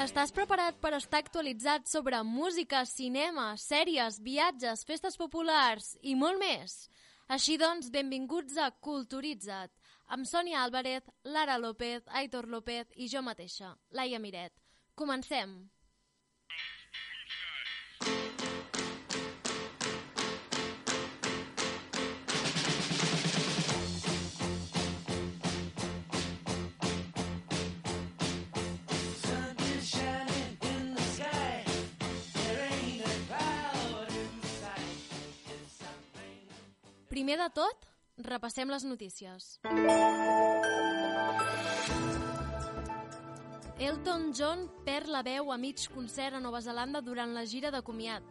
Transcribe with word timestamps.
Estàs 0.00 0.30
preparat 0.32 0.78
per 0.80 0.94
estar 0.96 1.18
actualitzat 1.20 1.84
sobre 1.90 2.22
música, 2.24 2.78
cinema, 2.88 3.50
sèries, 3.60 4.16
viatges, 4.24 4.80
festes 4.88 5.18
populars 5.20 5.90
i 6.00 6.14
molt 6.16 6.40
més? 6.40 6.76
Així 7.28 7.58
doncs, 7.60 7.90
benvinguts 7.92 8.56
a 8.56 8.70
Culturitza't, 8.86 9.74
amb 10.08 10.24
Sònia 10.30 10.62
Álvarez, 10.62 11.04
Lara 11.36 11.58
López, 11.60 12.08
Aitor 12.22 12.48
López 12.48 12.96
i 12.96 13.10
jo 13.12 13.20
mateixa, 13.26 13.74
Laia 13.92 14.22
Miret. 14.24 14.56
Comencem! 14.96 15.52
Primer 37.20 37.36
de 37.36 37.50
tot, 37.52 37.82
repassem 38.24 38.70
les 38.72 38.84
notícies. 38.88 39.58
Elton 43.76 44.30
John 44.32 44.62
perd 44.86 45.10
la 45.12 45.20
veu 45.20 45.52
a 45.52 45.58
mig 45.60 45.84
concert 45.92 46.38
a 46.38 46.40
Nova 46.40 46.62
Zelanda 46.64 47.02
durant 47.04 47.34
la 47.36 47.44
gira 47.44 47.68
de 47.74 47.82
comiat. 47.84 48.24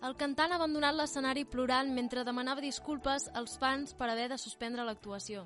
El 0.00 0.16
cantant 0.16 0.48
ha 0.48 0.56
abandonat 0.56 0.96
l'escenari 0.96 1.44
plorant 1.44 1.92
mentre 1.92 2.24
demanava 2.24 2.64
disculpes 2.64 3.28
als 3.36 3.58
fans 3.60 3.92
per 3.92 4.08
haver 4.08 4.30
de 4.32 4.40
suspendre 4.40 4.88
l'actuació. 4.88 5.44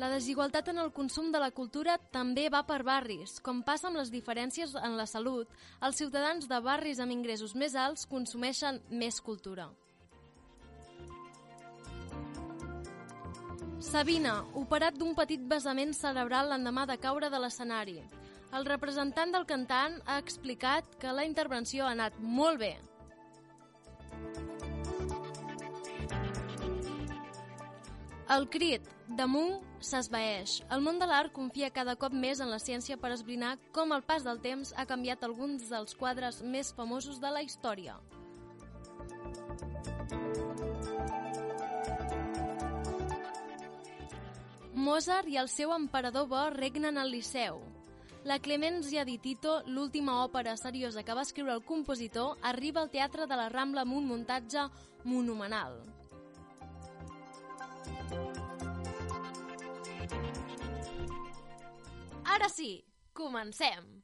La 0.00 0.08
desigualtat 0.08 0.70
en 0.72 0.78
el 0.80 0.88
consum 0.96 1.28
de 1.32 1.40
la 1.42 1.50
cultura 1.52 1.98
també 2.14 2.46
va 2.48 2.62
per 2.64 2.80
barris. 2.82 3.36
Com 3.44 3.60
passa 3.62 3.90
amb 3.90 3.98
les 4.00 4.08
diferències 4.12 4.72
en 4.80 4.96
la 4.96 5.04
salut, 5.06 5.50
els 5.84 6.00
ciutadans 6.00 6.48
de 6.48 6.60
barris 6.64 7.00
amb 7.02 7.12
ingressos 7.12 7.52
més 7.54 7.76
alts 7.76 8.06
consumeixen 8.08 8.80
més 8.88 9.20
cultura. 9.20 9.68
Sabina, 13.82 14.38
operat 14.56 14.96
d'un 14.96 15.12
petit 15.18 15.42
vessament 15.50 15.92
cerebral 15.92 16.48
l'endemà 16.48 16.86
de 16.88 16.96
caure 17.02 17.28
de 17.28 17.40
l'escenari. 17.42 17.98
El 18.56 18.64
representant 18.64 19.32
del 19.34 19.44
cantant 19.44 19.98
ha 20.06 20.16
explicat 20.22 20.96
que 21.02 21.12
la 21.12 21.26
intervenció 21.28 21.84
ha 21.84 21.92
anat 21.92 22.16
molt 22.20 22.62
bé. 22.62 22.76
El 28.32 28.46
crit 28.48 28.86
damunt 29.18 29.58
s'esvaeix. 29.84 30.52
El 30.72 30.80
món 30.80 30.96
de 31.00 31.04
l'art 31.10 31.34
confia 31.36 31.68
cada 31.74 31.98
cop 32.00 32.14
més 32.16 32.40
en 32.40 32.48
la 32.48 32.60
ciència 32.62 32.96
per 32.96 33.10
esbrinar 33.12 33.50
com 33.76 33.92
el 33.92 34.04
pas 34.08 34.24
del 34.24 34.40
temps 34.40 34.70
ha 34.72 34.86
canviat 34.88 35.26
alguns 35.26 35.66
dels 35.68 35.92
quadres 36.00 36.40
més 36.54 36.70
famosos 36.72 37.20
de 37.20 37.32
la 37.34 37.42
història. 37.44 37.98
Mozart 44.72 45.28
i 45.28 45.36
el 45.36 45.52
seu 45.52 45.76
emperador 45.76 46.30
bo 46.32 46.48
regnen 46.56 46.96
al 46.96 47.12
Liceu. 47.12 47.60
La 48.24 48.38
Clemència 48.40 49.04
di 49.04 49.18
Tito, 49.18 49.60
l'última 49.66 50.22
òpera 50.24 50.56
seriosa 50.56 51.02
que 51.02 51.12
va 51.12 51.26
escriure 51.28 51.52
el 51.52 51.66
compositor, 51.68 52.38
arriba 52.40 52.80
al 52.80 52.94
Teatre 52.94 53.26
de 53.26 53.36
la 53.36 53.50
Rambla 53.52 53.84
amb 53.84 53.98
un 53.98 54.08
muntatge 54.08 54.70
monumental. 55.04 55.82
Ara 62.32 62.48
sí, 62.48 62.82
comencem! 63.12 64.02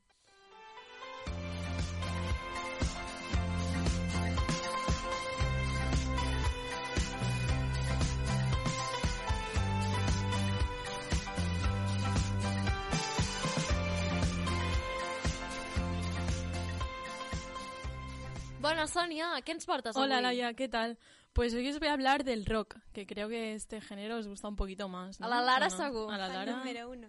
Bona, 18.61 18.85
Sònia, 18.91 19.39
què 19.41 19.55
ens 19.55 19.65
portes 19.65 19.97
Hola 19.97 20.19
avui? 20.19 20.27
Laia, 20.27 20.53
¿qué 20.53 20.69
tal? 20.69 20.99
Pues 21.33 21.55
hoy 21.55 21.71
os 21.71 21.79
voy 21.79 21.89
a 21.89 21.95
hablar 21.95 22.25
del 22.25 22.45
rock, 22.45 22.77
que 22.93 23.07
creo 23.07 23.29
que 23.31 23.55
este 23.55 23.81
género 23.81 24.19
os 24.19 24.27
gusta 24.27 24.49
un 24.49 24.57
poquito 24.57 24.89
más. 24.89 25.19
¿no? 25.19 25.27
A 25.27 25.31
la 25.31 25.41
Lara 25.41 25.69
¿O 25.69 25.71
no? 25.71 25.77
segur. 25.77 26.13
A 26.13 26.19
la 26.19 26.29
Lara. 26.29 26.57
número 26.59 26.91
uno. 26.91 27.09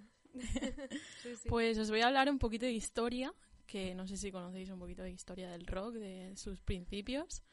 Pues 1.48 1.78
os 1.78 1.90
voy 1.90 2.02
a 2.02 2.08
hablar 2.08 2.30
un 2.30 2.40
poquito 2.40 2.66
de 2.66 2.72
historia, 2.72 3.34
que 3.68 3.94
no 3.96 4.08
sé 4.08 4.18
si 4.18 4.32
conocéis 4.32 4.70
un 4.70 4.80
poquito 4.80 5.04
de 5.04 5.12
historia 5.12 5.50
del 5.50 5.66
rock, 5.66 5.96
de 5.96 6.36
sus 6.36 6.60
principios. 6.62 7.44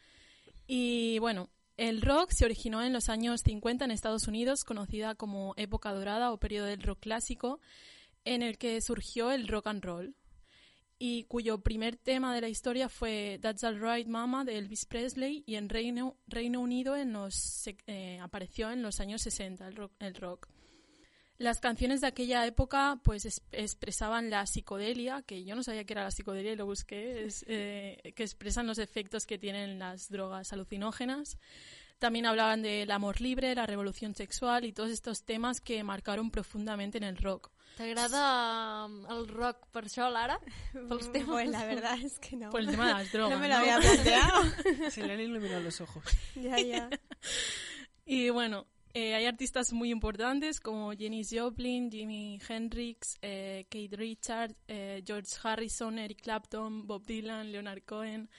Y 0.66 1.19
bueno, 1.19 1.50
el 1.76 2.00
rock 2.00 2.31
se 2.31 2.44
originó 2.44 2.82
en 2.82 2.92
los 2.92 3.09
años 3.09 3.42
50 3.44 3.84
en 3.84 3.91
Estados 3.91 4.28
Unidos, 4.28 4.64
conocida 4.64 5.14
como 5.14 5.53
época 5.56 5.92
dorada 5.92 6.32
o 6.32 6.38
periodo 6.38 6.66
del 6.66 6.82
rock 6.82 7.00
clásico, 7.00 7.60
en 8.25 8.42
el 8.42 8.56
que 8.56 8.81
surgió 8.81 9.31
el 9.31 9.47
rock 9.47 9.66
and 9.66 9.84
roll. 9.84 10.16
Y 10.98 11.25
cuyo 11.25 11.58
primer 11.58 11.97
tema 11.97 12.34
de 12.34 12.41
la 12.41 12.48
historia 12.48 12.88
fue 12.88 13.38
That's 13.43 13.64
Alright 13.64 14.08
Mama 14.08 14.44
de 14.47 14.56
Elvis 14.56 14.87
Presley 14.87 15.44
y 15.47 15.56
en 15.56 15.69
Reino, 15.69 16.16
Reino 16.26 16.60
Unido 16.60 16.97
eh, 16.97 18.19
apareció 18.22 18.70
en 18.70 18.82
los 18.82 18.98
años 19.00 19.20
60 19.20 19.69
el 19.69 19.76
rock, 19.76 19.93
el 19.98 20.14
rock. 20.14 20.48
Las 21.39 21.61
canciones 21.61 22.01
de 22.01 22.07
aquella 22.07 22.47
época 22.47 22.99
pues 23.03 23.25
es- 23.27 23.43
expresaban 23.53 24.31
la 24.31 24.47
psicodelia, 24.47 25.23
que 25.23 25.45
yo 25.45 25.55
no 25.55 25.63
sabía 25.63 25.85
que 25.85 25.93
era 25.93 26.05
la 26.05 26.11
psicodelia 26.11 26.53
y 26.53 26.57
lo 26.57 26.65
busqué, 26.67 27.25
es, 27.27 27.45
eh, 27.49 28.13
que 28.17 28.23
expresan 28.23 28.67
los 28.67 28.79
efectos 28.79 29.27
que 29.27 29.39
tienen 29.39 29.79
las 29.79 30.09
drogas 30.09 30.53
alucinógenas. 30.53 31.39
También 31.99 32.27
hablaban 32.27 32.61
del 32.61 32.91
amor 32.91 33.23
libre, 33.23 33.55
la 33.55 33.65
revolución 33.67 34.15
sexual 34.15 34.65
y 34.67 34.73
todos 34.73 34.91
estos 34.91 35.25
temas 35.25 35.61
que 35.63 35.83
marcaron 35.83 36.31
profundamente 36.31 36.99
en 36.99 37.05
el 37.05 37.17
rock. 37.17 37.51
T'agrada 37.79 38.85
um, 38.87 39.05
el 39.11 39.29
rock 39.29 39.67
per 39.73 39.85
això, 39.85 40.09
Lara? 40.11 40.39
Pels 40.73 41.11
temes? 41.13 41.29
Pues 41.29 41.49
la 41.51 41.65
verdad 41.67 41.99
es 42.03 42.19
que 42.19 42.37
no. 42.37 42.49
Por 42.51 42.61
el 42.61 42.69
tema 42.71 42.87
de 42.89 42.93
las 42.95 43.13
drogas. 43.13 43.31
no 43.37 43.39
me 43.41 43.49
lo 43.49 43.55
¿no? 43.55 43.61
había 43.61 43.79
planteado. 43.81 44.43
Se 44.91 45.07
le 45.07 45.13
han 45.13 45.21
iluminado 45.21 45.61
los 45.63 45.81
ojos. 45.83 46.03
ya, 46.35 46.59
ya. 46.59 46.89
Y 48.07 48.31
bueno, 48.31 48.67
eh, 48.99 49.15
hay 49.15 49.27
artistas 49.27 49.73
muy 49.75 49.91
importantes 49.91 50.59
como 50.59 50.93
Jenny 50.93 51.23
Joplin, 51.31 51.91
Jimi 51.91 52.39
Hendrix, 52.49 53.19
eh, 53.21 53.67
Kate 53.69 53.95
Richards, 53.97 54.55
eh, 54.69 55.03
George 55.07 55.31
Harrison, 55.43 55.99
Eric 55.99 56.23
Clapton, 56.23 56.87
Bob 56.87 57.05
Dylan, 57.05 57.53
Leonard 57.53 57.83
Cohen, 57.85 58.31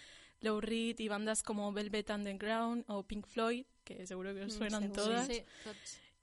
Lou 0.41 0.59
Reed 0.59 1.00
y 1.00 1.07
bandas 1.07 1.44
como 1.44 1.72
Velvet 1.72 2.09
Underground 2.09 2.85
o 2.88 3.03
Pink 3.03 3.28
Floyd, 3.28 3.66
que 3.84 4.06
seguro 4.07 4.34
que 4.34 4.41
os 4.46 4.56
Mm, 4.56 4.57
suenan 4.57 4.91
todas. 4.91 5.28
Sí. 5.28 5.44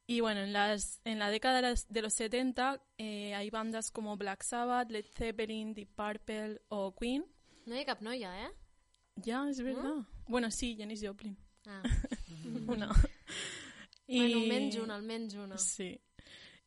Y 0.06 0.20
bueno, 0.20 0.40
en, 0.40 0.52
las, 0.52 1.00
en 1.04 1.18
la 1.18 1.30
década 1.30 1.56
de, 1.56 1.62
las- 1.62 1.88
de 1.88 2.02
los 2.02 2.12
70 2.14 2.82
eh, 2.98 3.34
hay 3.34 3.50
bandas 3.50 3.90
como 3.90 4.16
Black 4.16 4.42
Sabbath, 4.42 4.90
Led 4.90 5.06
Zeppelin, 5.16 5.74
Deep 5.74 5.90
Purple 5.94 6.60
o 6.68 6.94
Queen. 6.94 7.24
No 7.66 7.74
hi 7.74 7.80
ha 7.80 7.84
cap 7.86 8.02
noia, 8.02 8.46
eh? 8.46 8.50
Ya, 9.16 9.48
es 9.48 9.60
verdad. 9.62 10.04
Bueno, 10.28 10.50
sí, 10.50 10.76
Janis 10.78 11.00
Joplin. 11.02 11.36
Ah. 11.66 11.82
Una. 12.68 12.90
Bueno, 14.06 14.38
almenys 14.38 14.76
una, 14.76 14.94
almenys 14.96 15.34
una. 15.34 15.58
Sí. 15.58 16.00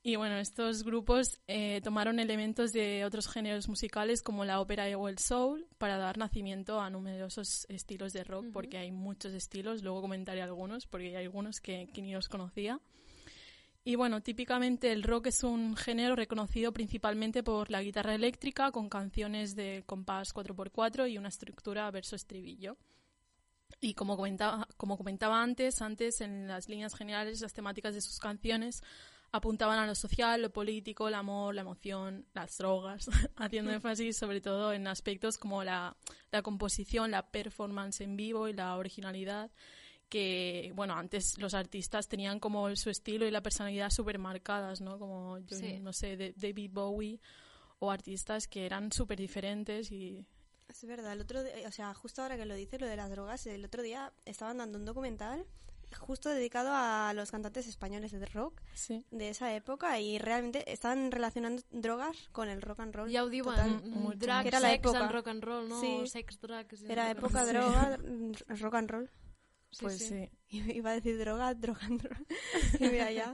Y 0.03 0.15
bueno, 0.15 0.37
estos 0.37 0.83
grupos 0.83 1.41
eh, 1.47 1.81
tomaron 1.83 2.19
elementos 2.19 2.71
de 2.71 3.03
otros 3.03 3.27
géneros 3.27 3.67
musicales 3.67 4.21
como 4.21 4.45
la 4.45 4.61
ópera 4.61 4.85
o 4.97 5.09
el 5.09 5.17
soul 5.17 5.67
para 5.77 5.97
dar 5.97 6.17
nacimiento 6.17 6.79
a 6.79 6.89
numerosos 6.89 7.65
estilos 7.67 8.13
de 8.13 8.23
rock, 8.23 8.45
porque 8.53 8.77
hay 8.77 8.91
muchos 8.91 9.33
estilos, 9.33 9.83
luego 9.83 10.01
comentaré 10.01 10.41
algunos, 10.41 10.87
porque 10.87 11.07
hay 11.07 11.25
algunos 11.25 11.59
que, 11.59 11.89
que 11.93 12.01
ni 12.01 12.13
los 12.13 12.29
conocía. 12.29 12.79
Y 13.83 13.95
bueno, 13.95 14.21
típicamente 14.21 14.91
el 14.91 15.03
rock 15.03 15.27
es 15.27 15.43
un 15.43 15.75
género 15.75 16.15
reconocido 16.15 16.73
principalmente 16.73 17.43
por 17.43 17.71
la 17.71 17.81
guitarra 17.81 18.15
eléctrica 18.15 18.71
con 18.71 18.89
canciones 18.89 19.55
de 19.55 19.83
compás 19.85 20.33
4x4 20.33 21.09
y 21.09 21.17
una 21.17 21.29
estructura 21.29 21.89
verso-estribillo. 21.89 22.77
Y 23.81 23.93
como 23.93 24.15
comentaba, 24.15 24.67
como 24.77 24.97
comentaba 24.97 25.41
antes, 25.41 25.81
antes 25.81 26.21
en 26.21 26.47
las 26.47 26.67
líneas 26.69 26.95
generales 26.95 27.41
las 27.41 27.53
temáticas 27.53 27.93
de 27.93 28.01
sus 28.01 28.19
canciones 28.19 28.81
apuntaban 29.31 29.77
a 29.77 29.85
lo 29.85 29.93
social, 29.93 30.41
lo 30.41 30.51
político, 30.51 31.07
el 31.09 31.13
amor, 31.13 31.53
la 31.53 31.61
emoción, 31.61 32.25
las 32.33 32.57
drogas, 32.57 33.07
haciendo 33.35 33.71
énfasis 33.71 34.17
sobre 34.17 34.41
todo 34.41 34.73
en 34.73 34.87
aspectos 34.87 35.37
como 35.37 35.63
la, 35.63 35.95
la 36.31 36.41
composición, 36.41 37.11
la 37.11 37.29
performance 37.29 38.01
en 38.01 38.15
vivo 38.15 38.47
y 38.47 38.53
la 38.53 38.75
originalidad 38.77 39.51
que, 40.09 40.71
bueno, 40.75 40.93
antes 40.95 41.37
los 41.37 41.53
artistas 41.53 42.07
tenían 42.07 42.39
como 42.39 42.73
su 42.77 42.89
estilo 42.89 43.27
y 43.27 43.31
la 43.31 43.41
personalidad 43.43 43.89
súper 43.89 44.19
marcadas, 44.19 44.79
¿no? 44.79 44.97
Como, 44.97 45.37
yo 45.39 45.57
Sí. 45.57 45.79
no 45.81 45.91
sé, 45.91 46.15
de 46.15 46.33
David 46.37 46.71
Bowie 46.71 47.19
o 47.79 47.91
artistas 47.91 48.47
que 48.47 48.65
eran 48.65 48.91
súper 48.91 49.19
diferentes 49.19 49.91
y... 49.91 50.25
Es 50.69 50.83
verdad, 50.85 51.13
el 51.13 51.21
otro 51.21 51.43
día- 51.43 51.67
o 51.67 51.71
sea, 51.71 51.93
justo 51.93 52.21
ahora 52.21 52.37
que 52.37 52.45
lo 52.45 52.53
dices, 52.55 52.79
lo 52.81 52.87
de 52.87 52.95
las 52.95 53.09
drogas, 53.09 53.45
el 53.47 53.63
otro 53.65 53.81
día 53.81 54.11
estaban 54.25 54.57
dando 54.57 54.77
un 54.77 54.85
documental 54.85 55.45
justo 55.99 56.29
dedicado 56.29 56.71
a 56.73 57.13
los 57.13 57.31
cantantes 57.31 57.65
españoles 57.65 58.11
de 58.11 58.25
rock 58.25 58.61
Sí. 58.73 59.05
de 59.09 59.29
esa 59.29 59.53
época 59.55 59.97
y 60.01 60.17
realmente 60.19 60.69
estaban 60.71 61.11
relacionando 61.11 61.63
drogas 61.71 62.27
con 62.33 62.49
el 62.49 62.61
rock 62.61 62.81
and 62.81 62.93
roll. 62.93 63.09
Diuen, 63.09 63.43
total. 63.43 63.81
mm, 63.83 64.11
drag, 64.19 64.41
Que 64.43 64.47
era 64.49 64.59
la 64.59 64.69
sex 64.71 64.93
and 64.93 65.11
rock 65.11 65.27
and 65.29 65.43
roll, 65.43 65.69
no? 65.69 65.79
Sí. 65.79 66.05
Sex, 66.07 66.39
drugs... 66.41 66.81
and 66.81 66.91
Era 66.91 67.13
rock 67.13 67.33
and 67.35 67.47
época 67.47 67.53
roll. 67.53 67.53
droga, 67.53 67.97
mm, 68.03 68.59
rock 68.61 68.73
and 68.75 68.89
roll. 68.91 69.09
Sí, 69.71 69.79
Pues 69.85 69.97
sí. 69.99 70.29
sí. 70.49 70.57
Iba 70.75 70.91
a 70.91 70.93
decir 70.95 71.17
droga, 71.17 71.53
droga 71.53 71.85
and 71.85 72.01
roll. 72.03 72.27
Y 72.81 72.89
mira 72.89 73.09
ya. 73.11 73.33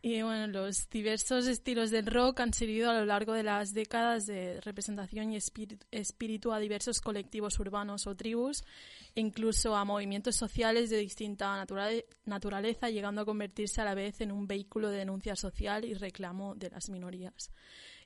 Y 0.00 0.22
bueno, 0.22 0.46
los 0.46 0.88
diversos 0.90 1.48
estilos 1.48 1.90
del 1.90 2.06
rock 2.06 2.38
han 2.40 2.52
servido 2.52 2.88
a 2.88 2.94
lo 2.94 3.04
largo 3.04 3.32
de 3.32 3.42
las 3.42 3.74
décadas 3.74 4.26
de 4.26 4.60
representación 4.60 5.32
y 5.32 5.36
espíritu, 5.36 6.52
a 6.52 6.60
diversos 6.60 7.00
colectivos 7.00 7.58
urbanos 7.58 8.06
o 8.06 8.14
tribus, 8.14 8.62
incluso 9.16 9.74
a 9.74 9.84
movimientos 9.84 10.36
sociales 10.36 10.88
de 10.88 10.98
distinta 10.98 11.56
naturale- 11.56 12.06
naturaleza, 12.26 12.90
llegando 12.90 13.22
a 13.22 13.24
convertirse 13.24 13.80
a 13.80 13.84
la 13.84 13.94
vez 13.94 14.20
en 14.20 14.30
un 14.30 14.46
vehículo 14.46 14.88
de 14.88 14.98
denuncia 14.98 15.34
social 15.34 15.84
y 15.84 15.94
reclamo 15.94 16.54
de 16.54 16.70
las 16.70 16.90
minorías. 16.90 17.50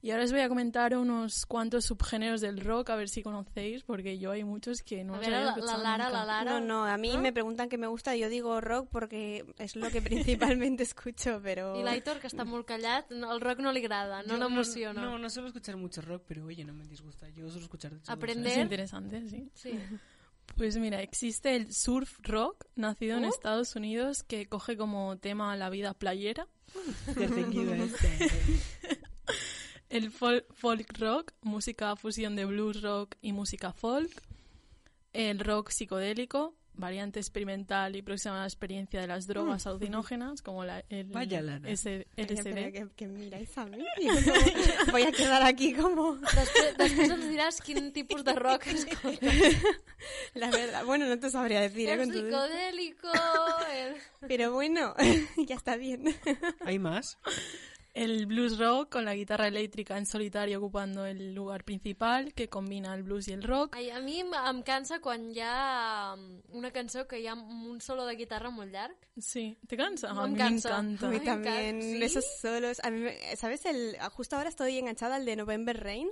Y 0.05 0.11
ahora 0.11 0.25
os 0.25 0.33
voy 0.33 0.41
a 0.41 0.49
comentar 0.49 0.97
unos 0.97 1.47
cuantos 1.47 1.85
subgéneros 1.85 2.41
del 2.41 2.59
rock, 2.59 2.91
a 2.91 2.97
ver 2.97 3.09
si 3.09 3.23
conocéis, 3.23 3.85
porque 3.85 4.19
yo 4.19 4.33
hay 4.33 4.43
muchos 4.43 4.83
que 4.83 5.05
no 5.05 5.15
A 5.15 5.19
los 5.19 5.27
había 5.29 5.41
la, 5.41 5.77
Lara, 5.79 6.05
nunca. 6.07 6.19
la 6.19 6.25
Lara... 6.25 6.51
No, 6.51 6.61
no, 6.61 6.85
a 6.85 6.97
mí 6.97 7.13
¿No? 7.13 7.21
me 7.21 7.33
preguntan 7.33 7.69
qué 7.69 7.79
me 7.79 7.87
gusta 7.87 8.17
y 8.17 8.21
yo 8.21 8.29
digo 8.29 8.61
rock 8.61 8.89
porque 8.91 9.45
es 9.59 9.77
lo 9.77 9.91
que 9.91 10.03
principalmente 10.03 10.83
escucho, 10.83 11.41
pero... 11.41 11.79
I 11.79 11.85
l'Aitor, 11.85 12.19
que 12.19 12.27
està 12.27 12.43
molt 12.43 12.67
callat, 12.67 13.15
no, 13.15 13.31
el 13.31 13.41
rock 13.41 13.63
no 13.63 13.71
li 13.71 13.79
agrada, 13.79 14.25
no 14.27 14.41
l'emociona. 14.43 15.01
No, 15.01 15.19
no 15.23 15.31
suelo 15.31 15.47
escuchar 15.55 15.77
mucho 15.77 16.03
rock, 16.03 16.25
pero 16.27 16.47
oye, 16.47 16.65
no 16.65 16.75
me 16.75 16.85
disgusta. 16.89 17.29
Yo 17.31 17.47
suelo 17.49 17.63
escuchar 17.67 17.93
de 17.93 18.01
Aprender. 18.09 18.51
Es 18.51 18.57
¿Ver? 18.57 18.65
interesante, 18.65 19.23
sí. 19.31 19.51
Sí. 19.55 19.79
Pues 20.57 20.77
mira, 20.77 21.01
existe 21.01 21.55
el 21.55 21.73
surf 21.73 22.19
rock, 22.25 22.67
nacido 22.75 23.17
en 23.17 23.25
¿Oh? 23.25 23.29
Estados 23.29 23.77
Unidos, 23.77 24.25
que 24.25 24.49
coge 24.49 24.77
como 24.77 25.17
tema 25.17 25.57
la 25.57 25.71
vida 25.71 25.95
playera. 25.95 26.49
El 29.93 30.11
fol- 30.11 30.45
folk 30.55 30.99
rock, 30.99 31.33
música 31.43 31.95
fusión 31.97 32.35
de 32.37 32.45
blues 32.47 32.81
rock 32.83 33.17
y 33.21 33.33
música 33.33 33.73
folk. 33.73 34.11
El 35.13 35.39
rock 35.41 35.69
psicodélico, 35.71 36.55
variante 36.73 37.21
experimental 37.21 37.95
y 37.97 38.01
próxima 38.01 38.37
a 38.39 38.41
la 38.41 38.47
experiencia 38.47 38.99
de 39.03 39.07
las 39.07 39.27
drogas 39.27 39.67
alucinógenas, 39.67 40.41
como 40.41 40.65
la, 40.65 40.83
el 40.89 41.09
Vaya, 41.09 41.43
Pero, 41.43 41.59
LSD. 42.17 42.73
que, 42.73 42.89
que 42.97 43.07
miráis 43.09 43.59
a 43.59 43.67
mí. 43.67 43.85
Voy 44.91 45.03
a 45.03 45.13
quedar 45.13 45.43
aquí 45.43 45.75
como... 45.75 46.17
Després, 46.17 46.73
després 46.79 47.11
ens 47.13 47.29
diràs 47.29 47.61
quin 47.61 47.93
tipus 47.93 48.25
de 48.25 48.33
rock. 48.33 48.65
La 50.35 50.51
verdad, 50.51 50.85
bueno, 50.87 51.07
no 51.07 51.19
te 51.19 51.29
sabría 51.31 51.61
decir, 51.61 51.91
¿eh? 51.91 51.93
El 51.93 52.09
tu- 52.11 52.15
psicodélico... 52.25 53.09
El... 53.71 53.97
Pero 54.27 54.53
bueno, 54.53 54.95
ya 55.47 55.55
está 55.57 55.77
bien. 55.77 56.05
¿Hay 56.65 56.79
más? 56.79 57.19
El 57.95 58.25
blues 58.25 58.59
rock, 58.59 58.89
con 58.91 59.05
la 59.05 59.15
guitarra 59.15 59.49
eléctrica 59.49 59.99
en 59.99 60.07
solitario 60.07 60.57
ocupando 60.59 61.05
el 61.05 61.35
lugar 61.35 61.63
principal, 61.63 62.33
que 62.33 62.49
combina 62.49 62.95
el 62.95 63.03
blues 63.03 63.29
y 63.29 63.33
el 63.33 63.43
rock. 63.43 63.77
Ai, 63.77 63.91
a 63.91 64.01
mi 64.01 64.19
em, 64.21 64.31
em 64.33 64.63
cansa 64.63 64.99
quan 65.05 65.27
hi 65.31 65.41
ha 65.45 66.15
um, 66.17 66.41
una 66.57 66.71
cançó 66.73 67.07
que 67.07 67.21
hi 67.21 67.27
ha 67.27 67.35
un 67.35 67.81
solo 67.85 68.07
de 68.07 68.17
guitarra 68.17 68.49
molt 68.51 68.73
llarg. 68.73 68.97
Sí, 69.19 69.59
¿te 69.69 69.77
cansa? 69.77 70.15
Me 70.15 70.21
a 70.23 70.27
mí 70.27 70.37
cansa. 70.39 70.81
me 70.83 70.93
encanta. 70.95 71.07
A 71.07 71.11
mí 71.11 71.17
Ay, 71.21 71.25
también, 71.27 71.83
¿sí? 71.83 72.03
esos 72.03 72.25
solos. 72.41 72.81
A 72.83 72.91
mí, 72.91 73.05
¿sabes? 73.37 73.67
El, 73.67 73.99
justo 74.13 74.37
ahora 74.37 74.49
estoy 74.49 74.79
enganchada 74.79 75.17
al 75.17 75.27
de 75.27 75.37
November 75.37 75.79
Rain 75.79 76.09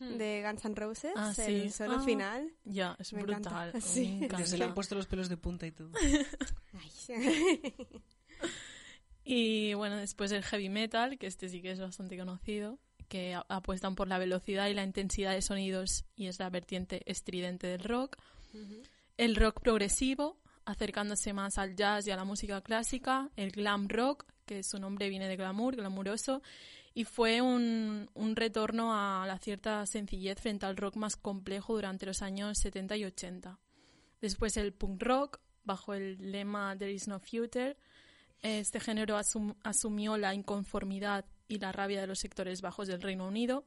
Hmm. 0.00 0.18
de 0.18 0.42
Guns 0.44 0.64
N' 0.64 0.74
Roses, 0.74 1.12
Ah, 1.14 1.32
el 1.38 1.62
sí. 1.62 1.70
solo 1.70 1.98
Ah. 2.00 2.04
final. 2.04 2.50
Ya, 2.64 2.96
es 2.98 3.12
Me 3.12 3.22
brutal. 3.22 3.68
encanta. 3.70 3.70
me 3.74 3.80
Sí. 3.80 4.18
encanta. 4.24 4.44
Se 4.46 4.58
le 4.58 4.64
han 4.64 4.74
puesto 4.74 4.96
los 4.96 5.06
pelos 5.06 5.28
de 5.28 5.36
punta 5.36 5.68
y 5.68 5.70
todo. 5.70 5.92
Ay. 6.74 6.90
Y 9.24 9.72
bueno, 9.74 9.96
después 9.96 10.30
el 10.32 10.44
heavy 10.44 10.68
metal, 10.68 11.18
que 11.18 11.26
este 11.26 11.48
sí 11.48 11.62
que 11.62 11.70
es 11.70 11.80
bastante 11.80 12.18
conocido, 12.18 12.78
que 13.08 13.34
apuestan 13.48 13.94
por 13.94 14.06
la 14.06 14.18
velocidad 14.18 14.68
y 14.68 14.74
la 14.74 14.84
intensidad 14.84 15.32
de 15.32 15.40
sonidos 15.40 16.04
y 16.14 16.26
es 16.26 16.38
la 16.38 16.50
vertiente 16.50 17.02
estridente 17.06 17.66
del 17.66 17.82
rock. 17.82 18.18
El 19.16 19.34
rock 19.36 19.60
progresivo, 19.60 20.38
acercándose 20.64 21.32
más 21.32 21.58
al 21.58 21.74
jazz 21.74 22.06
y 22.06 22.10
a 22.10 22.16
la 22.16 22.24
música 22.24 22.60
clásica. 22.60 23.30
El 23.36 23.50
glam 23.50 23.88
rock, 23.88 24.26
que 24.44 24.62
su 24.62 24.78
nombre 24.78 25.08
viene 25.08 25.28
de 25.28 25.36
glamour, 25.36 25.76
glamuroso. 25.76 26.42
Y 26.92 27.04
fue 27.04 27.40
un, 27.40 28.08
un 28.14 28.36
retorno 28.36 28.94
a 28.94 29.26
la 29.26 29.38
cierta 29.38 29.84
sencillez 29.86 30.38
frente 30.40 30.66
al 30.66 30.76
rock 30.76 30.96
más 30.96 31.16
complejo 31.16 31.74
durante 31.74 32.06
los 32.06 32.22
años 32.22 32.58
70 32.58 32.96
y 32.98 33.04
80. 33.06 33.58
Después 34.20 34.56
el 34.56 34.72
punk 34.72 35.02
rock, 35.02 35.40
bajo 35.64 35.94
el 35.94 36.30
lema 36.30 36.76
There 36.76 36.92
is 36.92 37.08
no 37.08 37.18
future. 37.18 37.76
Este 38.44 38.78
género 38.78 39.16
asum- 39.16 39.56
asumió 39.62 40.18
la 40.18 40.34
inconformidad 40.34 41.24
y 41.48 41.58
la 41.60 41.72
rabia 41.72 42.02
de 42.02 42.06
los 42.06 42.18
sectores 42.18 42.60
bajos 42.60 42.88
del 42.88 43.00
Reino 43.00 43.26
Unido. 43.26 43.64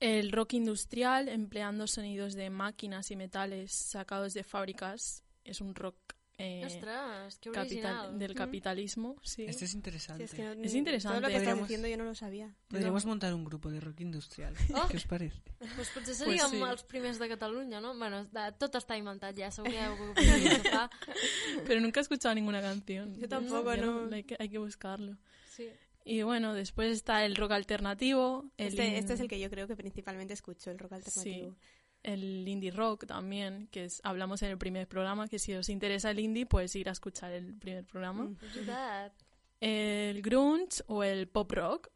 El 0.00 0.32
rock 0.32 0.54
industrial, 0.54 1.28
empleando 1.28 1.86
sonidos 1.86 2.32
de 2.32 2.48
máquinas 2.48 3.10
y 3.10 3.16
metales 3.16 3.70
sacados 3.74 4.32
de 4.32 4.44
fábricas, 4.44 5.22
es 5.44 5.60
un 5.60 5.74
rock 5.74 5.94
eh, 6.36 6.62
Ostres, 6.66 7.38
que 7.38 7.50
capital- 7.50 8.18
del 8.18 8.34
capitalismo. 8.34 9.16
Sí. 9.22 9.44
Este 9.44 9.64
es 9.66 9.70
Sí, 9.70 9.76
interesante. 9.76 10.24
es, 10.24 10.34
que 10.34 10.42
no- 10.42 10.52
Es 10.64 10.74
interesante. 10.74 11.18
Todo 11.20 11.28
lo 11.28 11.32
que 11.32 11.36
estás 11.42 11.58
diciendo 11.60 11.86
yo 11.88 11.96
no 11.96 12.04
lo 12.04 12.14
sabía. 12.14 12.54
Podríamos 12.68 13.06
montar 13.06 13.32
un 13.34 13.44
grupo 13.44 13.70
de 13.70 13.80
rock 13.80 14.00
industrial. 14.00 14.54
Oh. 14.74 14.88
¿Qué 14.88 14.96
os 14.96 15.06
parece? 15.06 15.40
Pues 15.76 15.88
potser 15.90 16.14
seríem 16.14 16.50
sí. 16.50 16.60
els 16.60 16.82
primers 16.82 17.18
de 17.18 17.28
Catalunya, 17.28 17.80
no? 17.80 17.96
Bueno, 17.96 18.24
de, 18.24 18.52
tot 18.58 18.74
està 18.74 18.96
inventat 18.98 19.36
ja, 19.38 19.50
segur 19.54 19.70
que 19.70 19.78
ja 19.78 19.92
ho 19.92 19.96
podríem 19.96 20.48
agafar. 20.58 20.90
Pero 21.66 21.80
nunca 21.80 22.00
he 22.00 22.02
escuchado 22.02 22.34
ninguna 22.34 22.60
canción. 22.60 23.14
Yo 23.18 23.28
tampoco, 23.28 23.72
Ya 23.74 23.84
no. 23.86 24.08
Hay 24.12 24.24
que, 24.24 24.36
hay 24.38 24.48
que 24.48 24.58
buscarlo. 24.58 25.16
Sí. 25.48 25.68
Y 26.04 26.20
bueno, 26.22 26.52
después 26.52 26.90
está 26.92 27.24
el 27.24 27.34
rock 27.36 27.52
alternativo. 27.52 28.50
El 28.58 28.68
Este, 28.68 28.98
este 28.98 29.14
es 29.14 29.20
el 29.20 29.28
que 29.28 29.38
yo 29.40 29.48
creo 29.48 29.66
que 29.66 29.76
principalmente 29.76 30.34
escucho, 30.34 30.70
el 30.70 30.78
rock 30.78 30.92
alternativo. 30.94 31.56
El 32.04 32.46
indie 32.46 32.70
rock 32.70 33.06
también, 33.06 33.66
que 33.72 33.84
es, 33.84 34.00
hablamos 34.04 34.42
en 34.42 34.50
el 34.50 34.58
primer 34.58 34.86
programa, 34.86 35.26
que 35.26 35.38
si 35.38 35.54
os 35.54 35.68
interesa 35.68 36.10
el 36.10 36.20
indie, 36.20 36.46
pues 36.46 36.76
ir 36.76 36.88
a 36.88 36.92
escuchar 36.92 37.32
el 37.32 37.54
primer 37.54 37.84
programa. 37.84 38.24
Mm. 38.24 38.36
Veritat. 38.40 39.12
El 39.60 40.22
grunge 40.22 40.82
o 40.86 41.02
el 41.02 41.26
pop 41.26 41.50
rock. 41.50 41.88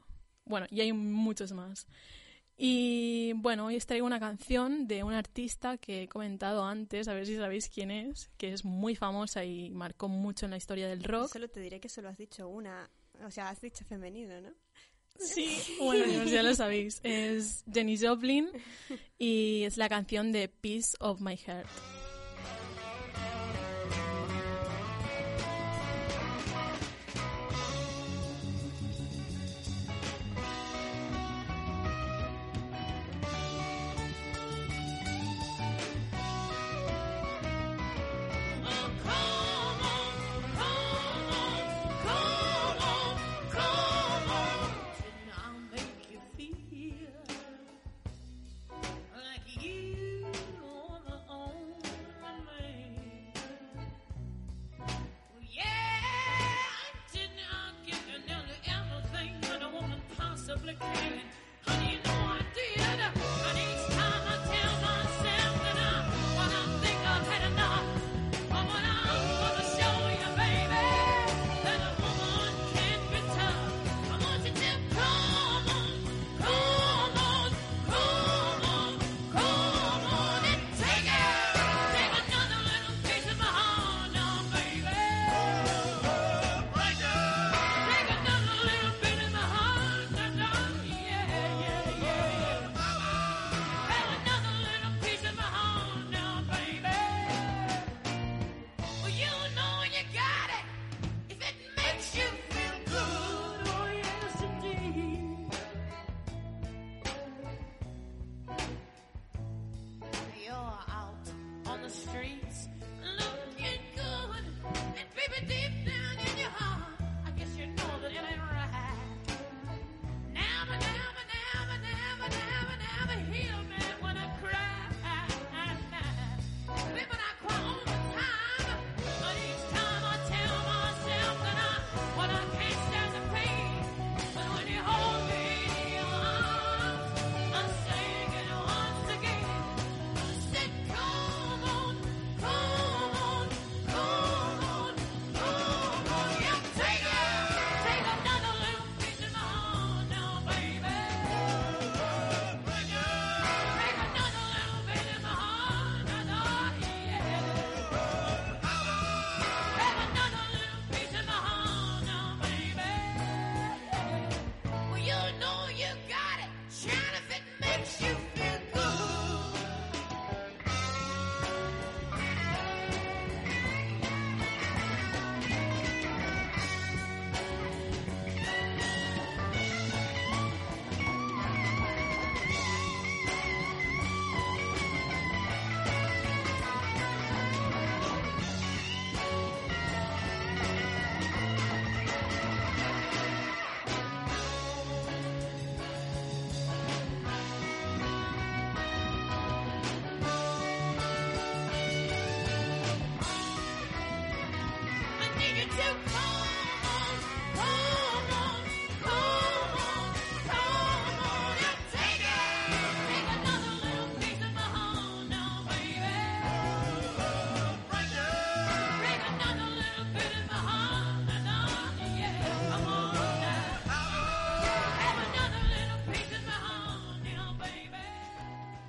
Bueno, 0.44 0.66
y 0.70 0.80
hay 0.80 0.92
muchos 0.92 1.52
más. 1.52 1.86
Y 2.56 3.34
bueno, 3.36 3.66
hoy 3.66 3.76
os 3.76 3.86
traigo 3.86 4.04
una 4.04 4.18
canción 4.18 4.88
de 4.88 5.04
un 5.04 5.12
artista 5.12 5.76
que 5.76 6.02
he 6.02 6.08
comentado 6.08 6.64
antes, 6.64 7.06
a 7.06 7.14
ver 7.14 7.24
si 7.24 7.36
sabéis 7.36 7.68
quién 7.68 7.92
es, 7.92 8.30
que 8.36 8.52
es 8.52 8.64
muy 8.64 8.96
famosa 8.96 9.44
y 9.44 9.70
marcó 9.70 10.08
mucho 10.08 10.46
en 10.46 10.50
la 10.50 10.56
historia 10.56 10.88
del 10.88 11.04
rock. 11.04 11.30
Solo 11.30 11.48
te 11.48 11.60
diré 11.60 11.78
que 11.78 11.88
solo 11.88 12.08
has 12.08 12.18
dicho 12.18 12.48
una. 12.48 12.90
O 13.24 13.30
sea, 13.30 13.50
has 13.50 13.60
dicho 13.60 13.84
femenino, 13.84 14.40
¿no? 14.40 14.50
Sí, 15.18 15.76
bueno, 15.80 16.24
ya 16.24 16.42
lo 16.42 16.54
sabéis. 16.54 17.00
Es 17.02 17.64
Jenny 17.72 17.98
Joplin 17.98 18.48
y 19.18 19.64
es 19.64 19.76
la 19.76 19.88
canción 19.88 20.32
de 20.32 20.48
Piece 20.48 20.96
of 21.00 21.20
My 21.20 21.36
Heart. 21.36 21.68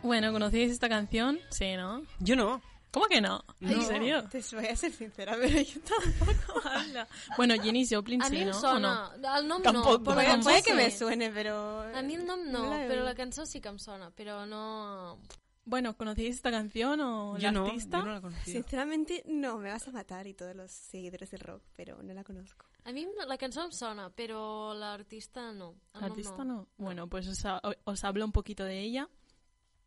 Bueno, 0.10 0.32
¿conocíais 0.32 0.72
esta 0.72 0.89
canción? 0.89 1.38
Sí, 1.51 1.75
¿no? 1.75 2.01
Yo 2.20 2.36
no. 2.36 2.63
¿Cómo 2.92 3.06
que 3.06 3.22
no? 3.22 3.44
¿En 3.62 3.78
No. 3.78 3.84
serio? 3.84 4.28
Te 4.32 4.42
voy 4.56 4.66
a 4.66 4.75
ser 4.75 4.92
sincera, 4.92 5.36
pero 5.39 5.62
yo 5.62 5.80
tampoco. 5.82 6.62
Hala. 6.68 7.08
Bueno, 7.38 7.54
Jenny 7.62 7.86
Joplin 7.88 8.24
A 8.24 8.30
mi 8.32 8.38
sí, 8.38 8.42
em 8.42 8.50
¿no? 8.50 8.58
¿O 8.58 8.60
sona. 8.60 9.12
no? 9.22 9.38
El 9.38 9.48
nom 9.48 9.62
Tampoc, 9.62 10.00
no, 10.00 10.04
però 10.04 10.16
la 10.16 10.25
cançó 10.25 10.50
Puede 10.50 10.63
que 10.63 10.72
sí. 10.72 10.75
me 10.75 10.89
suene, 10.89 11.30
pero... 11.30 11.82
A 11.96 12.01
mi 12.01 12.16
el 12.16 12.25
nom 12.25 12.39
no, 12.51 12.63
No 12.63 12.70
la 12.72 12.78
oído. 12.88 13.04
la 13.04 13.13
cançó 13.13 13.46
sí 13.46 13.62
que 13.62 13.70
em 13.70 13.78
sona, 13.78 14.10
però 14.10 14.48
no... 14.48 15.20
Bueno, 15.66 15.96
¿conocíais 15.96 16.34
esta 16.34 16.50
canción 16.50 17.00
o 17.01 17.38
Yo 17.38 17.44
la 17.44 17.51
no. 17.51 17.66
artista? 17.68 18.00
Yo 18.00 18.06
no 18.06 18.13
la 18.13 18.22
conocía. 18.22 18.54
Sinceramente, 18.56 19.22
no, 19.28 19.60
me 19.60 19.70
vas 19.70 19.88
a 19.88 19.92
matar 19.92 20.25
y 20.25 20.34
todos 20.34 20.56
los 20.56 20.72
seguidores 20.72 21.30
del 21.30 21.42
rock, 21.42 21.62
pero 21.75 22.01
no 22.01 22.12
la 22.16 22.24
conozco. 22.24 22.66
A 22.86 22.92
mi 22.92 23.06
la 23.28 23.38
cançó 23.38 23.62
em 23.66 23.72
sona, 23.72 24.10
però 24.10 24.74
l'artista 24.74 25.51
no. 25.54 25.75
El 25.94 26.01
¿La 26.01 26.08
artista 26.08 26.44
no? 26.44 26.68
Bueno, 26.80 27.08
pues 27.08 27.28
os, 27.28 27.46
ha- 27.46 27.62
os 27.84 28.04
hablo 28.04 28.25
un 28.25 28.32
poquito 28.32 28.63
de 28.63 28.80
ella. 28.82 29.08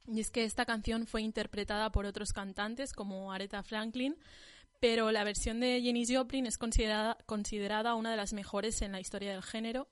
Y 0.06 0.20
es 0.20 0.30
que 0.30 0.44
esta 0.44 0.66
canción 0.66 1.06
fue 1.06 1.22
interpretada 1.22 1.90
por 1.90 2.06
otros 2.06 2.32
cantantes 2.32 2.92
como 2.92 3.32
Aretha 3.32 3.62
Franklin, 3.62 4.16
pero 4.80 5.12
la 5.12 5.22
versión 5.22 5.60
de 5.60 5.80
Jenny 5.80 6.04
Joplin 6.06 6.46
es 6.46 6.58
considerada, 6.58 7.16
considerada 7.26 7.94
una 7.94 8.10
de 8.10 8.16
las 8.16 8.32
mejores 8.32 8.82
en 8.82 8.92
la 8.92 9.00
historia 9.00 9.32
del 9.32 9.42
género. 9.42 9.88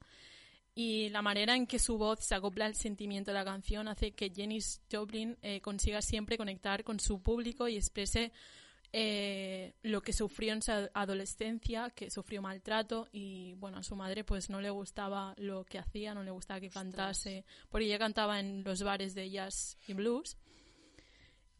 Y 0.74 1.08
la 1.10 1.22
manera 1.22 1.56
en 1.56 1.66
que 1.66 1.78
su 1.78 1.98
voz 1.98 2.20
se 2.20 2.34
acopla 2.34 2.66
al 2.66 2.74
sentimiento 2.74 3.30
de 3.30 3.36
la 3.36 3.44
canción 3.44 3.88
hace 3.88 4.12
que 4.12 4.30
Jenny 4.30 4.60
Joplin 4.90 5.36
eh, 5.42 5.60
consiga 5.60 6.00
siempre 6.00 6.36
conectar 6.36 6.84
con 6.84 7.00
su 7.00 7.22
público 7.22 7.68
y 7.68 7.76
exprese 7.76 8.32
eh, 8.92 9.74
lo 9.82 10.02
que 10.02 10.12
sufrió 10.12 10.52
en 10.52 10.62
su 10.62 10.72
adolescencia, 10.94 11.90
que 11.90 12.10
sufrió 12.10 12.42
maltrato 12.42 13.08
y 13.12 13.54
bueno, 13.54 13.78
a 13.78 13.82
su 13.84 13.94
madre 13.94 14.24
pues 14.24 14.50
no 14.50 14.60
le 14.60 14.70
gustaba 14.70 15.34
lo 15.38 15.64
que 15.64 15.78
hacía, 15.78 16.12
no 16.12 16.24
le 16.24 16.32
gustaba 16.32 16.60
que 16.60 16.70
cantase, 16.70 17.44
porque 17.68 17.86
ella 17.86 17.98
cantaba 17.98 18.40
en 18.40 18.64
los 18.64 18.82
bares 18.82 19.14
de 19.14 19.30
jazz 19.30 19.78
y 19.86 19.94
blues. 19.94 20.36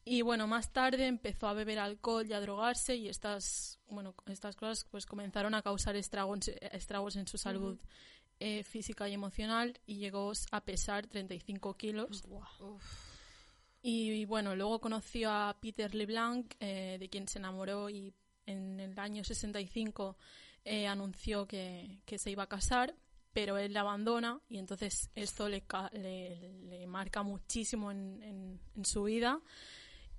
Y 0.05 0.23
bueno, 0.23 0.49
más 0.49 0.73
tarde 0.73 1.07
empezó 1.07 1.47
a 1.47 1.53
beber 1.53 1.79
alcohol 1.79 2.27
y 2.27 2.33
a 2.33 2.41
drogarse 2.41 2.97
y 2.97 3.09
estas, 3.09 3.79
bueno, 3.89 4.15
estas 4.27 4.57
cosas 4.57 4.85
pues 4.91 5.07
comenzaron 5.07 5.55
a 5.55 5.63
causar 5.63 5.95
estragos, 5.95 6.49
estragos 6.49 7.15
en 7.17 7.29
su 7.29 7.39
salud 7.39 7.79
eh, 8.41 8.65
física 8.65 9.09
y 9.09 9.13
emocional 9.13 9.79
y 9.87 9.97
llegó 9.97 10.33
a 10.51 10.65
pesar 10.65 11.07
35 11.07 11.75
kilos. 11.75 12.25
Y, 13.83 14.25
bueno, 14.27 14.55
luego 14.57 14.81
conoció 14.81 15.31
a 15.31 15.57
Peter 15.61 15.95
LeBlanc, 15.95 16.55
eh, 16.61 16.97
de 17.01 17.09
quien 17.09 17.27
se 17.29 17.39
enamoró 17.39 17.89
y 17.89 18.13
en 18.47 18.79
el 18.81 18.99
año 18.99 19.25
65 19.25 20.17
eh, 20.65 20.87
anunció 20.87 21.47
que, 21.47 22.01
que 22.05 22.19
se 22.19 22.31
iba 22.31 22.43
a 22.43 22.49
casar, 22.49 22.95
pero 23.33 23.57
él 23.57 23.73
la 23.73 23.81
abandona 23.81 24.41
y 24.49 24.59
entonces 24.59 25.09
esto 25.15 25.49
le, 25.49 25.65
le, 25.93 26.53
le 26.65 26.87
marca 26.87 27.23
muchísimo 27.23 27.91
en, 27.91 28.23
en- 28.23 28.61
en 28.77 28.85
su 28.85 29.05
vida. 29.05 29.41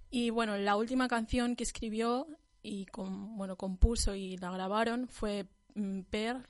Y 0.10 0.30
bueno, 0.32 0.58
la 0.58 0.76
última 0.76 1.08
canción 1.08 1.56
que 1.56 1.64
escribió 1.64 2.28
y 2.64 2.86
con, 2.88 3.38
bueno, 3.38 3.56
compuso 3.58 4.16
y 4.16 4.38
la 4.38 4.52
grabaron 4.52 5.08
fue 5.08 5.46
mm, 5.76 6.02
Pearl. 6.10 6.48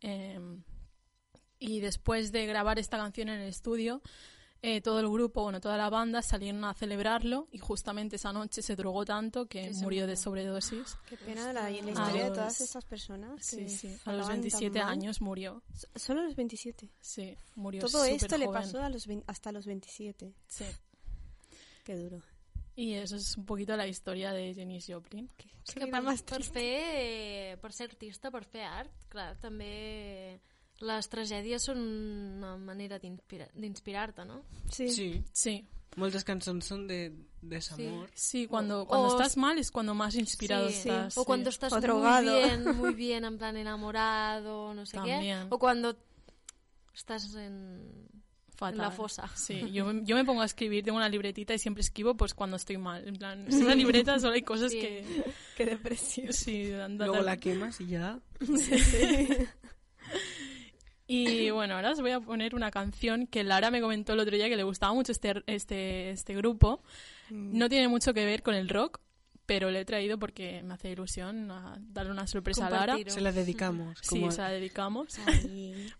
em, 0.00 0.62
y 1.60 1.80
después 1.80 2.32
de 2.32 2.46
grabar 2.46 2.78
esta 2.78 2.96
canción 2.98 3.28
en 3.28 3.40
el 3.40 3.48
estudio, 3.48 4.00
eh, 4.60 4.80
todo 4.80 4.98
el 5.00 5.08
grupo, 5.08 5.42
bueno, 5.44 5.60
toda 5.60 5.76
la 5.76 5.88
banda 5.88 6.20
salieron 6.22 6.64
a 6.64 6.74
celebrarlo 6.74 7.46
y 7.52 7.58
justamente 7.58 8.16
esa 8.16 8.32
noche 8.32 8.60
se 8.60 8.74
drogó 8.74 9.04
tanto 9.04 9.46
que 9.46 9.68
Que 9.68 9.74
murió 9.74 10.06
de 10.06 10.16
sobredosis. 10.16 10.96
Qué 11.08 11.16
pena 11.16 11.52
la, 11.52 11.62
la 11.62 11.64
A 11.66 11.70
historia 11.70 12.22
de 12.24 12.28
los- 12.30 12.38
todas 12.38 12.60
esas 12.60 12.84
personas. 12.84 13.44
Sí, 13.44 13.56
que 13.58 13.68
sí, 13.68 13.86
a 13.86 13.90
los 13.90 13.98
acaban 14.06 14.26
tan 14.26 14.40
27 14.40 14.78
mal. 14.80 14.88
años 14.88 15.20
murió. 15.20 15.62
So- 15.74 15.86
Solo 15.94 16.20
a 16.20 16.24
los 16.24 16.34
27. 16.36 16.90
Sí, 17.00 17.36
murió 17.54 17.80
Todo 17.82 18.04
esto 18.04 18.26
le 18.36 18.44
superjoven. 18.46 18.52
pasó 18.62 18.82
a 18.82 18.88
los 18.88 19.06
vein- 19.06 19.24
hasta 19.28 19.52
los 19.52 19.64
27. 19.66 20.34
Sí. 20.48 20.64
Qué 21.84 21.96
duro. 21.96 22.20
Y 22.74 22.94
eso 22.94 23.16
es 23.16 23.36
un 23.36 23.44
poquito 23.44 23.76
la 23.76 23.86
historia 23.88 24.32
de 24.32 24.54
Janis 24.54 24.86
Joplin. 24.88 25.28
Que 25.36 25.48
vida 25.80 25.90
per, 25.90 26.02
más 26.02 26.22
per, 26.22 26.42
fer, 26.44 27.58
per 27.60 27.72
ser 27.72 27.90
artista, 27.90 28.30
per 28.30 28.44
fer 28.44 28.62
art, 28.64 28.90
clar, 29.08 29.36
també 29.38 30.40
les 30.80 31.08
tragèdies 31.10 31.64
són 31.64 31.78
una 31.78 32.56
manera 32.56 32.98
d'inspira- 33.02 33.50
d'inspirar-te, 33.54 34.24
no? 34.24 34.42
Sí. 34.70 34.88
Sí. 34.88 35.24
Sí, 35.32 35.66
Moltes 35.96 36.22
cançons 36.22 36.64
són 36.68 36.86
de 36.86 37.12
desamor. 37.42 38.08
sí, 38.14 38.46
cuando, 38.46 38.84
cuando 38.86 39.08
O- 39.08 39.16
estás 39.16 39.36
mal 39.36 39.58
es 39.58 39.70
cuando 39.72 39.94
más 39.94 40.14
inspirado 40.14 40.68
Sí, 40.68 40.74
estás. 40.76 41.16
O 41.18 41.22
sí. 41.22 41.26
cuando 41.26 41.50
estás 41.50 41.72
O 41.72 41.76
muy 41.76 41.82
drogado. 41.82 42.36
bien, 42.36 42.76
muy 42.76 42.94
bien, 42.94 43.24
en 43.24 43.36
plan 43.38 43.56
enamorado, 43.56 44.74
no 44.74 44.86
sé 44.86 44.96
También. 44.96 45.20
qué. 45.22 45.54
O 45.54 45.58
cuando 45.58 45.96
estás 46.94 47.34
en, 47.34 48.06
Fatal. 48.54 48.74
en 48.74 48.78
la 48.82 48.90
fosa. 48.92 49.28
Sí, 49.34 49.72
yo, 49.72 49.86
me- 49.86 50.04
yo 50.04 50.14
me 50.14 50.24
pongo 50.24 50.42
a 50.42 50.44
escribir, 50.44 50.84
tengo 50.84 50.98
una 50.98 51.08
libretita 51.08 51.54
y 51.54 51.58
siempre 51.58 51.80
escribo 51.80 52.16
pues 52.16 52.34
cuando 52.34 52.56
estoy 52.56 52.76
mal. 52.78 53.08
En 53.08 53.16
plan, 53.16 53.40
en 53.46 53.48
esa 53.52 53.74
libreta 53.74 54.18
solo 54.20 54.34
hay 54.34 54.42
cosas 54.42 54.70
Sí. 54.70 54.78
que... 54.80 55.04
Qué 55.56 55.64
depresión. 55.66 56.32
Sí, 56.32 56.70
Luego 56.70 57.22
la 57.22 57.36
quemas 57.38 57.80
y 57.80 57.86
ya. 57.88 58.20
Y 61.10 61.48
bueno, 61.50 61.74
ahora 61.76 61.92
os 61.92 62.00
voy 62.02 62.10
a 62.10 62.20
poner 62.20 62.54
una 62.54 62.70
canción 62.70 63.26
que 63.26 63.42
Lara 63.42 63.70
me 63.70 63.80
comentó 63.80 64.12
el 64.12 64.20
otro 64.20 64.36
día 64.36 64.48
que 64.50 64.56
le 64.56 64.62
gustaba 64.62 64.92
mucho 64.92 65.10
este, 65.10 65.42
este, 65.46 66.10
este 66.10 66.34
grupo. 66.36 66.82
No 67.30 67.68
tiene 67.70 67.88
mucho 67.88 68.12
que 68.12 68.24
ver 68.26 68.42
con 68.42 68.54
el 68.54 68.68
rock, 68.68 69.00
pero 69.46 69.70
le 69.70 69.80
he 69.80 69.84
traído 69.86 70.18
porque 70.18 70.62
me 70.62 70.74
hace 70.74 70.90
ilusión 70.90 71.50
a 71.50 71.78
darle 71.80 72.12
una 72.12 72.26
sorpresa 72.26 72.66
a 72.66 72.70
Lara. 72.70 72.96
Se 73.06 73.22
la 73.22 73.32
dedicamos. 73.32 73.98
Sí, 74.02 74.20
como- 74.20 74.30
se 74.32 74.42
la 74.42 74.50
dedicamos. 74.50 75.18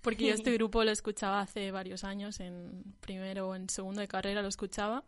Porque 0.03 0.27
yo 0.27 0.35
este 0.35 0.53
grupo 0.59 0.85
lo 0.85 0.91
escuchaba 0.91 1.41
hace 1.41 1.71
varios 1.71 2.05
años, 2.05 2.39
en 2.41 2.85
primero 3.01 3.49
o 3.49 3.55
en 3.55 3.71
segundo 3.71 4.03
de 4.03 4.09
carrera 4.09 4.43
lo 4.43 4.49
escuchaba. 4.49 5.05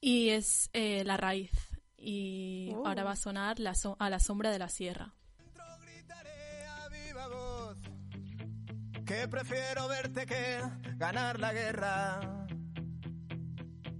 Y 0.00 0.28
es 0.28 0.70
eh, 0.72 1.02
La 1.04 1.16
Raíz. 1.16 1.50
Y 1.98 2.70
Oh. 2.76 2.86
ahora 2.86 3.02
va 3.04 3.10
a 3.12 3.16
sonar 3.16 3.58
la 3.58 3.74
so- 3.74 3.96
A 3.98 4.08
la 4.10 4.20
sombra 4.20 4.50
de 4.52 4.58
la 4.60 4.68
sierra. 4.68 5.12
Que 9.10 9.26
prefiero 9.26 9.88
verte 9.88 10.24
que 10.24 10.62
ganar 10.96 11.40
la 11.40 11.52
guerra. 11.52 12.20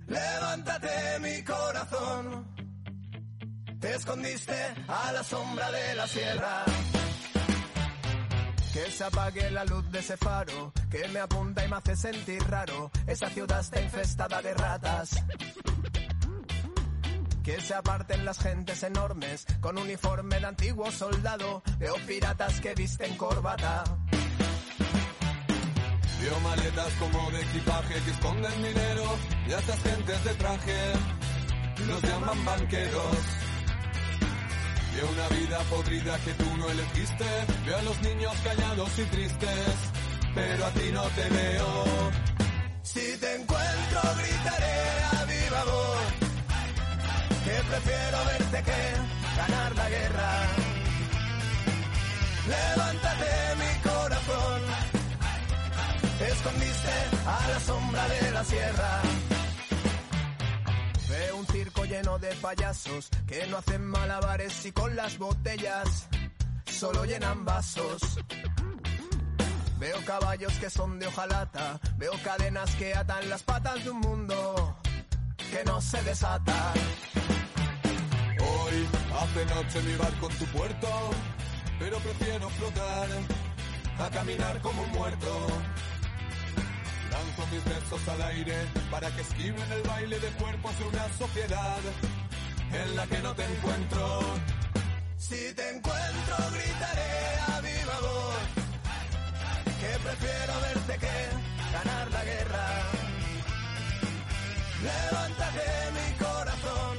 Levántate 0.06 1.18
mi 1.18 1.42
corazón, 1.42 2.46
te 3.80 3.96
escondiste 3.96 4.54
a 4.86 5.10
la 5.10 5.24
sombra 5.24 5.68
de 5.72 5.94
la 5.96 6.06
sierra. 6.06 6.64
Que 8.72 8.88
se 8.92 9.02
apague 9.02 9.50
la 9.50 9.64
luz 9.64 9.90
de 9.90 9.98
ese 9.98 10.16
faro 10.16 10.72
que 10.88 11.08
me 11.08 11.18
apunta 11.18 11.64
y 11.64 11.68
me 11.68 11.74
hace 11.74 11.96
sentir 11.96 12.40
raro. 12.44 12.92
Esa 13.08 13.28
ciudad 13.30 13.58
está 13.58 13.82
infestada 13.82 14.40
de 14.40 14.54
ratas. 14.54 15.24
Que 17.42 17.60
se 17.60 17.74
aparten 17.74 18.24
las 18.24 18.38
gentes 18.38 18.80
enormes 18.84 19.44
con 19.60 19.76
uniforme 19.76 20.38
de 20.38 20.46
antiguo 20.46 20.88
soldado. 20.92 21.64
Veo 21.80 21.96
piratas 22.06 22.60
que 22.60 22.74
visten 22.74 23.16
corbata. 23.16 23.82
Veo 26.20 26.40
maletas 26.40 26.92
como 26.98 27.30
de 27.30 27.40
equipaje 27.40 27.94
que 28.04 28.10
esconden 28.10 28.62
dinero 28.62 29.04
y 29.48 29.52
a 29.52 29.58
estas 29.58 29.82
gentes 29.82 30.24
de 30.24 30.34
traje 30.34 30.92
los 31.86 32.02
llaman 32.02 32.44
banqueros. 32.44 33.16
Veo 34.94 35.08
una 35.08 35.28
vida 35.28 35.58
podrida 35.70 36.18
que 36.18 36.32
tú 36.34 36.56
no 36.58 36.68
elegiste, 36.68 37.24
veo 37.64 37.78
a 37.78 37.82
los 37.82 38.02
niños 38.02 38.34
callados 38.44 38.98
y 38.98 39.04
tristes, 39.04 39.74
pero 40.34 40.66
a 40.66 40.70
ti 40.70 40.90
no 40.92 41.02
te 41.02 41.28
veo. 41.28 41.84
Si 42.82 43.16
te 43.18 43.34
encuentro 43.36 44.00
gritaré 44.18 44.80
a 45.12 45.24
viva 45.24 45.64
voz 45.64 46.30
que 47.44 47.62
prefiero 47.70 48.18
verte 48.26 48.62
que 48.62 48.80
ganar 49.36 49.76
la 49.76 49.88
guerra. 49.88 50.30
Levántate 52.48 53.49
escondiste 56.40 56.88
a 57.26 57.48
la 57.48 57.60
sombra 57.60 58.08
de 58.08 58.30
la 58.32 58.44
sierra. 58.44 59.02
Veo 61.08 61.36
un 61.36 61.46
circo 61.46 61.84
lleno 61.84 62.18
de 62.18 62.34
payasos 62.36 63.10
que 63.26 63.46
no 63.48 63.58
hacen 63.58 63.84
malabares 63.84 64.64
y 64.64 64.72
con 64.72 64.96
las 64.96 65.18
botellas 65.18 66.08
solo 66.64 67.04
llenan 67.04 67.44
vasos. 67.44 68.00
Veo 69.78 69.98
caballos 70.06 70.52
que 70.54 70.70
son 70.70 70.98
de 70.98 71.06
hojalata, 71.08 71.78
veo 71.96 72.12
cadenas 72.24 72.74
que 72.76 72.94
atan 72.94 73.28
las 73.28 73.42
patas 73.42 73.84
de 73.84 73.90
un 73.90 74.00
mundo 74.00 74.76
que 75.50 75.62
no 75.64 75.80
se 75.80 76.02
desata. 76.02 76.72
Hoy 78.40 78.88
hace 79.20 79.44
noche 79.54 79.82
mi 79.82 79.94
barco 79.96 80.30
en 80.30 80.38
tu 80.38 80.44
puerto, 80.46 80.88
pero 81.78 81.98
prefiero 81.98 82.48
flotar 82.50 83.08
a 83.98 84.10
caminar 84.10 84.60
como 84.62 84.82
un 84.82 84.90
muerto. 84.92 85.69
Mis 87.50 87.64
besos 87.64 88.08
al 88.08 88.22
aire 88.22 88.54
para 88.92 89.10
que 89.10 89.22
esquiven 89.22 89.72
el 89.72 89.82
baile 89.82 90.20
de 90.20 90.28
cuerpos 90.40 90.78
de 90.78 90.84
una 90.84 91.08
sociedad 91.18 91.80
en 92.72 92.96
la 92.96 93.06
que 93.08 93.18
no 93.18 93.34
te 93.34 93.44
encuentro. 93.44 94.20
Si 95.18 95.52
te 95.54 95.68
encuentro 95.70 96.36
gritaré 96.52 97.40
a 97.48 97.60
viva 97.60 97.98
voz 98.02 98.60
que 99.80 99.98
prefiero 99.98 100.60
verte 100.60 100.98
que 100.98 101.72
ganar 101.72 102.10
la 102.12 102.24
guerra. 102.24 102.66
Levántate 104.82 105.66
mi 105.96 106.24
corazón, 106.24 106.98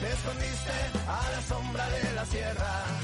te 0.00 0.12
escondiste 0.12 0.76
a 1.06 1.30
la 1.32 1.42
sombra 1.42 1.90
de 1.90 2.12
la 2.14 2.24
sierra. 2.24 2.95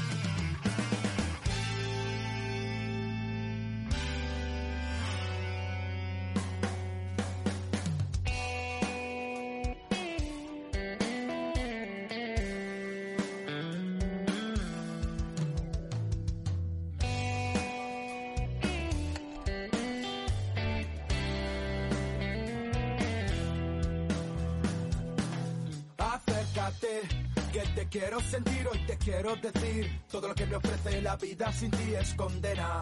Quiero 29.23 29.37
decir, 29.37 30.01
todo 30.11 30.27
lo 30.27 30.35
que 30.35 30.45
me 30.45 30.57
ofrece 30.57 31.01
la 31.01 31.15
vida 31.15 31.51
sin 31.53 31.71
ti 31.71 31.95
es 31.95 32.13
condena. 32.13 32.81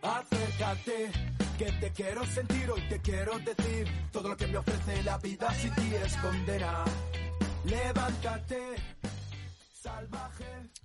Acércate, 0.00 1.10
que 1.58 1.72
te 1.72 1.90
quiero 1.90 2.24
sentir, 2.24 2.70
hoy 2.70 2.80
te 2.88 3.00
quiero 3.00 3.36
decir, 3.40 3.88
todo 4.12 4.28
lo 4.28 4.36
que 4.36 4.46
me 4.46 4.58
ofrece 4.58 5.02
la 5.02 5.18
vida 5.18 5.52
sin 5.54 5.74
ti 5.74 5.94
es 6.04 6.16
condena. 6.18 6.84
Levántate, 7.64 8.76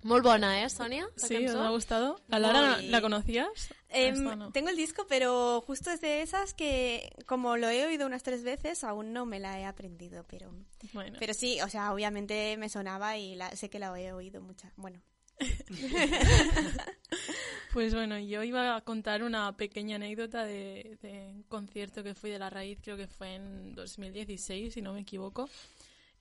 Molt 0.04 0.24
bona, 0.24 0.64
eh, 0.64 0.70
Sònia? 0.70 1.04
la 1.04 1.28
Sí, 1.28 1.36
¿os 1.36 1.44
cançó? 1.52 1.62
ha 1.62 1.70
gustado? 1.72 2.16
¿A 2.32 2.40
Lara 2.40 2.78
Muy. 2.78 2.88
la 2.88 3.02
conocías? 3.02 3.70
Em, 3.90 4.24
no. 4.24 4.52
Tengo 4.52 4.70
el 4.70 4.78
disco, 4.78 5.06
pero 5.10 5.62
justo 5.68 5.92
es 5.92 6.00
de 6.00 6.22
esas 6.22 6.54
que, 6.54 7.12
como 7.26 7.58
lo 7.58 7.68
he 7.70 7.86
oído 7.86 8.06
unas 8.08 8.24
tres 8.24 8.44
veces, 8.44 8.84
aún 8.86 9.12
no 9.12 9.26
me 9.26 9.40
la 9.40 9.60
he 9.60 9.66
aprendido, 9.66 10.24
pero... 10.30 10.54
Bueno, 10.94 11.18
Pero 11.20 11.34
sí, 11.34 11.60
o 11.62 11.68
sea, 11.68 11.92
obviamente 11.92 12.56
me 12.58 12.70
sonaba 12.70 13.18
y 13.18 13.36
la, 13.36 13.52
sé 13.56 13.70
que 13.70 13.80
la 13.80 13.88
he 14.00 14.14
oído 14.14 14.42
muchas. 14.42 14.72
Bueno, 14.78 15.02
pues 17.74 17.94
bueno, 17.94 18.18
yo 18.20 18.44
iba 18.44 18.76
a 18.76 18.82
contar 18.82 19.24
una 19.24 19.56
pequeña 19.58 19.98
anécdota 19.98 20.46
de, 20.46 20.98
de 21.02 21.28
un 21.34 21.44
concierto 21.44 22.04
que 22.04 22.16
fui 22.16 22.30
de 22.30 22.40
La 22.40 22.50
Raíz, 22.50 22.80
creo 22.82 22.98
que 22.98 23.08
fue 23.08 23.36
en 23.36 23.76
2016, 23.76 24.74
si 24.74 24.82
no 24.82 24.94
me 24.94 25.02
equivoco, 25.02 25.50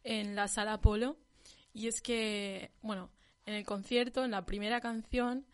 en 0.04 0.34
la 0.34 0.48
Sala 0.48 0.74
Apolo. 0.74 1.16
Y 1.72 1.86
es 1.88 2.00
que, 2.02 2.72
bueno, 2.82 3.10
en 3.46 3.54
el 3.54 3.64
concierto, 3.64 4.24
en 4.24 4.30
la 4.32 4.44
primera 4.44 4.80
canción 4.80 5.46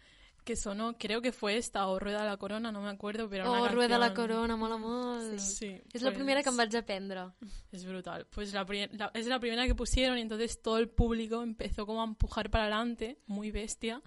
que 0.44 0.56
sonó, 0.56 0.98
creo 0.98 1.22
que 1.22 1.32
fue 1.32 1.56
esta, 1.56 1.86
o 1.86 1.98
Rueda 1.98 2.24
la 2.26 2.36
Corona, 2.36 2.70
no 2.70 2.82
me 2.82 2.90
acuerdo, 2.90 3.30
pero 3.30 3.44
era 3.44 3.50
Oh, 3.50 3.62
una 3.62 3.72
Rueda 3.72 3.98
la 3.98 4.08
canción- 4.12 4.26
Corona, 4.28 4.56
mola 4.56 4.76
molt. 4.76 5.38
Sí, 5.38 5.80
És 5.94 6.02
la 6.02 6.10
pues- 6.10 6.16
primera 6.16 6.42
que 6.42 6.50
em 6.50 6.56
vaig 6.56 6.76
aprendre. 6.76 7.20
Es 7.72 7.84
brutal. 7.86 8.26
Pues 8.30 8.52
la, 8.52 8.64
la- 8.92 9.10
es 9.14 9.26
la 9.26 9.40
primera 9.40 9.66
que 9.66 9.74
pusieron 9.74 10.18
y 10.18 10.20
entonces 10.20 10.60
todo 10.60 10.76
el 10.78 10.88
público 10.90 11.42
empezó 11.42 11.86
como 11.86 12.02
a 12.02 12.04
empujar 12.04 12.50
para 12.50 12.64
adelante, 12.64 13.18
muy 13.26 13.50
bestia. 13.52 14.02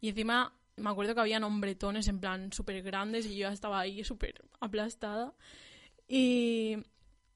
Y 0.00 0.08
encima 0.08 0.52
me 0.76 0.90
acuerdo 0.90 1.14
que 1.14 1.20
habían 1.20 1.44
hombretones 1.44 2.08
en 2.08 2.18
plan 2.20 2.52
súper 2.52 2.82
grandes 2.82 3.26
y 3.26 3.36
yo 3.36 3.48
estaba 3.48 3.78
ahí 3.78 4.02
súper 4.02 4.34
aplastada. 4.60 5.32
Y, 6.08 6.76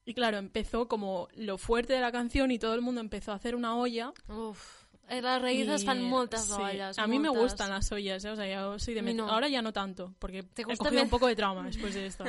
y 0.05 0.13
claro, 0.13 0.37
empezó 0.37 0.87
como 0.87 1.27
lo 1.35 1.57
fuerte 1.57 1.93
de 1.93 2.01
la 2.01 2.11
canción 2.11 2.51
y 2.51 2.59
todo 2.59 2.73
el 2.75 2.81
mundo 2.81 3.01
empezó 3.01 3.31
a 3.31 3.35
hacer 3.35 3.55
una 3.55 3.75
olla. 3.77 4.13
Uf, 4.27 4.83
a 5.07 5.15
les 5.15 5.23
raïces 5.23 5.81
y- 5.81 5.85
fan 5.85 6.01
moltes 6.01 6.41
sí, 6.41 6.53
olles. 6.53 6.97
A 6.99 7.07
mí 7.07 7.19
me 7.19 7.27
moltes. 7.29 7.43
gustan 7.43 7.69
las 7.69 7.91
ollas, 7.91 8.23
¿eh? 8.25 8.29
o 8.29 8.35
sea, 8.35 8.47
yo 8.53 8.79
soy 8.79 8.93
de 8.93 9.03
met- 9.03 9.15
no. 9.15 9.29
Ahora 9.29 9.47
ya 9.49 9.61
no 9.61 9.71
tanto, 9.73 10.13
porque 10.19 10.43
¿Te 10.43 10.63
he 10.63 10.65
cogido 10.65 10.91
me- 10.91 11.01
un 11.03 11.09
poco 11.09 11.27
de 11.27 11.35
trauma 11.35 11.65
después 11.65 11.93
de 11.93 12.05
esto. 12.07 12.23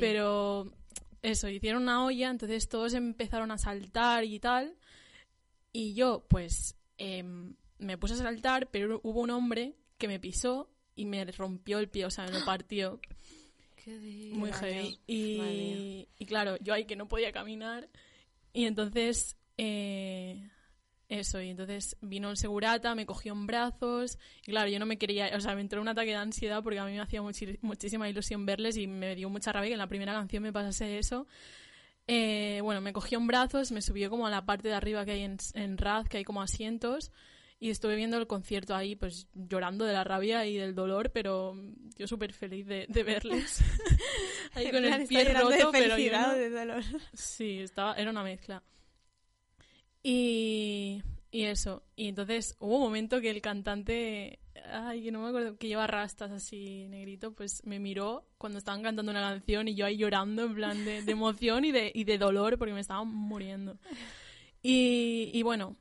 Pero 0.00 0.70
eso, 1.22 1.48
hicieron 1.48 1.82
una 1.82 2.04
olla, 2.04 2.30
entonces 2.30 2.68
todos 2.68 2.94
empezaron 2.94 3.50
a 3.50 3.58
saltar 3.58 4.24
y 4.24 4.38
tal. 4.40 4.74
Y 5.72 5.94
yo, 5.94 6.24
pues, 6.28 6.76
em, 6.98 7.54
me 7.78 7.98
puse 7.98 8.14
a 8.14 8.18
saltar, 8.18 8.68
pero 8.70 9.00
hubo 9.02 9.20
un 9.20 9.30
hombre 9.30 9.74
que 9.98 10.08
me 10.08 10.18
pisó 10.20 10.70
y 10.94 11.04
me 11.04 11.24
rompió 11.26 11.78
el 11.78 11.88
pie, 11.88 12.06
o 12.06 12.10
sea, 12.10 12.24
me 12.24 12.38
lo 12.38 12.44
partió. 12.44 13.00
Muy 14.34 14.50
heavy. 14.52 15.00
Y, 15.06 16.08
y 16.18 16.26
claro, 16.26 16.56
yo 16.60 16.74
ahí 16.74 16.84
que 16.84 16.96
no 16.96 17.08
podía 17.08 17.32
caminar. 17.32 17.88
Y 18.52 18.64
entonces, 18.64 19.36
eh, 19.58 20.48
eso, 21.08 21.40
y 21.40 21.50
entonces 21.50 21.96
vino 22.00 22.30
el 22.30 22.36
segurata, 22.36 22.94
me 22.94 23.06
cogió 23.06 23.32
en 23.32 23.46
brazos. 23.46 24.18
Y 24.46 24.50
claro, 24.50 24.68
yo 24.68 24.78
no 24.78 24.86
me 24.86 24.98
quería, 24.98 25.30
o 25.36 25.40
sea, 25.40 25.54
me 25.54 25.60
entró 25.60 25.80
un 25.80 25.88
ataque 25.88 26.10
de 26.10 26.16
ansiedad 26.16 26.62
porque 26.62 26.78
a 26.78 26.84
mí 26.84 26.92
me 26.92 27.00
hacía 27.00 27.22
muchi- 27.22 27.58
muchísima 27.62 28.08
ilusión 28.08 28.44
verles 28.46 28.76
y 28.76 28.86
me 28.86 29.14
dio 29.14 29.28
mucha 29.30 29.52
rabia 29.52 29.68
que 29.68 29.74
en 29.74 29.78
la 29.78 29.88
primera 29.88 30.12
canción 30.12 30.42
me 30.42 30.52
pasase 30.52 30.98
eso. 30.98 31.26
Eh, 32.08 32.60
bueno, 32.62 32.80
me 32.80 32.92
cogió 32.92 33.18
en 33.18 33.26
brazos, 33.26 33.72
me 33.72 33.82
subió 33.82 34.10
como 34.10 34.26
a 34.26 34.30
la 34.30 34.44
parte 34.46 34.68
de 34.68 34.74
arriba 34.74 35.04
que 35.04 35.12
hay 35.12 35.22
en, 35.22 35.36
en 35.54 35.76
Raz, 35.76 36.08
que 36.08 36.18
hay 36.18 36.24
como 36.24 36.40
asientos. 36.40 37.12
Y 37.58 37.70
estuve 37.70 37.96
viendo 37.96 38.18
el 38.18 38.26
concierto 38.26 38.74
ahí, 38.74 38.96
pues 38.96 39.28
llorando 39.34 39.86
de 39.86 39.94
la 39.94 40.04
rabia 40.04 40.44
y 40.44 40.56
del 40.58 40.74
dolor, 40.74 41.10
pero 41.12 41.54
yo 41.96 42.06
súper 42.06 42.32
feliz 42.34 42.66
de, 42.66 42.84
de 42.88 43.02
verles. 43.02 43.60
ahí 44.52 44.70
con 44.70 44.84
el 44.84 45.06
pie 45.06 45.24
roto, 45.32 45.48
de 45.48 45.66
pero 45.72 45.96
yo 45.96 46.12
no- 46.20 46.34
de 46.34 46.50
dolor. 46.50 46.82
Sí, 47.14 47.60
estaba, 47.60 47.94
era 47.94 48.10
una 48.10 48.22
mezcla. 48.22 48.62
Y, 50.02 51.02
y 51.30 51.44
eso. 51.44 51.82
Y 51.96 52.08
entonces 52.08 52.56
hubo 52.60 52.76
un 52.76 52.82
momento 52.82 53.20
que 53.20 53.30
el 53.30 53.40
cantante, 53.40 54.38
ay, 54.70 55.02
que 55.04 55.10
no 55.10 55.22
me 55.22 55.28
acuerdo, 55.28 55.56
que 55.56 55.68
lleva 55.68 55.86
rastas 55.86 56.30
así 56.30 56.86
negrito, 56.88 57.32
pues 57.32 57.64
me 57.64 57.78
miró 57.80 58.28
cuando 58.38 58.58
estaban 58.58 58.82
cantando 58.82 59.10
una 59.10 59.20
canción 59.22 59.66
y 59.68 59.74
yo 59.74 59.86
ahí 59.86 59.96
llorando 59.96 60.44
en 60.44 60.54
plan 60.54 60.84
de, 60.84 61.02
de 61.02 61.12
emoción 61.12 61.64
y 61.64 61.72
de, 61.72 61.90
y 61.94 62.04
de 62.04 62.18
dolor 62.18 62.58
porque 62.58 62.74
me 62.74 62.80
estaba 62.80 63.02
muriendo. 63.04 63.78
Y, 64.62 65.30
y 65.32 65.42
bueno, 65.42 65.76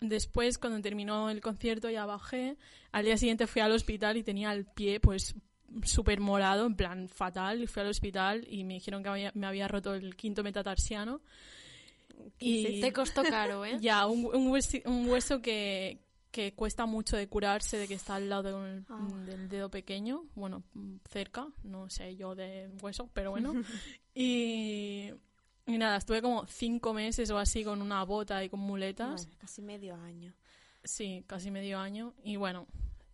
después, 0.00 0.58
cuando 0.58 0.80
terminó 0.80 1.30
el 1.30 1.40
concierto, 1.40 1.90
ya 1.90 2.06
bajé. 2.06 2.56
Al 2.92 3.04
día 3.04 3.16
siguiente 3.16 3.46
fui 3.46 3.62
al 3.62 3.72
hospital 3.72 4.16
y 4.16 4.22
tenía 4.22 4.52
el 4.52 4.64
pie, 4.66 5.00
pues, 5.00 5.34
súper 5.84 6.20
morado, 6.20 6.66
en 6.66 6.76
plan 6.76 7.08
fatal. 7.08 7.62
Y 7.62 7.66
fui 7.66 7.82
al 7.82 7.88
hospital 7.88 8.46
y 8.48 8.64
me 8.64 8.74
dijeron 8.74 9.02
que 9.02 9.08
había- 9.08 9.32
me 9.34 9.46
había 9.46 9.68
roto 9.68 9.94
el 9.94 10.16
quinto 10.16 10.42
metatarsiano. 10.42 11.20
Y 12.38 12.80
Te 12.80 12.92
costó 12.92 13.22
caro, 13.22 13.64
¿eh? 13.64 13.76
ya, 13.80 14.06
un, 14.06 14.24
un 14.26 14.50
huesi- 14.50 14.82
un 14.86 15.08
hueso 15.08 15.40
que, 15.42 16.00
que 16.30 16.54
cuesta 16.54 16.86
mucho 16.86 17.16
de 17.16 17.28
curarse, 17.28 17.76
de 17.78 17.88
que 17.88 17.94
está 17.94 18.16
al 18.16 18.28
lado 18.28 18.62
del, 18.62 18.84
Ah. 18.88 19.06
del 19.26 19.48
dedo 19.48 19.70
pequeño, 19.70 20.24
bueno, 20.34 20.62
cerca, 21.10 21.48
no 21.62 21.88
sé 21.90 22.16
yo 22.16 22.34
de 22.34 22.70
hueso, 22.82 23.10
pero 23.12 23.30
bueno. 23.30 23.52
y, 24.14 25.10
y 25.66 25.78
nada, 25.78 25.96
estuve 25.96 26.22
como 26.22 26.46
cinco 26.46 26.94
meses 26.94 27.30
o 27.30 27.38
así 27.38 27.64
con 27.64 27.82
una 27.82 28.04
bota 28.04 28.42
y 28.44 28.48
con 28.48 28.60
muletas. 28.60 29.26
Bueno, 29.26 29.38
casi 29.40 29.62
medio 29.62 29.96
año. 29.96 30.32
Sí, 30.84 31.24
casi 31.26 31.50
medio 31.50 31.80
año. 31.80 32.14
Y 32.22 32.36
bueno, 32.36 32.68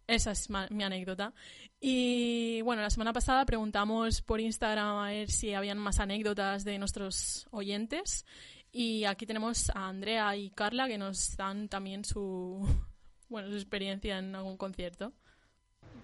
esa 0.06 0.32
es 0.32 0.50
mi 0.50 0.84
anécdota. 0.84 1.32
Y 1.80 2.60
bueno, 2.62 2.82
la 2.82 2.90
semana 2.90 3.14
pasada 3.14 3.46
preguntamos 3.46 4.20
por 4.20 4.40
Instagram 4.40 4.98
a 4.98 5.08
ver 5.08 5.30
si 5.30 5.54
habían 5.54 5.78
más 5.78 5.98
anécdotas 5.98 6.64
de 6.64 6.78
nuestros 6.78 7.46
oyentes. 7.50 8.26
Y 8.70 9.04
aquí 9.04 9.24
tenemos 9.24 9.70
a 9.70 9.88
Andrea 9.88 10.36
y 10.36 10.50
Carla 10.50 10.88
que 10.88 10.98
nos 10.98 11.36
dan 11.36 11.68
también 11.68 12.04
su, 12.04 12.66
bueno, 13.30 13.48
su 13.48 13.54
experiencia 13.54 14.18
en 14.18 14.34
algún 14.34 14.58
concierto. 14.58 15.12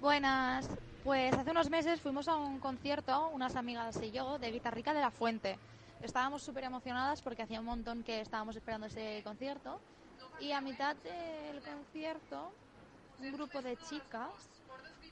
Buenas, 0.00 0.70
pues 1.04 1.34
hace 1.34 1.50
unos 1.50 1.68
meses 1.68 2.00
fuimos 2.00 2.28
a 2.28 2.36
un 2.36 2.60
concierto, 2.60 3.28
unas 3.28 3.56
amigas 3.56 4.00
y 4.02 4.12
yo, 4.12 4.38
de 4.38 4.52
Guitarrica 4.52 4.94
de 4.94 5.00
la 5.00 5.10
Fuente. 5.10 5.58
Estábamos 6.02 6.42
súper 6.42 6.64
emocionadas 6.64 7.22
porque 7.22 7.42
hacía 7.42 7.60
un 7.60 7.66
montón 7.66 8.02
que 8.02 8.20
estábamos 8.20 8.54
esperando 8.56 8.86
ese 8.86 9.20
concierto. 9.24 9.80
Y 10.40 10.52
a 10.52 10.60
mitad 10.60 10.94
del 10.96 11.60
concierto, 11.62 12.52
un 13.20 13.32
grupo 13.32 13.60
de 13.60 13.76
chicas 13.76 14.30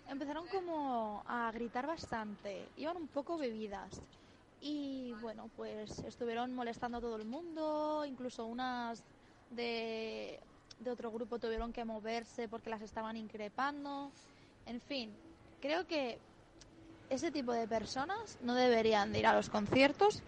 empezaron 0.09 0.47
como 0.47 1.25
a 1.27 1.51
gritar 1.53 1.87
bastante. 1.87 2.69
Iban 2.77 2.97
un 2.97 3.09
poco 3.09 3.37
bebidas. 3.37 4.01
Y 4.61 5.13
bueno, 5.21 5.51
pues 5.57 5.99
estuvieron 6.01 6.55
molestando 6.55 6.99
a 6.99 7.01
todo 7.01 7.17
el 7.17 7.25
mundo, 7.25 8.05
incluso 8.07 8.47
unas 8.47 9.03
de, 9.51 10.41
de 10.79 10.91
otro 10.91 11.11
grupo 11.11 11.39
tuvieron 11.39 11.73
que 11.73 11.85
moverse 11.85 12.49
porque 12.49 12.71
las 12.71 12.81
estaban 12.81 13.17
increpando. 13.17 14.11
En 14.67 14.81
fin, 14.81 15.13
creo 15.61 15.87
que 15.87 16.19
ese 17.11 17.31
tipo 17.31 17.53
de 17.53 17.69
personas 17.69 18.39
no 18.43 18.55
deberían 18.55 19.13
de 19.13 19.19
ir 19.19 19.27
a 19.27 19.35
los 19.35 19.51
conciertos 19.51 20.23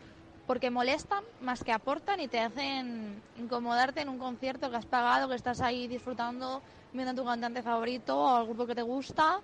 porque 0.48 0.70
molestan 0.70 1.22
más 1.42 1.62
que 1.62 1.72
aportan 1.72 2.20
y 2.20 2.26
te 2.26 2.40
hacen 2.40 3.20
incomodarte 3.38 4.00
en 4.00 4.08
un 4.08 4.18
concierto 4.18 4.70
que 4.70 4.76
has 4.76 4.86
pagado, 4.86 5.28
que 5.28 5.34
estás 5.34 5.60
ahí 5.60 5.86
disfrutando, 5.86 6.62
viendo 6.94 7.12
a 7.12 7.14
tu 7.14 7.22
cantante 7.22 7.62
favorito 7.62 8.18
o 8.18 8.28
al 8.34 8.46
grupo 8.46 8.66
que 8.66 8.74
te 8.74 8.80
gusta. 8.80 9.40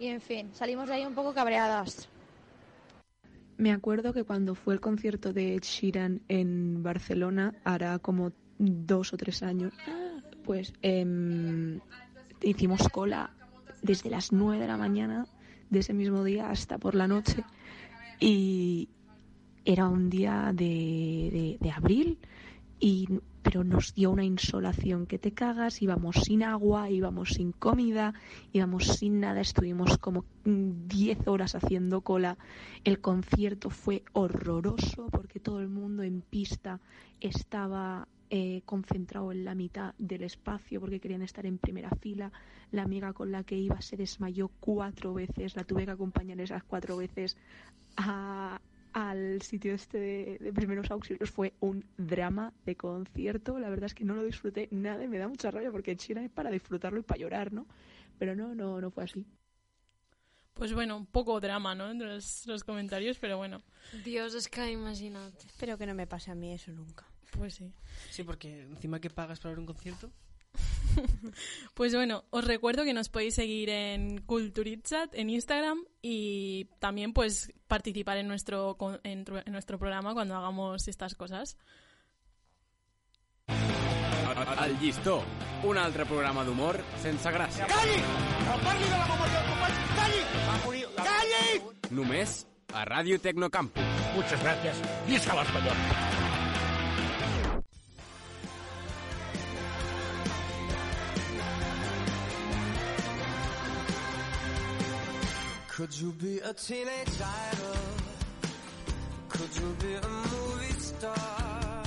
Y 0.00 0.06
en 0.06 0.22
fin, 0.22 0.48
salimos 0.54 0.88
de 0.88 0.94
ahí 0.94 1.04
un 1.04 1.14
poco 1.14 1.34
cabreadas. 1.34 2.08
Me 3.58 3.70
acuerdo 3.70 4.14
que 4.14 4.24
cuando 4.24 4.54
fue 4.54 4.72
el 4.72 4.80
concierto 4.80 5.34
de 5.34 5.56
Ed 5.56 5.62
Sheeran 5.62 6.22
en 6.28 6.82
Barcelona, 6.82 7.54
hará 7.64 7.98
como 7.98 8.32
dos 8.58 9.12
o 9.12 9.18
tres 9.18 9.42
años, 9.42 9.74
pues 10.42 10.72
em, 10.80 11.80
hicimos 12.40 12.88
cola 12.88 13.34
desde 13.82 14.08
las 14.08 14.32
nueve 14.32 14.62
de 14.62 14.68
la 14.68 14.78
mañana 14.78 15.26
de 15.68 15.80
ese 15.80 15.92
mismo 15.92 16.24
día 16.24 16.48
hasta 16.48 16.78
por 16.78 16.94
la 16.94 17.06
noche 17.06 17.44
y 18.20 18.88
era 19.64 19.88
un 19.88 20.10
día 20.10 20.52
de, 20.54 21.56
de- 21.60 21.70
abril 21.70 22.18
y 22.80 23.08
pero 23.42 23.64
nos 23.64 23.94
dio 23.94 24.10
una 24.10 24.24
insolación 24.24 25.06
que 25.06 25.18
te 25.18 25.32
cagas, 25.32 25.80
íbamos 25.80 26.16
sin 26.16 26.42
agua, 26.42 26.90
íbamos 26.90 27.30
sin 27.30 27.52
comida, 27.52 28.12
íbamos 28.52 28.84
sin 28.98 29.20
nada, 29.20 29.40
estuvimos 29.40 29.96
como 29.98 30.24
mm, 30.44 30.86
10 30.88 31.26
horas 31.28 31.54
haciendo 31.54 32.02
cola. 32.02 32.36
El 32.84 33.00
concierto 33.00 33.70
fue 33.70 34.02
horroroso 34.12 35.08
porque 35.10 35.40
todo 35.40 35.60
el 35.60 35.68
mundo 35.68 36.02
en 36.02 36.20
pista 36.20 36.80
estaba 37.20 38.08
eh, 38.30 38.60
concentrado 38.66 39.32
en 39.32 39.44
la 39.44 39.54
mitad 39.54 39.94
del 39.98 40.24
espacio 40.24 40.80
porque 40.80 41.00
querían 41.00 41.22
estar 41.22 41.46
en 41.46 41.56
primera 41.58 41.90
fila. 42.02 42.30
La 42.70 42.82
amiga 42.82 43.14
con 43.14 43.32
la 43.32 43.44
que 43.44 43.56
iba 43.56 43.80
se 43.80 43.96
desmayó 43.96 44.48
cuatro 44.60 45.14
veces, 45.14 45.56
la 45.56 45.64
tuve 45.64 45.86
que 45.86 45.92
acompañar 45.92 46.38
esas 46.40 46.64
cuatro 46.64 46.98
veces 46.98 47.36
a- 47.96 48.60
al 48.98 49.42
sitio 49.42 49.74
este 49.74 49.98
de, 49.98 50.38
de 50.40 50.52
primeros 50.52 50.90
auxilios. 50.90 51.30
Fue 51.30 51.52
un 51.60 51.84
drama 51.96 52.52
de 52.64 52.76
concierto. 52.76 53.58
La 53.58 53.68
verdad 53.70 53.86
es 53.86 53.94
que 53.94 54.04
no 54.04 54.14
lo 54.14 54.24
disfruté 54.24 54.68
nada 54.70 55.04
y 55.04 55.08
me 55.08 55.18
da 55.18 55.28
mucha 55.28 55.50
rabia 55.50 55.70
porque 55.70 55.92
en 55.92 55.98
China 55.98 56.24
es 56.24 56.30
para 56.30 56.50
disfrutarlo 56.50 56.98
y 57.00 57.02
para 57.02 57.20
llorar, 57.20 57.52
¿no? 57.52 57.66
Pero 58.18 58.34
no, 58.34 58.54
no, 58.54 58.80
no 58.80 58.90
fue 58.90 59.04
así. 59.04 59.24
Pues 60.54 60.72
bueno, 60.74 60.96
un 60.96 61.06
poco 61.06 61.38
drama, 61.40 61.74
¿no? 61.76 61.88
Entre 61.90 62.08
los, 62.08 62.44
los 62.46 62.64
comentarios, 62.64 63.18
pero 63.18 63.36
bueno, 63.36 63.62
Dios, 64.04 64.34
es 64.34 64.48
que 64.48 64.72
imagínate. 64.72 65.46
Espero 65.46 65.78
que 65.78 65.86
no 65.86 65.94
me 65.94 66.06
pase 66.08 66.32
a 66.32 66.34
mí 66.34 66.52
eso 66.52 66.72
nunca. 66.72 67.06
pues 67.30 67.54
sí. 67.54 67.72
Sí, 68.10 68.24
porque 68.24 68.62
encima 68.62 69.00
que 69.00 69.08
pagas 69.10 69.38
para 69.38 69.50
ver 69.50 69.60
un 69.60 69.66
concierto. 69.66 70.10
Pues 71.74 71.94
bueno, 71.94 72.24
os 72.30 72.44
recuerdo 72.44 72.84
que 72.84 72.92
nos 72.92 73.08
podéis 73.08 73.34
seguir 73.34 73.70
en 73.70 74.20
Culturitzat 74.22 75.14
en 75.14 75.30
Instagram 75.30 75.84
y 76.02 76.66
también 76.80 77.12
pues 77.12 77.52
participar 77.68 78.16
en 78.18 78.28
nuestro 78.28 78.76
en, 79.04 79.24
en 79.44 79.52
nuestro 79.52 79.78
programa 79.78 80.14
cuando 80.14 80.36
hagamos 80.36 80.88
estas 80.88 81.14
cosas. 81.14 81.56
El 84.64 84.78
llistó, 84.78 85.22
un 85.64 85.78
altre 85.78 86.04
programa 86.06 86.44
d'humor 86.44 86.78
sense 87.02 87.30
gràcia. 87.30 87.66
Calli! 87.66 87.98
No 88.46 88.56
parli 88.62 88.84
de 88.84 88.98
la 88.98 89.06
memòria 89.06 89.38
del 89.38 89.48
company! 89.50 89.76
Calli! 89.98 90.82
Calli! 90.98 91.62
Només 91.90 92.40
a 92.72 92.84
Ràdio 92.86 93.18
Tecnocampus. 93.20 93.82
Muchas 94.14 94.42
gracias. 94.42 94.82
Visca 95.06 95.38
l'espanyol! 95.38 96.37
Could 105.78 105.94
you 106.00 106.10
be 106.18 106.40
a 106.42 106.52
teenage 106.52 107.20
idol? 107.22 107.82
Could 109.28 109.52
you 109.60 109.68
be 109.78 109.94
a 109.94 110.08
movie 110.08 110.74
star? 110.80 111.84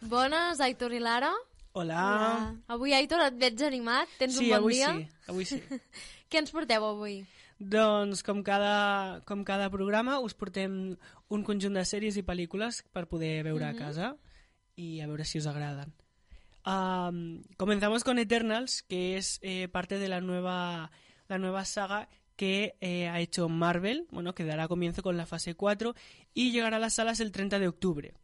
Bones, 0.00 0.60
Aitor 0.64 0.92
i 0.96 0.98
Lara. 0.98 1.32
Hola. 1.74 2.54
Avui, 2.66 2.94
Aitor, 2.96 3.20
et 3.28 3.36
veig 3.38 3.60
animat. 3.68 4.08
Tens 4.18 4.34
Sí, 4.40 4.46
un 4.48 4.50
bon 4.54 4.56
avui 4.62 4.74
dia? 4.78 4.94
sí, 4.96 5.04
avui 5.28 5.44
sí. 5.44 5.60
Què 6.32 6.40
ens 6.40 6.50
porteu 6.54 6.86
avui? 6.88 7.20
Doncs, 7.60 8.24
com 8.24 8.40
cada, 8.42 9.20
com 9.28 9.44
cada 9.44 9.68
programa, 9.70 10.16
us 10.24 10.32
portem 10.34 10.96
un 11.28 11.44
conjunt 11.44 11.76
de 11.76 11.84
sèries 11.84 12.16
i 12.16 12.24
pel·lícules 12.24 12.80
per 12.90 13.04
poder 13.06 13.42
veure 13.44 13.68
Mhm. 13.68 13.76
a 13.76 13.78
casa 13.78 14.16
y 14.74 15.00
a 15.02 15.06
ver 15.06 15.26
si 15.26 15.38
os 15.38 15.46
agradan. 15.46 15.92
Am, 16.62 17.42
comenzamos 17.56 18.04
con 18.04 18.18
Eternals, 18.18 18.82
que 18.82 19.16
es 19.16 19.38
eh, 19.42 19.68
parte 19.68 19.98
de 19.98 20.08
la 20.08 20.20
nueva, 20.20 20.90
la 21.28 21.38
nueva 21.38 21.64
saga 21.64 22.08
que 22.36 22.76
eh, 22.80 23.08
ha 23.08 23.20
hecho 23.20 23.48
Marvel, 23.48 24.06
bueno, 24.10 24.34
que 24.34 24.44
dará 24.44 24.66
comienzo 24.66 25.02
con 25.02 25.16
la 25.16 25.26
fase 25.26 25.54
4 25.54 25.94
y 26.32 26.52
llegará 26.52 26.78
a 26.78 26.80
las 26.80 26.94
salas 26.94 27.20
el 27.20 27.32
30 27.32 27.58
de 27.58 27.68
octubre. 27.68 28.14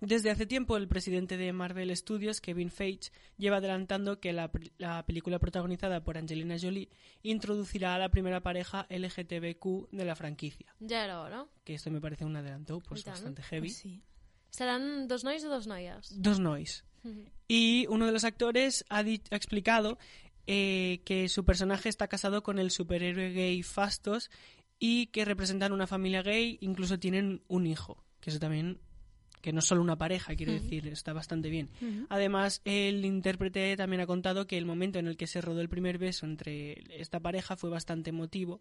Desde 0.00 0.30
hace 0.30 0.44
tiempo, 0.44 0.76
el 0.76 0.88
presidente 0.88 1.36
de 1.38 1.52
Marvel 1.52 1.96
Studios, 1.96 2.40
Kevin 2.40 2.70
Feige, 2.70 3.10
lleva 3.38 3.56
adelantando 3.56 4.20
que 4.20 4.32
la, 4.32 4.50
la 4.76 5.04
película 5.06 5.38
protagonizada 5.38 6.04
por 6.04 6.18
Angelina 6.18 6.56
Jolie 6.60 6.90
introducirá 7.22 7.94
a 7.94 7.98
la 7.98 8.10
primera 8.10 8.42
pareja 8.42 8.86
LGTBQ 8.90 9.88
de 9.92 10.04
la 10.04 10.14
franquicia. 10.14 10.74
Ja 10.86 11.04
era 11.04 11.22
hora. 11.22 11.46
Que 11.64 11.74
esto 11.74 11.90
me 11.90 12.00
parece 12.00 12.26
un 12.26 12.36
adelanto 12.36 12.80
pues, 12.80 13.04
bastante 13.04 13.42
heavy. 13.42 13.70
Sí. 13.70 14.02
Seran 14.50 15.08
dos 15.08 15.24
nois 15.24 15.44
o 15.44 15.48
dos 15.48 15.66
noies? 15.66 16.12
Dos 16.16 16.38
nois. 16.40 16.84
Y 17.48 17.86
uno 17.88 18.06
de 18.06 18.12
los 18.12 18.24
actores 18.24 18.84
ha, 18.88 18.98
ha 18.98 19.36
explicado 19.36 19.98
eh, 20.48 21.00
que 21.04 21.28
su 21.28 21.44
personaje 21.44 21.88
está 21.88 22.06
casado 22.06 22.42
con 22.42 22.58
el 22.58 22.70
superhéroe 22.70 23.32
gay 23.32 23.62
Fastos 23.62 24.30
y 24.78 25.06
que 25.06 25.24
representan 25.24 25.72
una 25.72 25.88
familia 25.88 26.22
gay, 26.22 26.58
incluso 26.60 26.98
tienen 26.98 27.42
un 27.48 27.66
hijo, 27.66 28.04
que 28.20 28.30
eso 28.30 28.38
también, 28.38 28.78
que 29.40 29.52
no 29.52 29.58
es 29.58 29.64
solo 29.64 29.82
una 29.82 29.96
pareja, 29.96 30.36
quiero 30.36 30.52
decir, 30.52 30.86
está 30.86 31.12
bastante 31.12 31.50
bien. 31.50 31.70
Además, 32.10 32.60
el 32.64 33.04
intérprete 33.04 33.76
también 33.76 34.02
ha 34.02 34.06
contado 34.06 34.46
que 34.46 34.58
el 34.58 34.66
momento 34.66 34.98
en 34.98 35.08
el 35.08 35.16
que 35.16 35.26
se 35.26 35.40
rodó 35.40 35.60
el 35.60 35.68
primer 35.68 35.98
beso 35.98 36.26
entre 36.26 36.84
esta 36.90 37.20
pareja 37.20 37.56
fue 37.56 37.70
bastante 37.70 38.10
emotivo, 38.10 38.60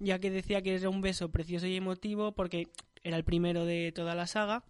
ya 0.00 0.18
que 0.18 0.30
decía 0.30 0.60
que 0.62 0.74
era 0.74 0.90
un 0.90 1.00
beso 1.00 1.30
precioso 1.30 1.66
y 1.66 1.76
emotivo 1.76 2.32
porque 2.32 2.68
era 3.04 3.16
el 3.16 3.24
primero 3.24 3.64
de 3.64 3.92
toda 3.92 4.14
la 4.14 4.26
saga 4.26 4.64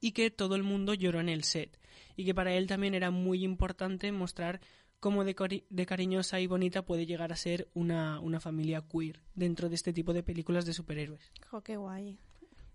y 0.00 0.12
que 0.12 0.30
todo 0.30 0.54
el 0.56 0.62
mundo 0.62 0.94
lloró 0.94 1.20
en 1.20 1.28
el 1.28 1.44
set 1.44 1.78
y 2.16 2.24
que 2.24 2.34
para 2.34 2.52
él 2.54 2.66
también 2.66 2.94
era 2.94 3.10
muy 3.10 3.44
importante 3.44 4.10
mostrar 4.12 4.60
cómo 5.00 5.24
de, 5.24 5.34
cari- 5.34 5.64
de 5.70 5.86
cariñosa 5.86 6.38
y 6.40 6.46
bonita 6.46 6.84
puede 6.84 7.06
llegar 7.06 7.32
a 7.32 7.36
ser 7.36 7.68
una, 7.74 8.20
una 8.20 8.38
familia 8.40 8.82
queer 8.82 9.20
dentro 9.34 9.68
de 9.68 9.74
este 9.74 9.92
tipo 9.92 10.12
de 10.12 10.22
películas 10.22 10.64
de 10.64 10.72
superhéroes. 10.74 11.32
Jo, 11.50 11.60
qué 11.62 11.76
guay. 11.76 12.18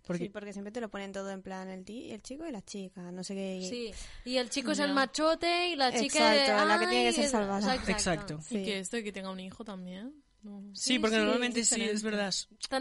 Porque 0.06 0.23
Sí, 0.25 0.30
porque 0.30 0.53
siempre 0.53 0.71
te 0.71 0.80
lo 0.80 0.89
ponen 0.89 1.12
todo 1.12 1.30
en 1.32 1.41
plan 1.41 1.67
el, 1.69 1.84
el 1.89 2.21
chico 2.21 2.45
y 2.47 2.51
la 2.51 2.62
chica, 2.63 3.12
no 3.12 3.23
sé 3.25 3.36
qué. 3.36 3.67
Sí, 3.69 3.91
y 4.30 4.38
el 4.38 4.49
chico 4.49 4.71
es 4.71 4.80
el 4.80 4.93
machote 4.93 5.69
y 5.69 5.75
la 5.75 5.91
chica 5.91 6.34
Exacto, 6.36 6.65
la 6.65 6.80
que 6.80 6.88
tiene 6.88 7.06
que 7.08 7.13
ser 7.13 7.25
es- 7.25 7.32
salvada. 7.32 7.75
Exacto. 7.75 8.39
Y 8.49 8.63
que 8.63 8.80
esto 8.80 8.95
de 8.97 9.03
que 9.03 9.12
tenga 9.12 9.30
un 9.30 9.39
hijo 9.41 9.65
también. 9.65 10.13
No. 10.43 10.63
Sí, 10.73 10.97
porque 10.99 11.15
sí, 11.17 11.21
normalmente 11.21 11.63
sí, 11.65 11.75
diferente. 11.75 11.93
es 11.95 12.03
verdad. 12.03 12.34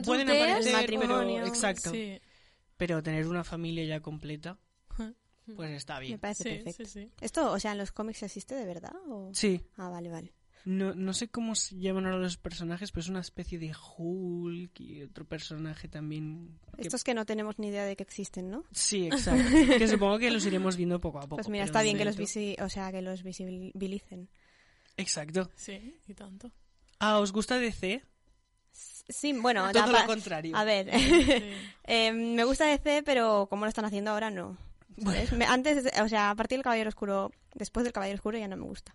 Pueden 0.04 0.30
aparecer, 0.30 0.72
matrimonio. 0.72 1.34
pero 1.36 1.46
exacto. 1.48 1.90
Sí. 1.90 2.20
Pero 2.76 3.02
tener 3.02 3.26
una 3.26 3.44
familia 3.44 3.84
ya 3.84 4.00
completa, 4.00 4.58
pues 5.54 5.70
está 5.70 5.94
Me 6.00 6.06
bien. 6.06 6.18
parece 6.18 6.42
Sí, 6.42 6.48
perfecto. 6.64 6.84
sí, 6.86 7.02
sí. 7.04 7.10
¿Esto, 7.20 7.52
o 7.52 7.58
sea, 7.60 7.72
en 7.72 7.78
los 7.78 7.92
cómics 7.92 8.22
existe 8.24 8.54
de 8.54 8.64
verdad? 8.66 8.92
O... 9.08 9.30
Sí. 9.32 9.60
Ah, 9.76 9.88
vale, 9.88 10.10
vale. 10.10 10.32
No, 10.64 10.92
no 10.96 11.12
sé 11.12 11.28
cómo 11.28 11.54
se 11.54 11.76
llaman 11.78 12.06
ahora 12.06 12.18
los 12.18 12.36
personajes, 12.38 12.90
pero 12.90 13.02
es 13.02 13.08
una 13.08 13.20
especie 13.20 13.56
de 13.60 13.72
Hulk 13.96 14.80
y 14.80 15.02
otro 15.04 15.24
personaje 15.24 15.86
también. 15.86 16.58
que- 16.76 16.82
Estos 16.82 17.04
que 17.04 17.14
no 17.14 17.24
tenemos 17.24 17.60
ni 17.60 17.68
idea 17.68 17.84
de 17.84 17.94
que 17.94 18.02
existen, 18.02 18.50
¿no? 18.50 18.64
Sí, 18.72 19.06
exacto. 19.12 19.44
que 19.78 19.86
supongo 19.86 20.18
que 20.18 20.30
los 20.32 20.44
iremos 20.44 20.76
viendo 20.76 21.00
poco 21.00 21.18
a 21.18 21.22
poco. 21.22 21.36
Pues 21.36 21.48
mira, 21.48 21.64
está 21.64 21.82
bien 21.82 21.96
que 21.96 22.04
los, 22.04 22.16
visi 22.16 22.56
o 22.60 22.68
sea, 22.68 22.90
que 22.90 23.00
los 23.00 23.22
visibilicen. 23.22 24.28
Exacto. 24.96 25.48
Sí, 25.54 25.94
y 26.08 26.14
tanto. 26.14 26.50
Ah, 26.98 27.20
¿os 27.20 27.30
gusta 27.30 27.58
DC? 27.60 28.02
Sí, 29.08 29.32
bueno, 29.32 29.70
Todo 29.72 29.86
lo 29.92 30.06
contrario. 30.06 30.56
A 30.56 30.64
ver, 30.64 30.90
eh, 31.84 32.12
me 32.12 32.44
gusta 32.44 32.66
DC, 32.66 33.02
pero 33.04 33.46
como 33.48 33.64
lo 33.64 33.68
están 33.68 33.84
haciendo 33.84 34.10
ahora, 34.10 34.30
no. 34.30 34.56
¿sabes? 35.02 35.32
Me- 35.32 35.44
antes, 35.44 35.84
o 36.02 36.08
sea, 36.08 36.30
a 36.30 36.34
partir 36.34 36.58
del 36.58 36.64
Caballero 36.64 36.88
Oscuro, 36.88 37.30
después 37.54 37.84
del 37.84 37.92
Caballero 37.92 38.16
Oscuro 38.16 38.38
ya 38.38 38.48
no 38.48 38.56
me 38.56 38.64
gusta. 38.64 38.94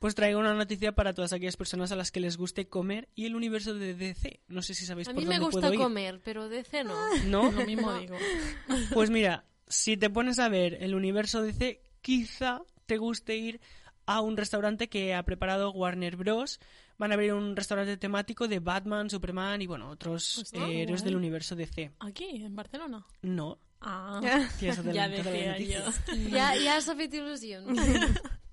Pues 0.00 0.14
traigo 0.14 0.40
una 0.40 0.54
noticia 0.54 0.92
para 0.92 1.14
todas 1.14 1.32
aquellas 1.32 1.56
personas 1.56 1.90
a 1.92 1.96
las 1.96 2.10
que 2.10 2.20
les 2.20 2.36
guste 2.36 2.68
comer 2.68 3.08
y 3.14 3.24
el 3.26 3.36
universo 3.36 3.74
de 3.74 3.94
DC. 3.94 4.40
No 4.48 4.60
sé 4.60 4.74
si 4.74 4.84
sabéis 4.86 5.08
A 5.08 5.12
por 5.12 5.22
mí 5.22 5.26
me 5.28 5.38
dónde 5.38 5.56
gusta 5.56 5.72
ir. 5.72 5.78
comer, 5.80 6.20
pero 6.24 6.48
DC 6.48 6.84
no. 6.84 6.94
¿No? 7.26 7.50
Lo 7.52 7.64
mismo 7.64 7.90
No. 7.92 7.98
digo. 8.00 8.16
Pues 8.92 9.08
mira, 9.10 9.44
si 9.68 9.96
te 9.96 10.10
pones 10.10 10.38
a 10.40 10.48
ver 10.48 10.78
el 10.82 10.94
universo 10.94 11.42
DC, 11.42 11.80
quizá 12.02 12.60
te 12.86 12.98
guste 12.98 13.36
ir 13.36 13.60
a 14.06 14.20
un 14.20 14.36
restaurante 14.36 14.88
que 14.88 15.14
ha 15.14 15.22
preparado 15.22 15.70
Warner 15.72 16.16
Bros. 16.16 16.60
Van 16.98 17.10
a 17.10 17.14
abrir 17.14 17.32
un 17.32 17.56
restaurante 17.56 17.96
temático 17.96 18.46
de 18.46 18.60
Batman, 18.60 19.10
Superman 19.10 19.60
y 19.62 19.66
bueno, 19.66 19.90
otros 19.90 20.38
Hostia, 20.38 20.66
eh, 20.68 20.82
héroes 20.82 21.02
del 21.02 21.16
universo 21.16 21.56
DC. 21.56 21.92
¿Aquí, 22.00 22.24
en 22.44 22.54
Barcelona? 22.54 23.04
No. 23.22 23.58
Ah, 23.80 24.20
ya 24.60 25.08
decía 25.08 25.58
yo. 25.58 25.80
Ya, 26.30 26.54
ya 26.56 26.80
s'ha 26.80 26.94
fet 26.94 27.12
il·lusió. 27.14 27.60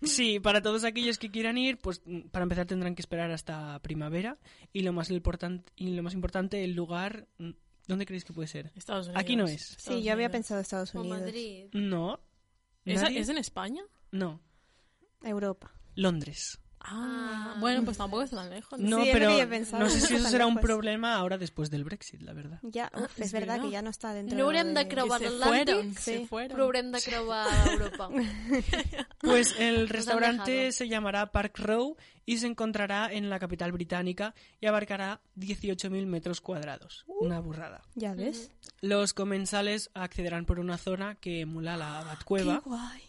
Sí, 0.01 0.39
para 0.39 0.61
todos 0.61 0.83
aquellos 0.83 1.19
que 1.19 1.29
quieran 1.29 1.57
ir, 1.57 1.77
pues 1.77 2.01
para 2.31 2.43
empezar 2.43 2.65
tendrán 2.65 2.95
que 2.95 3.01
esperar 3.01 3.31
hasta 3.31 3.79
primavera 3.79 4.39
y 4.73 4.81
lo 4.81 4.93
más 4.93 5.11
importante 5.11 5.71
y 5.75 5.91
lo 5.95 6.01
más 6.01 6.15
importante 6.15 6.63
el 6.63 6.73
lugar 6.73 7.27
mm, 7.37 7.51
¿dónde 7.87 8.05
creéis 8.05 8.25
que 8.25 8.33
puede 8.33 8.47
ser? 8.47 8.71
Estados 8.75 9.07
Unidos. 9.07 9.21
Aquí 9.21 9.35
no 9.35 9.45
es. 9.45 9.75
Sí, 9.77 10.01
yo 10.01 10.11
había 10.11 10.31
pensado 10.31 10.59
Estados 10.59 10.95
O 10.95 11.01
Unidos. 11.01 11.19
Madrid. 11.21 11.65
No. 11.73 12.19
¿Es, 12.83 13.01
¿Nadie? 13.01 13.19
¿Es 13.19 13.29
en 13.29 13.37
España? 13.37 13.83
No, 14.11 14.41
Europa. 15.21 15.71
Londres. 15.95 16.59
Ah, 16.83 17.55
bueno, 17.59 17.83
pues 17.85 17.97
tampoco 17.97 18.23
está 18.23 18.37
tan 18.37 18.49
lejos. 18.49 18.79
No, 18.79 19.03
Sí, 19.03 19.09
pero 19.13 19.29
no 19.79 19.89
sé 19.89 20.01
si 20.01 20.15
eso 20.15 20.27
será 20.29 20.47
un 20.47 20.57
problema 20.59 21.15
ahora 21.15 21.37
después 21.37 21.69
del 21.69 21.83
Brexit, 21.83 22.21
la 22.21 22.33
verdad. 22.33 22.59
Ya, 22.63 22.89
Ah, 22.93 23.07
es, 23.17 23.25
es 23.27 23.31
verdad, 23.33 23.61
que 23.61 23.69
ya 23.69 23.81
no 23.81 23.89
está 23.89 24.13
dentro 24.13 24.37
No 24.37 24.45
haurem 24.45 24.73
de 24.73 24.83
de... 24.83 24.87
creuar 24.87 25.21
Que 25.21 25.27
se 25.29 25.33
l'Atlàntic, 25.35 25.65
fueron, 25.65 25.93
se 25.95 26.17
sí, 26.19 26.25
fueron. 26.25 26.57
però 26.57 26.63
haurem 26.65 26.91
de 26.91 27.01
creuar 27.01 27.47
Europa. 27.71 28.09
Pues 29.19 29.55
el 29.59 29.87
restaurante 29.87 30.71
se 30.71 30.87
llamará 30.87 31.31
Park 31.31 31.59
Row 31.59 31.95
y 32.25 32.37
se 32.39 32.47
encontrará 32.47 33.11
en 33.13 33.29
la 33.29 33.37
capital 33.39 33.71
británica 33.71 34.33
y 34.59 34.65
abarcará 34.65 35.21
18.000 35.37 36.05
metros 36.07 36.41
cuadrados. 36.41 37.03
Una 37.07 37.39
burrada. 37.39 37.83
Ya 37.93 38.13
ves. 38.15 38.51
Los 38.81 39.13
comensales 39.13 39.91
accederán 39.93 40.45
por 40.45 40.59
una 40.59 40.77
zona 40.79 41.15
que 41.15 41.41
emula 41.41 41.77
la 41.77 42.03
Batcueva 42.03 42.61
Qué 42.63 42.69
guay. 42.69 43.01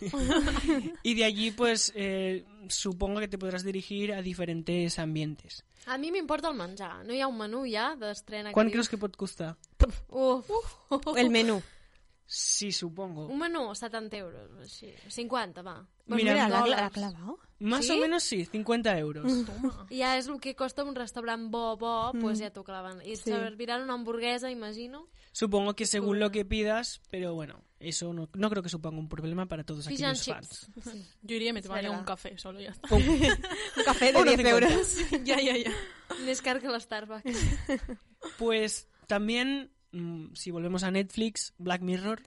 y 1.02 1.14
de 1.14 1.24
allí 1.24 1.50
pues 1.50 1.92
eh, 1.94 2.44
supongo 2.68 3.20
que 3.20 3.28
te 3.28 3.38
podrás 3.38 3.64
dirigir 3.64 4.12
a 4.12 4.22
diferentes 4.22 4.98
ambientes. 4.98 5.64
A 5.86 5.98
mi 5.98 6.10
m'importa 6.10 6.48
el 6.50 6.56
menjar. 6.56 7.04
No 7.06 7.14
hi 7.14 7.20
ha 7.20 7.28
un 7.28 7.38
menú 7.38 7.64
ja 7.70 7.94
d'estrena 7.94 8.50
¿Cuán 8.52 8.66
que 8.66 8.72
crees 8.74 8.88
que 8.88 8.98
pot 8.98 9.14
costar? 9.16 9.56
diu... 9.78 9.92
Uf. 10.10 11.16
El 11.16 11.30
menú. 11.30 11.62
Sí, 12.26 12.72
supongo. 12.72 13.28
Un 13.28 13.38
menú, 13.38 13.72
70 13.72 14.16
euros, 14.16 14.50
així. 14.58 14.90
50, 15.08 15.62
va. 15.62 15.86
Pues 16.08 16.18
Mira, 16.22 16.32
mira, 16.32 16.48
la, 16.48 16.66
la 16.66 16.86
ha 16.86 16.90
clavado. 16.90 17.38
Más 17.60 17.86
¿Sí? 17.86 17.92
o 17.92 18.00
menos 18.00 18.24
sí, 18.24 18.44
50 18.44 18.98
euros. 18.98 19.24
Ja 19.90 20.16
és 20.18 20.26
el 20.26 20.40
que 20.40 20.56
costa 20.56 20.82
un 20.84 20.96
restaurant 20.98 21.46
bo, 21.50 21.76
bo, 21.78 22.10
mm. 22.12 22.20
pues 22.20 22.40
ja 22.42 22.50
t'ho 22.50 22.64
claven. 22.64 22.98
I 23.06 23.14
Sí. 23.14 23.30
sí. 23.30 23.30
serviran 23.30 23.82
una 23.82 23.94
hamburguesa, 23.94 24.50
imagino. 24.50 25.06
Supongo 25.30 25.74
que 25.74 25.86
según 25.86 26.18
lo 26.18 26.32
que 26.32 26.44
pidas, 26.44 27.00
pero 27.10 27.32
bueno, 27.34 27.62
eso 27.78 28.12
no, 28.12 28.28
no 28.34 28.50
creo 28.50 28.62
que 28.62 28.68
suponga 28.68 28.98
un 28.98 29.08
problema 29.08 29.46
para 29.46 29.64
todos 29.64 29.86
Fish 29.86 30.02
aquellos 30.02 30.24
fans. 30.24 30.70
Yo 31.22 31.36
iría 31.36 31.50
y 31.50 31.52
me 31.52 31.62
tomaría 31.62 31.90
un 31.90 32.04
café 32.04 32.36
solo, 32.38 32.60
ya 32.60 32.70
está. 32.70 32.88
Un- 32.94 33.84
café 33.84 34.12
de 34.12 34.20
Uno 34.20 34.30
10 34.30 34.36
cincuenta. 34.36 34.68
euros. 34.70 34.96
ya, 35.24 35.40
ya, 35.40 35.56
ya. 35.56 35.72
Més 36.24 36.40
car 36.40 36.60
que 36.60 36.68
l'Starbucks. 36.68 37.36
Pues 38.38 38.88
también, 39.06 39.70
mm, 39.92 40.34
si 40.34 40.50
volvemos 40.50 40.82
a 40.84 40.90
Netflix, 40.90 41.52
Black 41.58 41.82
Mirror, 41.82 42.22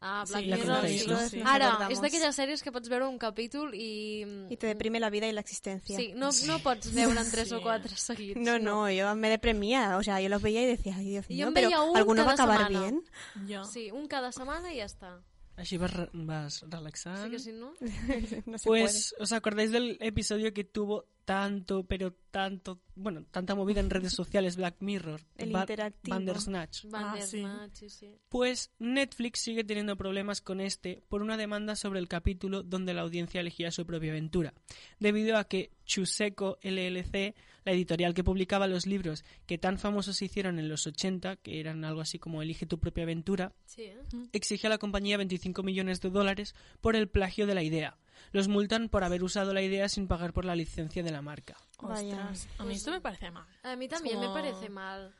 Ah, 0.00 0.24
Black 0.28 0.42
Sí, 0.44 0.48
la 0.48 0.56
Mirror, 0.56 0.88
sí. 0.88 1.06
¿no? 1.08 1.28
Sí. 1.28 1.42
Ara, 1.44 1.88
és 1.90 2.00
d'aquelles 2.00 2.36
sèries 2.36 2.62
que 2.62 2.70
pots 2.70 2.88
veure 2.88 3.06
un 3.08 3.18
capítol 3.18 3.74
i... 3.74 4.24
Y 4.48 4.56
te 4.56 4.66
deprime 4.68 5.00
la 5.00 5.10
vida 5.10 5.26
y 5.26 5.32
la 5.32 5.40
existencia. 5.40 5.96
Sí, 5.96 6.12
no, 6.14 6.30
no 6.46 6.58
pots 6.60 6.92
veure 6.94 7.20
en 7.20 7.30
tres 7.30 7.48
Sí. 7.48 7.54
o 7.54 7.62
quatre 7.62 7.96
seguits. 7.96 8.38
No, 8.40 8.58
no, 8.58 8.90
yo 8.90 9.14
me 9.16 9.28
deprimía. 9.30 9.96
O 9.96 10.02
sea, 10.02 10.20
yo 10.20 10.28
los 10.28 10.40
veía 10.42 10.62
y 10.62 10.66
decía, 10.66 10.94
ay, 10.96 11.10
Dios 11.10 11.28
mío, 11.28 11.50
pero 11.52 11.70
¿alguno 11.96 12.24
va 12.24 12.30
a 12.30 12.34
acabar 12.34 12.66
semana. 12.68 12.80
bien? 12.80 13.04
Ya. 13.46 13.64
Sí, 13.64 13.90
un 13.90 14.06
cada 14.06 14.30
setmana 14.32 14.72
i 14.72 14.78
ja 14.78 14.86
està. 14.86 15.18
así 15.58 15.76
vas, 15.76 15.92
re- 15.92 16.10
vas 16.14 16.62
relaxando. 16.70 17.24
Sí 17.24 17.30
que 17.32 17.38
si 17.40 17.52
no... 17.52 17.72
No 18.46 18.58
se 18.58 18.64
Pues, 18.68 19.14
¿os 19.18 19.32
acordáis 19.32 19.72
del 19.72 19.96
episodio 20.00 20.54
que 20.54 20.62
tuvo 20.62 21.06
tanto, 21.28 21.84
pero 21.84 22.14
tanto, 22.30 22.80
bueno, 22.94 23.26
tanta 23.30 23.54
movida 23.54 23.80
en 23.80 23.90
redes 23.90 24.14
sociales, 24.14 24.56
Black 24.56 24.76
Mirror? 24.80 25.20
El 25.36 25.52
Ba- 25.52 25.60
interactivo. 25.60 26.16
Bandersnatch. 26.16 26.84
Bandersnatch, 26.86 27.74
sí. 27.74 27.90
sí. 27.90 28.14
Pues 28.30 28.70
Netflix 28.78 29.40
sigue 29.40 29.62
teniendo 29.62 29.94
problemas 29.94 30.40
con 30.40 30.62
este 30.62 31.02
por 31.10 31.20
una 31.20 31.36
demanda 31.36 31.76
sobre 31.76 32.00
el 32.00 32.08
capítulo 32.08 32.62
donde 32.62 32.94
la 32.94 33.02
audiencia 33.02 33.42
elegía 33.42 33.70
su 33.70 33.84
propia 33.84 34.10
aventura, 34.12 34.54
debido 34.98 35.36
a 35.36 35.44
que 35.44 35.70
Chuseko 35.84 36.56
LLC, 36.62 37.34
la 37.66 37.72
editorial 37.72 38.14
que 38.14 38.24
publicaba 38.24 38.66
los 38.66 38.86
libros 38.86 39.22
que 39.44 39.58
tan 39.58 39.78
famosos 39.78 40.16
se 40.16 40.24
hicieron 40.24 40.58
en 40.58 40.70
los 40.70 40.86
80, 40.86 41.36
que 41.36 41.60
eran 41.60 41.84
algo 41.84 42.00
así 42.00 42.18
como 42.18 42.40
Elige 42.40 42.64
tu 42.64 42.78
propia 42.78 43.04
aventura, 43.04 43.52
Sí, 43.66 43.82
eh? 43.82 43.98
exige 44.32 44.66
a 44.66 44.70
la 44.70 44.78
compañía 44.78 45.18
25 45.18 45.62
millones 45.62 46.00
de 46.00 46.08
dólares 46.08 46.54
por 46.80 46.96
el 46.96 47.06
plagio 47.08 47.46
de 47.46 47.54
la 47.54 47.62
idea. 47.62 47.98
Los 48.32 48.48
multan 48.48 48.88
por 48.88 49.04
haber 49.04 49.22
usado 49.22 49.52
la 49.52 49.62
idea 49.62 49.88
sin 49.88 50.06
pagar 50.08 50.32
por 50.32 50.44
la 50.44 50.54
licencia 50.56 51.02
de 51.02 51.10
la 51.10 51.22
marca. 51.22 51.56
Vaya. 51.80 52.28
Ostras, 52.30 52.48
a 52.58 52.64
mí 52.64 52.74
esto 52.74 52.90
me 52.90 53.00
parece 53.00 53.30
mal. 53.30 53.46
A 53.62 53.76
també 53.76 54.10
como- 54.12 54.20
me 54.20 54.28
parece 54.42 54.68
mal. 54.68 55.14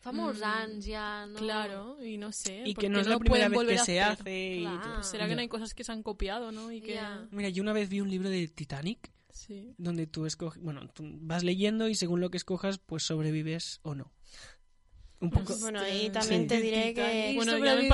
Fa 0.00 0.12
molts 0.12 0.42
anys 0.42 0.84
ja, 0.86 1.24
no? 1.26 1.38
Claro, 1.38 2.04
y 2.04 2.18
no 2.18 2.30
sé. 2.30 2.62
Y 2.66 2.74
¿por 2.74 2.82
que 2.82 2.88
no 2.90 3.00
es 3.00 3.06
la 3.06 3.18
primera 3.18 3.48
vez 3.48 3.58
que 3.66 3.78
se 3.78 4.02
hace. 4.02 4.58
Claro. 4.60 5.02
¿Será 5.02 5.24
que 5.24 5.30
Ya. 5.30 5.36
no 5.36 5.40
hay 5.40 5.48
cosas 5.48 5.72
que 5.72 5.82
se 5.82 5.92
han 5.92 6.02
copiado, 6.02 6.52
no? 6.52 6.70
Y 6.70 6.82
que... 6.82 6.94
Ya. 6.94 7.26
Mira, 7.30 7.48
yo 7.48 7.62
una 7.62 7.72
vez 7.72 7.88
vi 7.88 8.00
un 8.02 8.10
libro 8.10 8.28
de 8.28 8.46
Titanic 8.48 9.10
Sí. 9.30 9.74
donde 9.78 10.06
tú 10.06 10.26
escoges, 10.26 10.62
bueno, 10.62 10.86
tú 10.88 11.04
vas 11.22 11.42
leyendo 11.42 11.88
y 11.88 11.94
según 11.94 12.20
lo 12.20 12.30
que 12.30 12.36
escojas, 12.36 12.78
pues 12.78 13.02
sobrevives 13.04 13.80
o 13.82 13.94
no. 13.94 14.12
Un 15.24 15.30
poco. 15.30 15.54
Bueno, 15.60 15.80
y 15.88 16.10
también 16.10 16.42
Sí. 16.42 16.46
te 16.48 16.60
diré 16.60 16.94
que... 16.94 17.30
¿Y 17.32 17.36
Bueno, 17.36 17.58
ya 17.58 17.74
me 17.74 17.88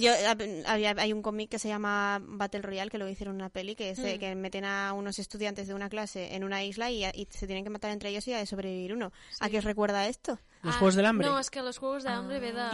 Yo, 0.00 0.12
hab- 0.12 0.62
había- 0.66 0.94
hay 0.98 1.12
un 1.12 1.22
cómic 1.22 1.50
que 1.50 1.58
se 1.58 1.68
llama 1.68 2.20
Battle 2.22 2.62
Royale, 2.62 2.90
que 2.90 2.98
lo 2.98 3.08
hicieron 3.08 3.36
una 3.36 3.48
peli, 3.50 3.74
que 3.74 3.90
es 3.90 4.02
de- 4.02 4.18
que 4.18 4.34
meten 4.34 4.64
a 4.64 4.92
unos 4.92 5.18
estudiantes 5.18 5.68
de 5.68 5.74
una 5.74 5.88
clase 5.88 6.34
en 6.34 6.44
una 6.44 6.64
isla 6.64 6.90
y, 6.90 7.04
y 7.04 7.26
se 7.30 7.46
tienen 7.46 7.64
que 7.64 7.70
matar 7.70 7.90
entre 7.92 8.10
ellos 8.10 8.26
y 8.28 8.32
a 8.32 8.44
sobrevivir 8.46 8.92
uno. 8.92 9.12
¿A 9.40 9.48
qué 9.48 9.58
os 9.58 9.64
recuerda 9.64 10.08
esto? 10.08 10.38
Los 10.62 10.74
Ah, 10.74 10.78
Juegos 10.78 10.94
del 10.94 11.06
Hambre. 11.06 11.26
No, 11.28 11.38
és 11.38 11.48
que 11.50 11.62
los 11.62 11.78
Juegos 11.78 12.02
del 12.04 12.12
Hambre 12.12 12.38
ve 12.38 12.52
de... 12.52 12.68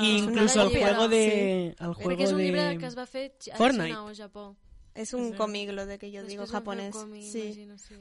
al 0.59 0.67
copia, 0.71 0.87
juego 0.89 1.05
sí. 1.05 1.11
de. 1.11 1.75
Al 1.79 1.91
Perquè 1.95 2.03
juego 2.03 2.23
és 2.25 2.33
un 2.33 2.39
llibre 2.41 2.63
de. 2.65 2.79
que 2.79 2.87
es 2.87 2.97
va 2.99 3.07
fer 3.07 3.33
a 3.53 3.57
Fortnite. 3.57 3.87
Xina 3.87 4.03
o 4.05 4.09
a 4.09 4.15
Japó. 4.15 4.57
Es 4.95 5.13
un 5.15 5.31
Sí. 5.31 5.37
cómic 5.37 5.71
lo 5.71 5.87
de 5.87 5.99
que 5.99 6.11
yo 6.11 6.23
Després 6.23 6.29
digo 6.29 6.47
còmic, 6.91 7.23
sí. 7.23 7.43
imagino, 7.43 7.79
sí. 7.79 7.95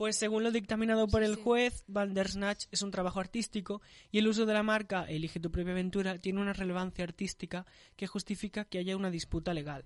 Pues 0.00 0.16
según 0.16 0.44
lo 0.44 0.50
dictaminado 0.50 1.08
por 1.08 1.22
Sí, 1.22 1.30
el 1.30 1.36
juez, 1.36 1.84
Bandersnatch 1.86 2.64
es 2.70 2.80
un 2.80 2.90
trabajo 2.90 3.20
artístico 3.20 3.82
y 4.10 4.16
el 4.20 4.28
uso 4.28 4.46
de 4.46 4.54
la 4.54 4.62
marca 4.62 5.04
Elige 5.04 5.40
tu 5.40 5.50
propia 5.50 5.72
aventura 5.72 6.16
tiene 6.16 6.40
una 6.40 6.54
relevancia 6.54 7.04
artística 7.04 7.66
que 7.96 8.06
justifica 8.06 8.64
que 8.64 8.78
haya 8.78 8.96
una 8.96 9.10
disputa 9.10 9.52
legal. 9.52 9.84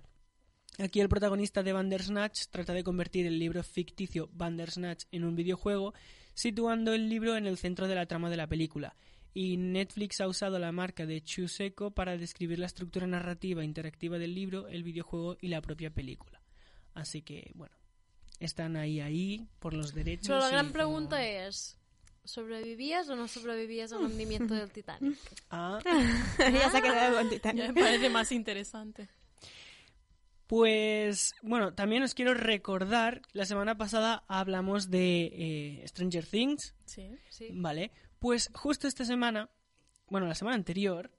Aquí 0.79 1.01
el 1.01 1.09
protagonista 1.09 1.63
de 1.63 1.73
Bandersnatch 1.73 2.45
trata 2.49 2.71
de 2.71 2.85
convertir 2.85 3.25
el 3.25 3.37
libro 3.37 3.61
ficticio 3.61 4.29
Bandersnatch 4.31 5.03
en 5.11 5.25
un 5.25 5.35
videojuego, 5.35 5.93
situando 6.33 6.93
el 6.93 7.09
libro 7.09 7.35
en 7.35 7.45
el 7.45 7.57
centro 7.57 7.89
de 7.89 7.95
la 7.95 8.05
trama 8.05 8.29
de 8.29 8.37
la 8.37 8.47
película. 8.47 8.95
Y 9.33 9.57
Netflix 9.57 10.21
ha 10.21 10.29
usado 10.29 10.59
la 10.59 10.71
marca 10.71 11.05
de 11.05 11.19
Chuseko 11.19 11.91
para 11.91 12.15
describir 12.15 12.59
la 12.59 12.67
estructura 12.67 13.05
narrativa 13.05 13.65
interactiva 13.65 14.17
del 14.17 14.33
libro, 14.33 14.69
el 14.69 14.83
videojuego 14.83 15.35
y 15.41 15.49
la 15.49 15.59
propia 15.59 15.89
película. 15.89 16.41
Así 16.93 17.21
que, 17.21 17.51
bueno, 17.53 17.75
están 18.45 18.75
ahí, 18.77 18.99
ahí, 19.01 19.47
por 19.59 19.73
los 19.73 19.93
derechos. 19.93 20.29
Però 20.29 20.39
la 20.39 20.49
gran 20.49 20.65
como- 20.67 20.73
pregunta 20.73 21.21
és... 21.23 21.77
¿Sobrevivías 22.25 23.07
o 23.09 23.15
no 23.15 23.27
sobrevivías 23.27 23.91
al 23.93 24.01
hundimiento 24.01 24.55
del 24.55 24.71
Titanic? 24.71 25.15
Ah, 25.51 25.77
ya 26.39 26.69
se 26.71 26.77
ha 26.77 26.81
quedado 26.81 27.17
con 27.17 27.29
Titanic. 27.29 27.65
Ya 27.67 27.71
me 27.71 27.81
parece 27.81 28.09
más 28.09 28.31
interesante. 28.31 29.07
Pues 30.47 31.33
bueno, 31.41 31.73
también 31.73 32.03
os 32.03 32.13
quiero 32.13 32.33
recordar, 32.35 33.21
la 33.33 33.45
semana 33.45 33.77
pasada 33.77 34.23
hablamos 34.27 34.91
de 34.91 35.31
eh, 35.81 35.87
Stranger 35.87 36.25
Things, 36.25 36.75
Sí. 36.85 37.09
Sí. 37.29 37.49
¿vale? 37.51 37.91
Pues 38.19 38.51
justo 38.53 38.87
esta 38.87 39.05
semana, 39.05 39.49
bueno, 40.07 40.27
la 40.27 40.35
semana 40.35 40.55
anterior, 40.55 41.11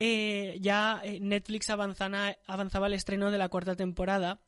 eh, 0.00 0.56
ya 0.60 1.00
eh, 1.04 1.20
Netflix 1.20 1.68
avanzana- 1.68 2.36
avanzaba 2.46 2.86
el 2.86 2.94
estreno 2.94 3.30
de 3.30 3.38
la 3.38 3.48
cuarta 3.50 3.76
temporada. 3.76 4.40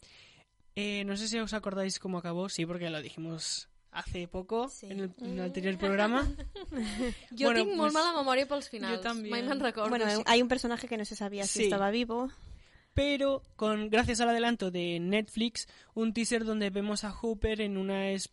Eh, 0.79 1.03
no 1.05 1.17
sé 1.17 1.27
si 1.27 1.39
os 1.43 1.53
acordáis 1.55 1.99
cómo 1.99 2.19
acabó, 2.19 2.49
sí, 2.49 2.65
porque 2.67 2.89
lo 2.91 3.03
dijimos 3.03 3.69
hace 3.91 4.29
poco 4.29 4.69
Sí. 4.69 4.87
en, 4.87 5.01
el, 5.01 5.11
en 5.19 5.33
el 5.39 5.41
anterior 5.41 5.77
programa. 5.79 6.23
Jo 7.39 7.47
Bueno, 7.51 7.65
tinc 7.65 7.75
molt 7.75 7.91
pues, 7.91 7.95
mala 7.95 8.13
memòria 8.15 8.47
pels 8.47 8.69
finals. 8.71 9.01
també. 9.03 9.31
Mai 9.33 9.43
me'n 9.43 9.59
recordo. 9.61 9.89
Bueno, 9.91 10.05
així 10.07 10.23
hay 10.27 10.41
un 10.43 10.49
personaje 10.49 10.87
que 10.87 10.97
no 10.97 11.05
se 11.05 11.17
sabía 11.17 11.45
si 11.47 11.59
Sí. 11.59 11.65
estaba 11.65 11.91
vivo. 11.91 12.31
pero 12.95 13.43
con 13.55 13.91
gracias 13.91 14.21
al 14.21 14.29
adelanto 14.29 14.73
de 14.73 14.99
Netflix, 14.99 15.69
un 15.95 16.13
teaser 16.13 16.45
donde 16.45 16.71
vemos 16.71 17.05
a 17.05 17.13
Hooper 17.13 17.61
en 17.61 17.77
una 17.77 18.11
es, 18.11 18.29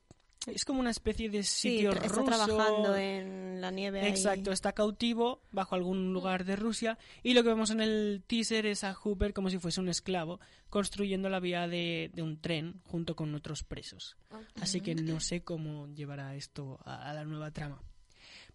es 0.48 0.64
como 0.66 0.80
una 0.80 0.92
especie 0.92 1.30
de 1.30 1.44
Sí, 1.44 1.72
sitio 1.72 1.92
tra- 1.92 2.04
está 2.06 2.08
ruso. 2.10 2.24
trabajando 2.26 2.96
en 2.96 3.62
la 3.62 3.72
nieve. 3.72 4.02
ahí. 4.02 4.10
Exacto, 4.10 4.52
está 4.52 4.74
cautivo 4.74 5.42
bajo 5.52 5.76
algún 5.76 6.14
lugar 6.14 6.46
de 6.46 6.56
Rusia 6.56 6.98
y 7.24 7.34
lo 7.34 7.42
que 7.44 7.50
vemos 7.50 7.72
en 7.72 7.82
el 7.82 8.24
teaser 8.28 8.66
es 8.68 8.84
a 8.84 8.94
Hooper 8.94 9.34
como 9.34 9.50
si 9.50 9.58
fuese 9.58 9.80
un 9.82 9.90
esclavo 9.90 10.40
construyendo 10.70 11.30
la 11.30 11.40
vía 11.40 11.68
de, 11.68 12.12
de 12.14 12.22
un 12.22 12.40
tren 12.40 12.82
junto 12.86 13.16
con 13.16 13.34
otros 13.34 13.64
presos. 13.64 14.18
Así 14.62 14.82
que 14.82 14.94
no 14.94 15.20
sé 15.20 15.42
cómo 15.42 15.88
llevará 15.88 16.36
esto 16.36 16.80
a, 16.86 17.10
a 17.10 17.14
la 17.14 17.24
nueva 17.26 17.52
trama. 17.52 17.82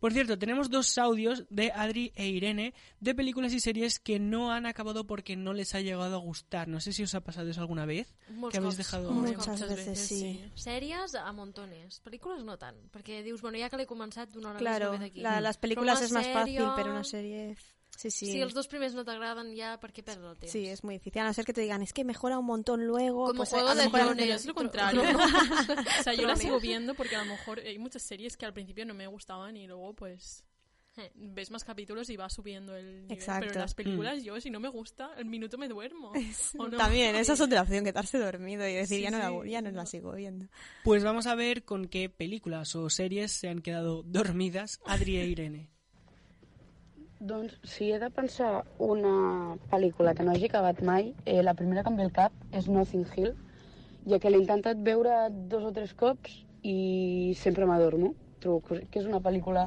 Por 0.00 0.12
cierto, 0.14 0.38
tenemos 0.38 0.70
dos 0.70 0.96
audios 0.98 1.44
de 1.50 1.70
Adri 1.72 2.10
e 2.16 2.26
Irene 2.26 2.72
de 3.00 3.14
películas 3.14 3.52
y 3.52 3.60
series 3.60 4.00
que 4.00 4.18
no 4.18 4.50
han 4.50 4.64
acabado 4.66 5.06
porque 5.06 5.36
no 5.36 5.52
les 5.52 5.74
ha 5.74 5.80
llegado 5.82 6.16
a 6.16 6.18
gustar. 6.18 6.68
No 6.68 6.80
sé 6.80 6.92
si 6.92 7.02
os 7.02 7.14
ha 7.14 7.20
pasado 7.20 7.48
eso 7.50 7.60
alguna 7.60 7.84
vez. 7.86 8.14
Molts 8.30 8.52
que 8.52 8.58
habéis 8.58 8.76
dejado 8.78 9.12
Muchas 9.12 9.60
veces, 9.68 9.98
sí. 10.00 10.40
Sèries 10.56 11.14
a 11.14 11.30
montones. 11.32 12.00
Pel·lícules 12.02 12.42
no 12.44 12.56
tant, 12.58 12.76
perquè 12.90 13.22
dius, 13.22 13.42
bueno, 13.42 13.58
ja 13.60 13.68
que 13.68 13.76
l'he 13.76 13.86
començat 13.86 14.32
d'una 14.32 14.50
hora 14.50 14.58
Claro, 14.58 14.90
més 14.92 14.98
no 15.00 15.04
ve 15.04 15.10
d'aquí. 15.10 15.20
la- 15.20 15.40
las 15.40 15.58
películas 15.58 15.98
una 15.98 16.06
es 16.06 16.12
más 16.12 16.26
fácil, 16.28 16.62
pero 16.74 16.90
una 16.90 17.04
serie... 17.04 17.56
Sí, 18.00 18.10
sí. 18.10 18.26
Si 18.32 18.40
els 18.40 18.54
dos 18.56 18.66
primers 18.66 18.94
no 18.96 19.02
t'agraden 19.04 19.50
ja, 19.58 19.74
per 19.82 19.90
què 19.92 20.00
perdre 20.02 20.30
el 20.30 20.36
temps? 20.38 20.52
Sí, 20.54 20.62
es 20.72 20.80
muy 20.82 20.94
difícil. 20.96 21.20
A 21.20 21.26
no 21.26 21.34
ser 21.34 21.44
que 21.44 21.52
te 21.52 21.60
digan, 21.60 21.82
es 21.82 21.92
que 21.92 22.02
mejora 22.02 22.38
un 22.38 22.46
montón 22.46 22.86
luego. 22.86 23.26
Como 23.26 23.34
pues, 23.44 23.50
Juego 23.50 23.68
a 23.68 23.74
lo 23.74 23.82
de 23.82 23.88
Tronos. 23.90 24.18
Es 24.18 24.46
lo 24.46 24.54
contrario. 24.54 25.02
O 26.00 26.02
sea, 26.02 26.14
yo 26.14 26.26
la 26.26 26.34
sigo 26.36 26.58
viendo 26.60 26.94
porque 26.94 27.16
a 27.16 27.24
lo 27.24 27.30
mejor 27.30 27.60
hay 27.60 27.78
muchas 27.78 28.02
series 28.02 28.36
que 28.38 28.46
al 28.46 28.54
principio 28.54 28.86
no 28.86 28.94
me 28.94 29.06
gustaban 29.06 29.56
y 29.58 29.66
luego 29.66 29.92
pues 29.94 30.44
Eh. 30.96 31.10
ves 31.14 31.50
más 31.50 31.62
capítulos 31.62 32.08
y 32.10 32.16
va 32.16 32.28
subiendo 32.30 32.74
el 32.74 33.02
nivel. 33.02 33.12
Exacto. 33.12 33.40
Pero 33.48 33.52
en 33.54 33.60
las 33.60 33.74
películas 33.74 34.24
yo 34.24 34.40
si 34.40 34.50
no 34.50 34.60
me 34.60 34.68
gusta, 34.68 35.10
el 35.18 35.26
minuto 35.26 35.56
me 35.58 35.68
duermo. 35.68 36.12
¿o 36.58 36.68
no? 36.68 36.76
También, 36.78 37.14
esa 37.16 37.34
es 37.34 37.40
otra 37.46 37.60
opción, 37.62 37.84
quedarse 37.84 38.18
dormido 38.18 38.66
y 38.66 38.74
decir, 38.74 38.96
Sí, 38.98 39.02
ya, 39.04 39.10
no 39.10 39.18
la, 39.18 39.28
sí, 39.28 39.34
voy- 39.34 39.50
ya 39.50 39.60
no 39.62 39.70
la 39.70 39.82
no. 39.82 39.86
sigo 39.86 40.12
viendo. 40.12 40.46
Pues 40.84 41.04
vamos 41.04 41.26
a 41.26 41.34
ver 41.34 41.64
con 41.64 41.84
qué 41.86 42.08
películas 42.08 42.74
o 42.76 42.88
series 42.88 43.30
se 43.32 43.48
han 43.48 43.60
quedado 43.60 44.02
dormidas 44.04 44.80
Adri 44.86 45.18
e 45.18 45.26
Irene. 45.26 45.68
Doncs 47.20 47.59
si 47.68 47.90
he 47.92 47.98
de 48.00 48.09
pensar 48.16 48.62
una 48.80 49.54
pel·lícula 49.68 50.14
que 50.16 50.24
no 50.24 50.33
hagi 50.33 50.46
acabat 50.48 50.78
mai, 50.80 51.11
eh, 51.28 51.42
la 51.44 51.52
primera 51.52 51.83
que 51.85 51.90
em 51.92 51.98
ve 51.98 52.06
al 52.06 52.14
cap 52.16 52.56
és 52.56 52.68
Nothing 52.72 53.04
Hill, 53.12 53.35
ja 54.09 54.18
que 54.22 54.33
l'he 54.33 54.40
intentat 54.40 54.80
veure 54.87 55.18
dos 55.52 55.66
o 55.68 55.72
tres 55.76 55.92
cops 55.92 56.38
i 56.64 57.35
sempre 57.42 57.68
m'adormo. 57.68 58.14
Trobo 58.40 58.80
que 58.80 59.02
és 59.02 59.11
una 59.11 59.20
pel·lícula 59.20 59.66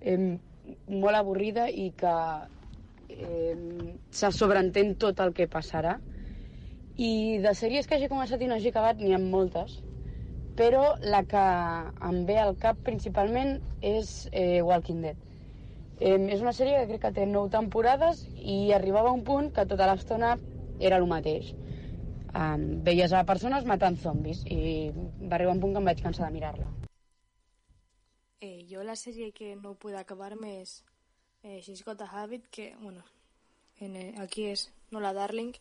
eh, 0.00 0.16
molt 0.88 1.20
avorrida 1.20 1.68
i 1.68 1.90
que 1.92 2.14
eh, 3.18 3.92
se 4.22 4.32
sobreentén 4.40 4.96
tot 4.96 5.20
el 5.20 5.36
que 5.36 5.50
passarà. 5.58 5.98
I 6.96 7.12
de 7.44 7.52
sèries 7.52 7.84
que 7.84 8.00
hagi 8.00 8.08
començat 8.08 8.40
i 8.40 8.48
no 8.48 8.56
hagi 8.56 8.72
acabat 8.72 9.04
n'hi 9.04 9.12
ha 9.12 9.20
moltes, 9.20 9.76
però 10.56 10.94
la 11.04 11.20
que 11.28 11.46
em 12.08 12.24
ve 12.32 12.40
al 12.40 12.56
cap 12.56 12.80
principalment 12.88 13.58
és 13.84 14.22
eh, 14.32 14.62
Walking 14.64 15.04
Dead. 15.04 15.27
Eh, 16.00 16.14
és 16.30 16.40
una 16.40 16.52
sèrie 16.54 16.78
que 16.78 16.86
crec 16.92 17.00
que 17.02 17.14
té 17.16 17.24
nou 17.26 17.48
temporades 17.50 18.20
i 18.38 18.72
arribava 18.72 19.10
a 19.10 19.16
un 19.16 19.24
punt 19.26 19.50
que 19.54 19.64
tota 19.66 19.88
l'estona 19.90 20.36
era 20.78 20.96
el 20.96 21.06
mateix. 21.10 21.54
Um, 22.38 22.84
veies 22.86 23.12
a 23.16 23.24
persones 23.26 23.64
matant 23.66 23.96
zombis 23.98 24.44
i 24.46 24.90
va 24.92 25.34
arribar 25.38 25.54
un 25.56 25.62
punt 25.62 25.72
que 25.74 25.80
em 25.80 25.88
vaig 25.90 26.02
cansar 26.04 26.28
de 26.28 26.34
mirar-la. 26.36 26.68
Eh, 28.40 28.66
yo 28.68 28.84
la 28.84 28.94
serie 28.94 29.32
que 29.32 29.56
no 29.56 29.74
pude 29.74 29.96
acabarme 29.98 30.60
es 30.60 30.84
eh, 31.42 31.60
She's 31.62 31.84
Got 31.84 32.02
a 32.02 32.06
Habit, 32.06 32.46
que, 32.50 32.76
bueno, 32.80 33.02
en 33.80 33.96
el- 33.96 34.20
aquí 34.20 34.44
es 34.46 34.72
Nola 34.90 35.12
Darling, 35.12 35.52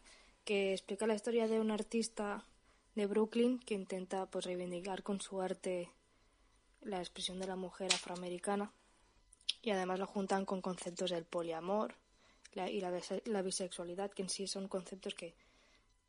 que 0.43 0.73
explica 0.73 1.07
la 1.07 1.15
historia 1.15 1.47
de 1.47 1.59
un 1.59 1.71
artista 1.71 2.43
de 2.95 3.07
Brooklyn 3.07 3.59
que 3.59 3.73
intenta 3.73 4.25
pues 4.27 4.45
reivindicar 4.45 5.01
con 5.03 5.19
su 5.19 5.41
arte 5.41 5.89
la 6.81 6.99
expresión 6.99 7.39
de 7.39 7.47
la 7.47 7.55
mujer 7.55 7.91
afroamericana 7.93 8.71
y 9.67 9.71
además 9.71 9.99
lo 9.99 10.07
juntan 10.07 10.45
con 10.45 10.61
conceptos 10.61 11.11
del 11.11 11.25
poliamor 11.25 11.93
y 12.55 12.79
la, 12.79 12.91
la 13.25 13.41
bisexualidad, 13.41 14.11
que 14.11 14.21
en 14.21 14.29
sí 14.29 14.47
son 14.47 14.69
conceptos 14.69 15.13
que 15.13 15.35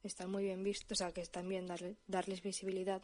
están 0.05 0.31
muy 0.31 0.45
bien 0.45 0.63
vistos, 0.63 0.93
o 0.93 0.95
sea, 0.95 1.13
que 1.13 1.21
están 1.23 1.49
bien 1.49 1.67
darle- 1.67 1.97
darles 2.07 2.41
visibilidad 2.43 3.03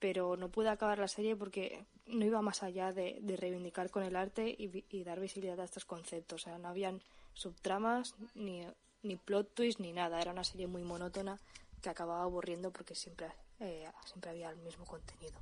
pero 0.00 0.36
no 0.36 0.48
pude 0.48 0.68
acabar 0.68 0.98
la 0.98 1.06
serie 1.06 1.36
porque 1.36 1.86
no 2.06 2.24
iba 2.24 2.42
más 2.42 2.64
allá 2.64 2.90
de, 2.92 3.18
de 3.20 3.36
reivindicar 3.36 3.88
con 3.88 4.02
el 4.02 4.16
arte 4.16 4.48
y, 4.48 4.84
y 4.90 5.04
dar 5.04 5.20
visibilidad 5.20 5.60
a 5.60 5.64
estos 5.64 5.84
conceptos. 5.84 6.42
O 6.42 6.44
sea, 6.44 6.58
no 6.58 6.66
habían 6.66 7.00
subtramas, 7.34 8.16
ni, 8.34 8.66
ni 9.04 9.14
plot 9.14 9.54
twist, 9.54 9.78
ni 9.78 9.92
nada. 9.92 10.20
Era 10.20 10.32
una 10.32 10.42
serie 10.42 10.66
muy 10.66 10.82
monótona 10.82 11.38
que 11.80 11.88
acababa 11.88 12.24
aburriendo 12.24 12.72
porque 12.72 12.96
siempre, 12.96 13.28
eh, 13.60 13.88
siempre 14.04 14.32
había 14.32 14.50
el 14.50 14.56
mismo 14.56 14.84
contenido. 14.84 15.38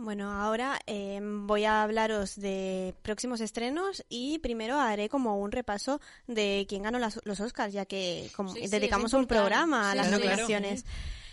Bueno, 0.00 0.30
ahora 0.30 0.78
eh, 0.86 1.18
voy 1.22 1.64
a 1.64 1.82
hablaros 1.82 2.36
de 2.36 2.94
próximos 3.02 3.40
estrenos 3.40 4.04
y 4.08 4.38
primero 4.38 4.78
haré 4.80 5.08
como 5.08 5.38
un 5.40 5.50
repaso 5.50 6.00
de 6.28 6.66
quién 6.68 6.84
ganó 6.84 6.98
las- 7.00 7.20
los 7.24 7.40
Oscars, 7.40 7.72
ya 7.72 7.84
que 7.84 8.30
como 8.36 8.54
Sí, 8.54 8.68
dedicamos 8.68 9.12
un 9.12 9.26
programa 9.26 9.90
a 9.90 9.92
Sí, 9.92 9.96
las. 9.98 10.06
Claro, 10.08 10.24
nominaciones. 10.24 10.84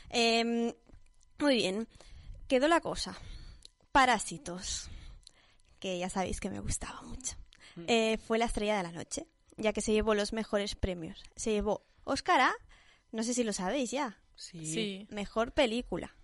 Eh, 0.09 0.73
muy 1.37 1.55
bien, 1.55 1.87
quedó 2.47 2.67
la 2.67 2.81
cosa. 2.81 3.15
Parásitos, 3.91 4.89
que 5.79 5.99
ya 5.99 6.09
sabéis 6.09 6.39
que 6.39 6.49
me 6.49 6.59
gustaba 6.59 7.01
mucho. 7.03 7.35
Eh, 7.87 8.17
fue 8.17 8.37
la 8.39 8.45
estrella 8.45 8.77
de 8.77 8.83
la 8.83 8.91
noche, 8.91 9.27
ya 9.57 9.73
que 9.73 9.81
se 9.81 9.91
llevó 9.93 10.15
los 10.15 10.33
mejores 10.33 10.75
premios. 10.75 11.21
Se 11.35 11.51
llevó 11.51 11.85
Oscar 12.03 12.39
a, 12.41 12.53
no 13.11 13.21
sé 13.23 13.33
si 13.35 13.43
lo 13.43 13.53
sabéis 13.53 13.91
ya, 13.91 14.17
Sí. 14.37 14.65
Sí. 14.65 15.07
Mejor 15.11 15.51
película. 15.53 16.15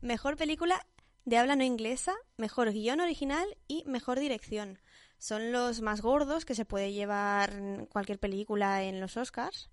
Mejor 0.00 0.36
película 0.36 0.84
de 1.30 1.36
habla 1.38 1.54
no 1.54 1.62
inglesa, 1.62 2.12
mejor 2.36 2.72
guion 2.72 3.00
original 3.00 3.46
y 3.68 3.84
mejor 3.86 4.18
dirección. 4.18 4.80
Son 5.16 5.52
los 5.52 5.80
más 5.80 6.00
gordos 6.00 6.44
que 6.44 6.56
se 6.56 6.64
puede 6.64 6.92
llevar 6.92 7.52
cualquier 7.92 8.18
película 8.18 8.82
en 8.82 9.00
los 9.00 9.16
Oscars. 9.16 9.70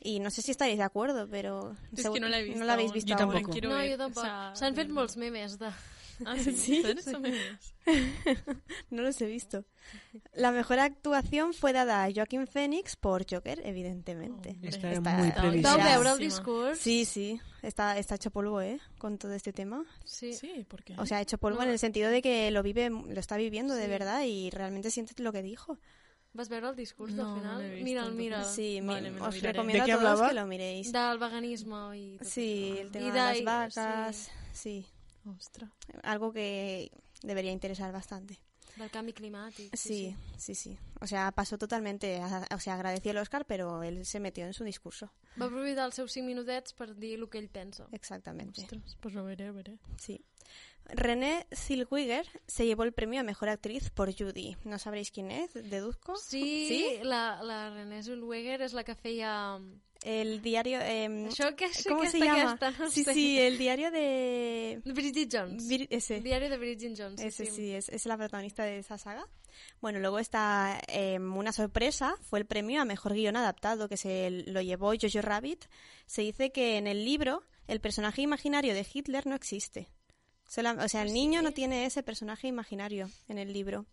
Y 0.00 0.20
no 0.20 0.30
sé 0.30 0.42
si 0.42 0.50
estaréis 0.50 0.76
de 0.76 0.84
acuerdo, 0.84 1.26
pero... 1.30 1.74
Es 1.96 2.10
que 2.10 2.20
no 2.20 2.28
la 2.28 2.40
he 2.40 2.42
visto. 2.42 2.58
No 2.58 2.66
la 2.66 2.74
habéis 2.74 2.88
aún. 2.90 2.94
visto 2.94 3.10
Yo 3.12 3.16
tampoco. 3.16 3.52
No, 3.62 3.76
ver, 3.76 3.90
jo 3.92 3.96
tampoc. 3.96 4.22
o 4.22 4.26
sea, 4.26 4.52
S'han 4.54 4.74
fet 4.74 4.88
de- 4.88 4.92
molts 4.92 5.16
memes 5.16 5.58
de... 5.58 5.70
Ah, 6.26 6.36
sí, 6.36 6.52
Sí, 6.56 6.82
¿Son 6.82 6.92
sí. 6.92 6.98
esos 6.98 7.20
memes? 7.20 7.74
No 8.90 9.02
los 9.02 9.20
he 9.20 9.26
visto. 9.26 9.64
La 10.34 10.50
mejor 10.52 10.78
actuación 10.78 11.54
fue 11.54 11.72
dada 11.72 12.04
a 12.04 12.10
Joaquín 12.12 12.46
Phoenix 12.46 12.96
por 12.96 13.24
Joker, 13.30 13.60
evidentemente. 13.64 14.58
Esta 14.62 14.88
era 14.88 14.96
Está- 14.98 15.16
muy 15.18 15.28
está 15.28 15.42
el? 15.42 16.76
Sí, 16.76 17.04
sí, 17.04 17.40
está, 17.62 17.98
está 17.98 18.16
hecho 18.16 18.30
polvo, 18.30 18.60
¿eh? 18.60 18.78
Con 18.98 19.18
todo 19.18 19.32
este 19.32 19.52
tema. 19.52 19.84
Sí. 20.04 20.32
Sí, 20.32 20.64
¿por 20.68 20.82
qué? 20.84 20.94
O 20.98 21.06
sea, 21.06 21.20
hecho 21.20 21.38
polvo 21.38 21.58
No. 21.58 21.64
en 21.64 21.70
el 21.70 21.78
sentido 21.78 22.10
de 22.10 22.20
que 22.22 22.50
lo 22.50 22.62
vive, 22.62 22.90
lo 22.90 23.18
está 23.20 23.36
viviendo 23.36 23.74
de 23.74 23.84
Sí. 23.84 23.90
verdad 23.90 24.22
y 24.26 24.50
realmente 24.50 24.90
siente 24.90 25.20
lo 25.22 25.32
que 25.32 25.42
dijo. 25.42 25.78
Vas 26.34 26.50
veure 26.50 26.68
el 26.68 26.76
discurs 26.76 27.14
No, 27.14 27.34
del 27.34 27.40
final? 27.42 27.78
no 27.78 27.84
Mira'l, 27.84 28.14
mira'l. 28.14 28.44
Sí, 28.44 28.80
mi- 28.82 28.88
Vale, 28.88 29.10
me 29.10 29.20
os 29.22 29.34
miraré. 29.34 29.52
recomiendo 29.52 29.86
¿De 29.86 29.92
a 29.92 29.96
todos 29.96 30.10
hablaba? 30.10 30.28
que 30.28 30.34
lo 30.34 30.46
miréis. 30.46 30.92
Del 30.92 31.18
veganisme 31.18 31.96
i 31.98 32.18
tot 32.18 32.26
Sí, 32.28 32.76
el 32.78 32.90
tema 32.90 33.06
I 33.06 33.10
de 33.10 33.16
las 33.18 33.38
de- 33.38 33.44
vacas, 33.44 34.30
sí. 34.52 34.86
Algo 36.02 36.32
que 36.32 36.90
debería 37.22 37.52
interesar 37.52 37.92
bastante. 37.92 38.34
Sí, 38.34 38.80
del 38.80 38.90
canvi 38.90 39.12
climàtic. 39.12 39.74
Sí, 39.74 40.14
sí, 40.36 40.54
sí. 40.54 40.78
O 41.00 41.06
sea, 41.06 41.32
pasó 41.32 41.58
totalmente, 41.58 42.20
a- 42.20 42.46
o 42.54 42.60
sea, 42.60 42.74
agradeció 42.74 43.10
el 43.10 43.18
Oscar, 43.18 43.44
pero 43.44 43.82
él 43.82 44.04
se 44.06 44.20
metió 44.20 44.44
en 44.46 44.52
su 44.52 44.62
discurso. 44.62 45.10
Va 45.40 45.46
aprofitar 45.46 45.86
els 45.86 45.94
seus 45.96 46.12
5 46.12 46.26
minutets 46.26 46.72
per 46.74 46.94
dir 46.94 47.18
el 47.18 47.28
que 47.28 47.38
ell 47.38 47.48
pensa. 47.48 47.88
Exactamente. 47.92 48.60
Ostras, 48.62 48.96
pues 49.00 49.14
lo 49.14 49.24
veré, 49.24 49.50
veré. 49.50 49.78
Sí. 49.96 50.24
René 50.84 51.46
Zellweger 51.52 52.26
se 52.46 52.64
llevó 52.66 52.82
el 52.84 52.92
premio 52.92 53.20
a 53.20 53.22
mejor 53.24 53.48
actriz 53.50 53.90
por 53.90 54.14
Judy. 54.16 54.56
¿No 54.64 54.78
sabréis 54.78 55.10
quién 55.10 55.30
es? 55.30 55.52
¿Deduzco? 55.54 56.16
Sí, 56.16 56.98
La, 57.02 57.42
la 57.42 57.70
Renée 57.70 58.02
Zellweger 58.02 58.62
és 58.62 58.72
la 58.72 58.84
que 58.84 58.94
feia 58.94 59.58
El 60.02 60.42
diario... 60.42 60.80
em, 60.80 61.28
que 61.56 61.66
¿Cómo 61.88 62.04
se 62.08 62.20
llama? 62.20 62.58
no 62.78 62.90
sí, 62.90 63.02
sé. 63.02 63.14
sí, 63.14 63.38
el 63.40 63.58
diario 63.58 63.90
de... 63.90 64.80
Bridget 64.84 65.28
Jones. 65.32 65.68
Bir- 65.68 65.88
ese. 65.90 66.20
Diario 66.20 66.48
de 66.48 66.56
Bridget 66.56 66.94
Jones. 66.96 67.20
Ese 67.20 67.46
sí, 67.46 67.72
es, 67.72 67.88
es 67.88 68.06
la 68.06 68.16
protagonista 68.16 68.64
de 68.64 68.78
esa 68.78 68.96
saga. 68.96 69.26
Bueno, 69.80 69.98
luego 69.98 70.20
está 70.20 70.80
em, 70.86 71.36
una 71.36 71.52
sorpresa, 71.52 72.14
fue 72.22 72.38
el 72.38 72.46
premio 72.46 72.80
a 72.80 72.84
mejor 72.84 73.14
guion 73.14 73.36
adaptado 73.36 73.88
que 73.88 73.96
se 73.96 74.30
lo 74.46 74.60
llevó 74.60 74.92
Jojo 75.00 75.20
Rabbit. 75.20 75.64
Se 76.06 76.22
dice 76.22 76.52
que 76.52 76.76
en 76.76 76.86
el 76.86 77.04
libro 77.04 77.42
el 77.66 77.80
personaje 77.80 78.22
imaginario 78.22 78.74
de 78.74 78.86
Hitler 78.92 79.26
no 79.26 79.34
existe. 79.34 79.88
O 80.46 80.88
sea, 80.88 81.02
el 81.02 81.12
niño 81.12 81.42
no 81.42 81.52
tiene 81.52 81.84
ese 81.84 82.02
personaje 82.02 82.46
imaginario 82.48 83.10
en 83.28 83.38
el 83.38 83.52
libro. 83.52 83.84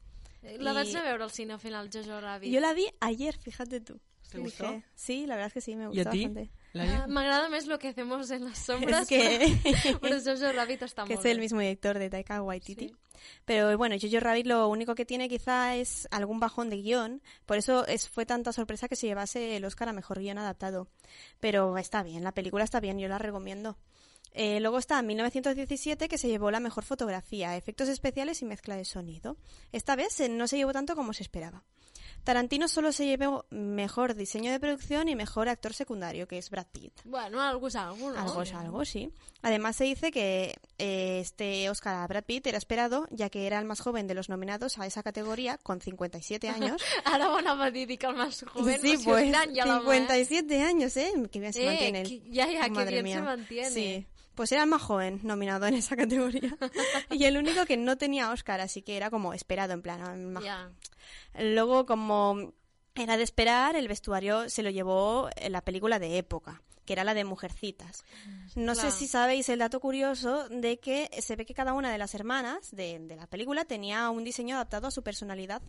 La 0.60 0.72
Y- 0.72 0.76
vaig 0.76 0.90
anar 0.90 1.06
a 1.06 1.10
veure 1.10 1.24
al 1.24 1.32
cine 1.32 1.54
al 1.54 1.60
final, 1.60 1.90
Jojo 1.92 2.22
Rabbit. 2.22 2.52
Yo 2.54 2.60
la 2.60 2.74
vi 2.74 2.88
ayer, 3.00 3.38
fíjate 3.38 3.82
tú. 3.82 4.00
¿Te 4.32 4.40
Dije, 4.40 4.50
gustó? 4.64 4.82
Sí, 4.96 5.28
la 5.28 5.36
verdad 5.36 5.48
es 5.48 5.54
que 5.54 5.62
sí, 5.62 5.76
me 5.76 5.84
¿Y 5.84 5.88
gustó 5.88 6.10
a 6.10 6.12
ti? 6.12 6.26
bastante. 6.26 6.52
Ah, 6.78 7.06
M'agrada 7.08 7.48
més 7.48 7.68
lo 7.68 7.78
que 7.80 7.88
hacemos 7.90 8.30
en 8.32 8.44
las 8.44 8.58
sombras, 8.60 9.04
Es 9.04 9.08
que, 9.08 9.96
però 10.02 10.18
Jojo 10.20 10.52
Rabbit 10.52 10.82
està 10.84 11.06
que 11.08 11.14
es 11.14 11.24
el 11.24 11.40
mismo 11.40 11.62
director 11.62 11.98
de 11.98 12.10
Taika 12.10 12.42
Waititi. 12.42 12.92
Pero 13.46 13.78
bueno, 13.78 13.96
Jojo 14.02 14.20
Rabbit 14.20 14.46
lo 14.48 14.68
único 14.68 14.94
que 14.94 15.06
tiene 15.06 15.30
quizá 15.30 15.76
es 15.78 16.06
algún 16.12 16.42
bajón 16.42 16.70
de 16.70 16.82
guion. 16.82 17.22
Por 17.46 17.58
eso 17.58 17.86
es, 17.88 18.10
fue 18.10 18.26
tanta 18.26 18.52
sorpresa 18.52 18.90
que 18.90 18.98
se 18.98 19.08
llevase 19.08 19.56
el 19.56 19.64
Oscar 19.64 19.88
a 19.88 19.94
Mejor 19.94 20.20
Guión 20.20 20.38
Adaptado. 20.38 20.90
Pero 21.40 21.78
está 21.78 22.04
bien, 22.04 22.24
la 22.26 22.34
película 22.34 22.66
está 22.66 22.82
bien, 22.82 23.00
yo 23.00 23.08
la 23.08 23.20
recomiendo. 23.20 23.78
Eh, 24.38 24.60
luego 24.60 24.78
está 24.80 25.02
1917 25.02 26.10
que 26.10 26.18
se 26.18 26.28
llevó 26.28 26.52
la 26.52 26.60
mejor 26.60 26.84
fotografía, 26.84 27.56
efectos 27.56 27.88
especiales 27.88 28.42
y 28.42 28.46
mezcla 28.46 28.76
de 28.76 28.84
sonido. 28.84 29.38
Esta 29.72 29.96
vez 29.96 30.20
eh, 30.20 30.28
no 30.30 30.48
se 30.48 30.58
llevó 30.58 30.74
tanto 30.74 30.94
como 30.96 31.14
se 31.14 31.24
esperaba. 31.24 31.64
Tarantino 32.26 32.68
solo 32.68 32.92
se 32.92 33.06
llevó 33.06 33.46
mejor 33.52 34.16
diseño 34.16 34.52
de 34.52 34.60
producción 34.60 35.08
y 35.10 35.16
mejor 35.16 35.48
actor 35.48 35.74
secundario, 35.76 36.28
que 36.28 36.40
es 36.40 36.50
Brad 36.50 36.66
Pitt. 36.72 36.92
Bueno, 37.04 37.40
algo 37.40 37.68
es 37.68 37.76
algo, 37.76 38.12
¿no? 38.12 38.20
Algo 38.20 38.42
es 38.42 38.52
algo, 38.54 38.84
sí. 38.84 39.12
Además 39.44 39.76
se 39.76 39.84
dice 39.84 40.10
que 40.12 40.56
eh, 40.80 41.20
este 41.22 41.70
Oscar 41.70 41.96
a 41.98 42.08
Brad 42.08 42.24
Pitt 42.24 42.48
era 42.48 42.58
esperado, 42.58 43.08
ya 43.12 43.30
que 43.30 43.46
era 43.46 43.60
el 43.60 43.66
más 43.66 43.80
joven 43.80 44.08
de 44.08 44.16
los 44.16 44.28
nominados 44.30 44.80
a 44.80 44.88
esa 44.88 45.04
categoría, 45.04 45.60
con 45.60 45.82
57 45.82 46.50
años. 46.50 46.82
Ara 47.06 47.30
ho 47.30 47.36
anava 47.38 47.66
a 47.66 47.72
dir, 47.72 47.86
dic 47.88 48.04
el 48.10 48.16
més 48.18 48.42
joven, 48.52 48.82
sí, 48.82 48.98
pues, 49.06 49.24
és 49.28 49.30
gran 49.32 49.54
ja 49.56 49.66
la 49.70 49.80
mà, 49.82 49.94
eh? 49.96 50.00
57 50.02 50.62
años, 50.64 50.98
¿eh? 50.98 51.14
Que 51.32 51.40
bien 51.40 51.54
se 51.54 51.62
Eh, 51.62 52.04
que- 52.04 52.22
ya, 52.32 52.50
ya, 52.52 52.64
que 52.66 52.72
Madre 52.72 52.92
bien 53.04 53.04
mía. 53.06 53.16
se 53.18 53.22
mantiene. 53.22 53.70
Sí, 53.70 54.06
pues 54.36 54.52
era 54.52 54.64
el 54.64 54.70
más 54.70 54.82
joven 54.82 55.20
nominado 55.24 55.66
en 55.66 55.74
esa 55.76 55.96
categoría. 55.96 56.56
y 57.12 57.24
el 57.26 57.38
único 57.38 57.66
que 57.66 57.78
no 57.78 57.98
tenía 57.98 58.32
Oscar, 58.32 58.60
así 58.62 58.82
que 58.82 58.98
era 58.98 59.10
como 59.10 59.34
esperado, 59.34 59.74
en 59.74 59.82
plan. 59.82 60.02
el 60.20 60.28
más- 60.28 60.44
Ja. 60.44 60.72
Luego, 61.40 61.86
como 61.86 62.54
era 62.96 63.18
de 63.18 63.24
esperar, 63.24 63.76
el 63.76 63.88
vestuario 63.88 64.50
se 64.50 64.64
lo 64.64 64.70
llevó 64.70 65.30
en 65.36 65.52
la 65.52 65.62
película 65.62 66.00
de 66.00 66.18
época, 66.18 66.62
que 66.86 66.94
era 66.94 67.04
la 67.04 67.14
de 67.14 67.24
Mujercitas. 67.26 68.04
No 68.56 68.74
Claro. 68.74 68.92
sé 68.92 68.98
si 68.98 69.08
sabéis 69.08 69.50
el 69.50 69.60
dato 69.60 69.80
curioso 69.80 70.48
de 70.50 70.80
que 70.80 71.10
se 71.20 71.36
ve 71.36 71.46
que 71.46 71.54
cada 71.54 71.74
una 71.74 71.92
de 71.92 71.98
las 71.98 72.14
hermanas 72.16 72.72
de, 72.76 73.00
de 73.00 73.16
la 73.16 73.28
película 73.28 73.66
tenía 73.66 74.10
un 74.10 74.24
diseño 74.24 74.56
adaptado 74.56 74.88
a 74.88 74.92
su 74.92 75.04
personalidad. 75.04 75.62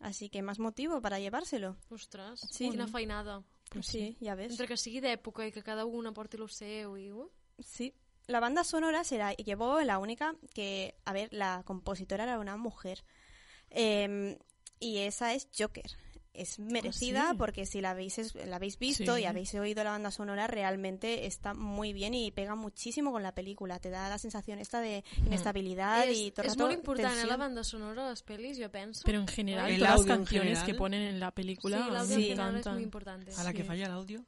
Así 0.00 0.28
que 0.30 0.40
más 0.42 0.58
motivo 0.58 1.00
para 1.02 1.18
llevárselo. 1.18 1.76
Ostres, 1.90 2.40
Sí. 2.50 2.70
quina 2.70 2.86
feinada. 2.88 3.42
Pues 3.70 3.86
sí, 3.86 4.16
ya 4.20 4.34
ves. 4.34 4.50
Entre 4.50 4.66
que 4.66 4.76
sigui 4.76 4.98
d'època 5.00 5.46
i 5.46 5.52
que 5.52 5.62
cada 5.62 5.84
una 5.84 6.10
porti 6.12 6.36
lo 6.36 6.48
seu 6.48 6.96
i... 6.98 7.12
Uh, 7.12 7.28
Sí. 7.64 7.94
La 8.26 8.38
banda 8.40 8.62
sonora 8.64 9.02
se 9.04 9.18
la 9.18 9.32
llevó 9.34 9.80
la 9.80 9.98
única 9.98 10.34
que, 10.54 10.94
a 11.04 11.12
ver, 11.12 11.28
la 11.32 11.62
compositora 11.64 12.24
era 12.24 12.38
una 12.38 12.56
mujer. 12.56 13.04
Eh, 13.70 14.38
y 14.78 14.98
esa 14.98 15.34
es 15.34 15.48
Joker. 15.56 15.90
Es 16.32 16.60
merecida 16.60 17.30
sí? 17.32 17.36
porque 17.36 17.66
si 17.66 17.80
la 17.80 17.90
habéis, 17.90 18.18
es- 18.18 18.34
la 18.36 18.56
habéis 18.56 18.78
visto 18.78 19.16
Sí. 19.16 19.22
y 19.22 19.24
habéis 19.24 19.52
oído 19.56 19.82
la 19.82 19.90
banda 19.90 20.12
sonora, 20.12 20.46
realmente 20.46 21.26
está 21.26 21.54
muy 21.54 21.92
bien 21.92 22.14
y 22.14 22.30
pega 22.30 22.54
muchísimo 22.54 23.10
con 23.10 23.24
la 23.24 23.34
película. 23.34 23.80
Te 23.80 23.90
da 23.90 24.08
la 24.08 24.16
sensación 24.16 24.60
esta 24.60 24.80
de 24.80 25.02
inestabilidad 25.26 26.06
és, 26.08 26.16
y 26.18 26.30
todo 26.30 26.42
el 26.44 26.46
és 26.50 26.52
rato 26.56 26.64
molt 26.68 26.74
important, 26.78 27.18
eh, 27.18 27.26
la 27.26 27.36
banda 27.36 27.64
sonora 27.64 28.06
a 28.06 28.10
les 28.10 28.24
pel·lis, 28.24 28.62
jo 28.62 28.70
penso. 28.70 29.02
Pero 29.04 29.18
en 29.18 29.26
general, 29.26 29.70
El 29.72 29.78
todas 29.80 29.90
las 29.90 30.00
audio 30.02 30.14
canciones 30.16 30.60
que 30.62 30.74
ponen 30.74 31.02
en 31.02 31.18
la 31.18 31.32
película 31.32 32.04
Sí, 32.06 32.14
en 32.14 32.20
és 32.22 32.38
encantan. 32.38 32.74
muy 32.74 32.82
importante. 32.84 33.32
A 33.34 33.42
la 33.42 33.52
que 33.52 33.64
falla 33.64 33.86
el 33.86 33.92
audio, 33.92 34.24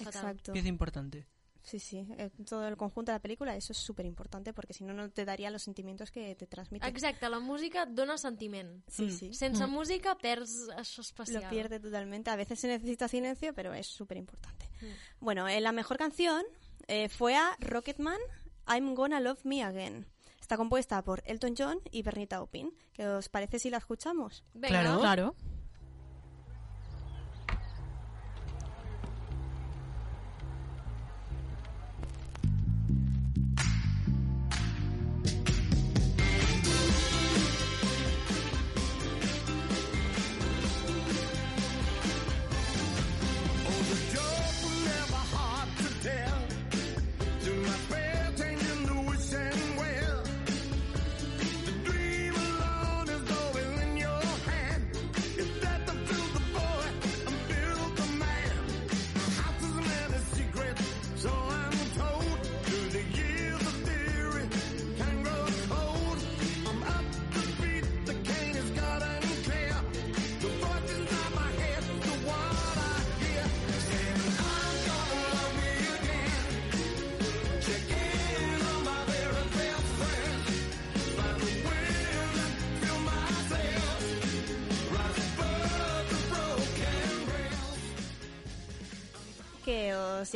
Exacto. 0.00 0.52
pieza 0.52 0.68
importante. 0.68 1.24
Sí, 1.64 1.78
sí. 1.80 2.06
eh, 2.18 2.30
Todo 2.46 2.68
el 2.68 2.76
conjunto 2.76 3.10
de 3.10 3.16
la 3.16 3.22
película, 3.22 3.56
eso 3.56 3.72
es 3.72 3.78
súper 3.78 4.04
importante 4.06 4.52
porque 4.52 4.74
si 4.74 4.84
no, 4.84 4.92
no 4.92 5.10
te 5.10 5.24
daría 5.24 5.50
los 5.50 5.62
sentimientos 5.62 6.10
que 6.10 6.34
te 6.34 6.46
transmite. 6.46 6.86
Exacte, 6.86 7.26
la 7.28 7.40
música 7.40 7.86
dona 7.86 8.18
sentiment. 8.18 8.84
Sí, 8.88 9.10
sí. 9.10 9.32
Sense 9.32 9.66
Mm. 9.66 9.70
música 9.70 10.14
perds 10.16 10.68
això 10.76 11.00
especial. 11.00 11.42
Lo 11.42 11.48
pierde 11.48 11.80
totalmente. 11.80 12.28
A 12.30 12.36
veces 12.36 12.60
se 12.60 12.68
necesita 12.68 13.08
silencio, 13.08 13.54
pero 13.54 13.72
es 13.72 13.86
súper 13.86 14.18
importante. 14.18 14.68
Mm. 14.82 15.24
Bueno, 15.24 15.48
eh, 15.48 15.60
la 15.60 15.72
mejor 15.72 15.96
canción 15.96 16.44
eh, 16.86 17.08
fue 17.08 17.34
a 17.34 17.56
Rocketman, 17.60 18.20
I'm 18.68 18.94
Gonna 18.94 19.20
Love 19.20 19.44
Me 19.44 19.62
Again. 19.62 20.06
Está 20.38 20.58
compuesta 20.58 21.02
por 21.02 21.22
Elton 21.24 21.54
John 21.56 21.78
y 21.90 22.02
Bernita 22.02 22.36
Taupin. 22.36 22.70
¿Qué 22.92 23.06
os 23.08 23.30
parece 23.30 23.58
si 23.58 23.70
la 23.70 23.78
escuchamos? 23.78 24.44
Venga. 24.52 24.82
Claro. 24.82 25.00
Claro. 25.00 25.34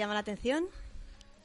Llama 0.01 0.15
la 0.15 0.21
atención? 0.21 0.65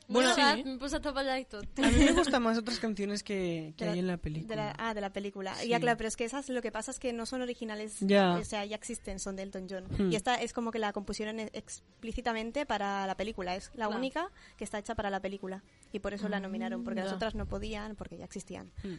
Bueno, 0.09 0.33
Bueno, 0.35 0.55
sí. 0.57 0.77
posat 0.79 1.05
a. 1.05 1.11
A 1.11 1.15
mí 1.15 1.97
me 1.97 2.11
gustan 2.37 2.43
más 2.43 2.57
otras 2.57 2.77
canciones 2.77 3.23
que, 3.23 3.73
que 3.77 3.85
De 3.85 3.89
la- 3.89 3.93
hay 3.93 3.99
en 3.99 4.07
la 4.07 4.13
De 4.13 4.17
película. 4.17 4.55
la, 4.57 4.75
ah, 4.77 4.93
de 4.93 4.99
la 4.99 5.13
película. 5.13 5.55
Sí. 5.55 5.69
Ya, 5.69 5.79
claro, 5.79 5.97
pero 5.97 6.09
es 6.09 6.17
que 6.17 6.25
esas 6.25 6.49
lo 6.49 6.61
que 6.61 6.73
pasa 6.73 6.91
es 6.91 6.99
que 6.99 7.13
no 7.13 7.25
son 7.25 7.41
originales. 7.41 7.97
Ya. 8.01 8.33
O 8.33 8.43
sea, 8.43 8.65
ya 8.65 8.75
existen, 8.75 9.17
son 9.19 9.37
de 9.37 9.43
Elton 9.43 9.67
John. 9.69 9.85
Hmm. 9.97 10.11
Y 10.11 10.15
esta 10.17 10.35
es 10.35 10.51
como 10.51 10.71
que 10.71 10.79
la 10.79 10.91
compusieron 10.91 11.39
e- 11.39 11.49
explícitamente 11.53 12.65
para 12.65 13.07
la 13.07 13.15
película. 13.15 13.55
Es 13.55 13.67
la 13.75 13.85
Claro. 13.85 13.95
única 13.97 14.29
que 14.57 14.65
está 14.65 14.77
hecha 14.77 14.93
para 14.93 15.09
la 15.09 15.21
película. 15.21 15.63
Y 15.93 15.99
por 15.99 16.13
eso 16.13 16.27
la 16.27 16.41
nominaron, 16.41 16.83
porque 16.83 16.99
las 16.99 17.11
ya. 17.11 17.15
otras 17.15 17.33
no 17.33 17.45
podían, 17.45 17.95
porque 17.95 18.17
ya 18.17 18.25
existían. 18.25 18.71
Hmm. 18.83 18.95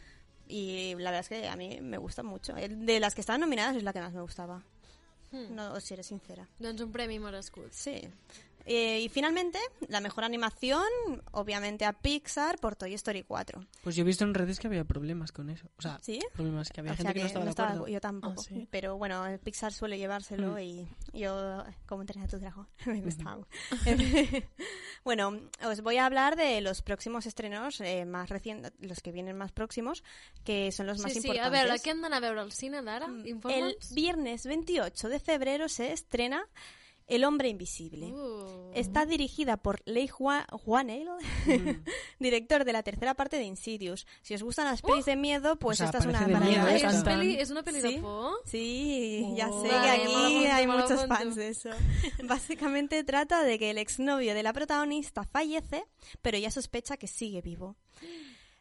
Y 0.49 0.95
la 0.97 1.11
verdad 1.11 1.21
es 1.21 1.29
que 1.29 1.49
a 1.49 1.57
mí 1.57 1.81
me 1.83 1.99
gusta 1.99 2.23
mucho. 2.23 2.55
De 2.55 2.99
las 2.99 3.15
que 3.15 3.21
estaban 3.21 3.43
nominadas 3.43 3.77
es 3.77 3.83
la 3.83 3.93
que 3.93 4.01
más 4.01 4.15
me 4.15 4.23
gustaba. 4.23 4.63
Hmm. 5.33 5.55
No, 5.55 5.79
si 5.81 5.93
eres 5.93 6.07
sincera. 6.07 6.49
Doncs 6.59 6.81
un 6.81 6.93
premi 6.93 7.19
merescut. 7.19 7.71
Sí. 7.73 8.09
Eh, 8.67 9.01
y 9.01 9.09
finalmente, 9.09 9.59
la 9.89 10.01
mejor 10.01 10.25
animación, 10.25 10.83
obviamente 11.33 11.85
a 11.85 11.93
Pixar 11.93 12.59
por 12.59 12.77
Toy 12.77 12.95
Story 12.95 13.23
4. 13.23 13.65
Pues 13.83 13.95
yo 13.97 14.03
he 14.03 14.05
visto 14.07 14.25
en 14.25 14.33
redes 14.35 14.59
que 14.59 14.67
había 14.69 14.85
problemas 14.85 15.33
con 15.33 15.51
eso. 15.51 15.69
O 15.77 15.83
sea, 15.83 15.99
¿Sí? 16.03 16.21
problemas 16.33 16.71
que 16.71 16.81
había 16.81 16.93
O 16.93 16.97
gente 16.97 17.13
sea 17.13 17.15
que, 17.15 17.21
no 17.21 17.27
estaba 17.51 17.69
de 17.71 17.75
acuerdo. 17.75 17.89
Yo 17.93 18.01
tampoco. 18.01 18.41
Ah, 18.41 18.45
sí. 18.49 18.67
Pero 18.71 18.97
bueno, 18.97 19.27
el 19.27 19.39
Pixar 19.39 19.73
suele 19.73 19.99
llevárselo 19.99 20.55
Mm. 20.55 20.59
y 20.61 20.89
yo, 21.13 21.65
como 21.87 22.03
entrenar 22.03 22.27
a 22.29 22.31
tu 22.31 22.39
dragón, 22.39 22.67
me 22.87 23.01
gustaba. 23.03 23.47
bueno, 25.05 25.41
os 25.65 25.81
voy 25.83 25.97
a 25.99 26.07
hablar 26.07 26.37
de 26.37 26.61
los 26.61 26.83
próximos 26.83 27.27
estrenos 27.27 27.81
eh, 27.81 28.05
más 28.05 28.29
recientes, 28.31 28.73
los 28.81 29.01
que 29.01 29.13
vienen 29.13 29.37
más 29.37 29.53
próximos, 29.53 30.03
que 30.45 30.73
son 30.73 30.87
los 30.87 30.99
más 31.01 31.13
sí, 31.13 31.21
sí, 31.21 31.29
importantes. 31.29 31.61
a 31.61 31.65
veure, 31.65 31.81
què 31.83 31.91
hem 31.93 32.01
d'anar 32.03 32.19
a 32.23 32.25
veure 32.25 32.41
al 32.45 32.53
cine 32.53 32.81
d'ara? 32.83 33.07
El 33.07 33.29
Informa'ns. 33.37 33.93
viernes 33.95 34.47
28 34.47 35.09
de 35.09 35.21
febrero 35.21 35.69
se 35.69 35.93
estrena 35.93 36.45
El 37.07 37.25
hombre 37.25 37.49
invisible. 37.51 38.07
Uh. 38.07 38.71
Está 38.75 39.05
dirigida 39.05 39.59
por 39.59 39.83
Leigh 39.85 40.11
Whannell, 40.19 41.09
director 42.19 42.65
de 42.65 42.73
la 42.73 42.83
tercera 42.83 43.15
parte 43.15 43.37
de 43.37 43.45
Insidious. 43.45 44.07
Si 44.23 44.35
os 44.35 44.43
gustan 44.43 44.65
las 44.67 44.81
pelis 44.83 45.05
de 45.05 45.15
miedo, 45.17 45.57
pues 45.57 45.77
O 45.77 45.79
sea, 45.79 45.87
esta 45.87 45.99
es 45.99 46.07
una 46.07 46.21
parece 46.21 46.31
de 46.31 46.39
para 46.39 46.47
miedo 46.51 46.65
ver. 46.65 46.77
esta. 46.77 46.91
¿Es, 46.91 47.03
peli, 47.05 47.35
¿Es 47.39 47.51
una 47.51 47.63
peli 47.63 47.81
¿Sí? 47.83 48.01
Sí, 48.47 49.35
ya 49.37 49.49
Oh. 49.51 49.63
sé 49.63 49.69
que 49.69 49.77
aquí 49.91 50.47
hay 50.47 50.67
muchos 50.67 51.07
fans 51.07 51.37
de 51.37 51.49
eso. 51.49 51.71
Básicamente 52.25 53.05
trata 53.05 53.43
de 53.43 53.59
que 53.59 53.71
el 53.71 53.79
exnovio 53.79 54.35
de 54.35 54.43
la 54.43 54.53
protagonista 54.53 55.25
fallece, 55.25 55.85
pero 56.23 56.37
ella 56.37 56.51
sospecha 56.51 56.97
que 56.97 57.07
sigue 57.07 57.43
vivo. 57.43 57.77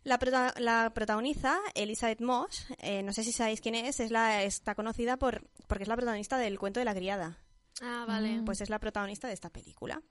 La, 0.03 0.19
prota- 0.19 0.53
la 0.59 0.91
protagoniza 0.93 1.57
Elizabeth 1.75 2.19
Moss, 2.19 2.65
eh, 2.79 3.03
no 3.03 3.13
sé 3.13 3.23
si 3.23 3.31
sabéis 3.31 3.61
quién 3.61 3.75
es, 3.75 4.01
es 4.01 4.11
la, 4.11 4.43
está 4.43 4.75
conocida 4.75 5.15
por, 5.15 5.47
porque 5.67 5.83
es 5.83 5.87
la 5.87 5.95
protagonista 5.95 6.37
del 6.37 6.59
cuento 6.59 6.81
de 6.81 6.85
la 6.85 6.93
criada. 6.93 7.37
Ah, 7.81 8.05
vale. 8.07 8.41
Pues 8.45 8.61
es 8.61 8.69
la 8.69 8.79
protagonista 8.79 9.27
de 9.27 9.33
esta 9.33 9.49
película. 9.49 10.01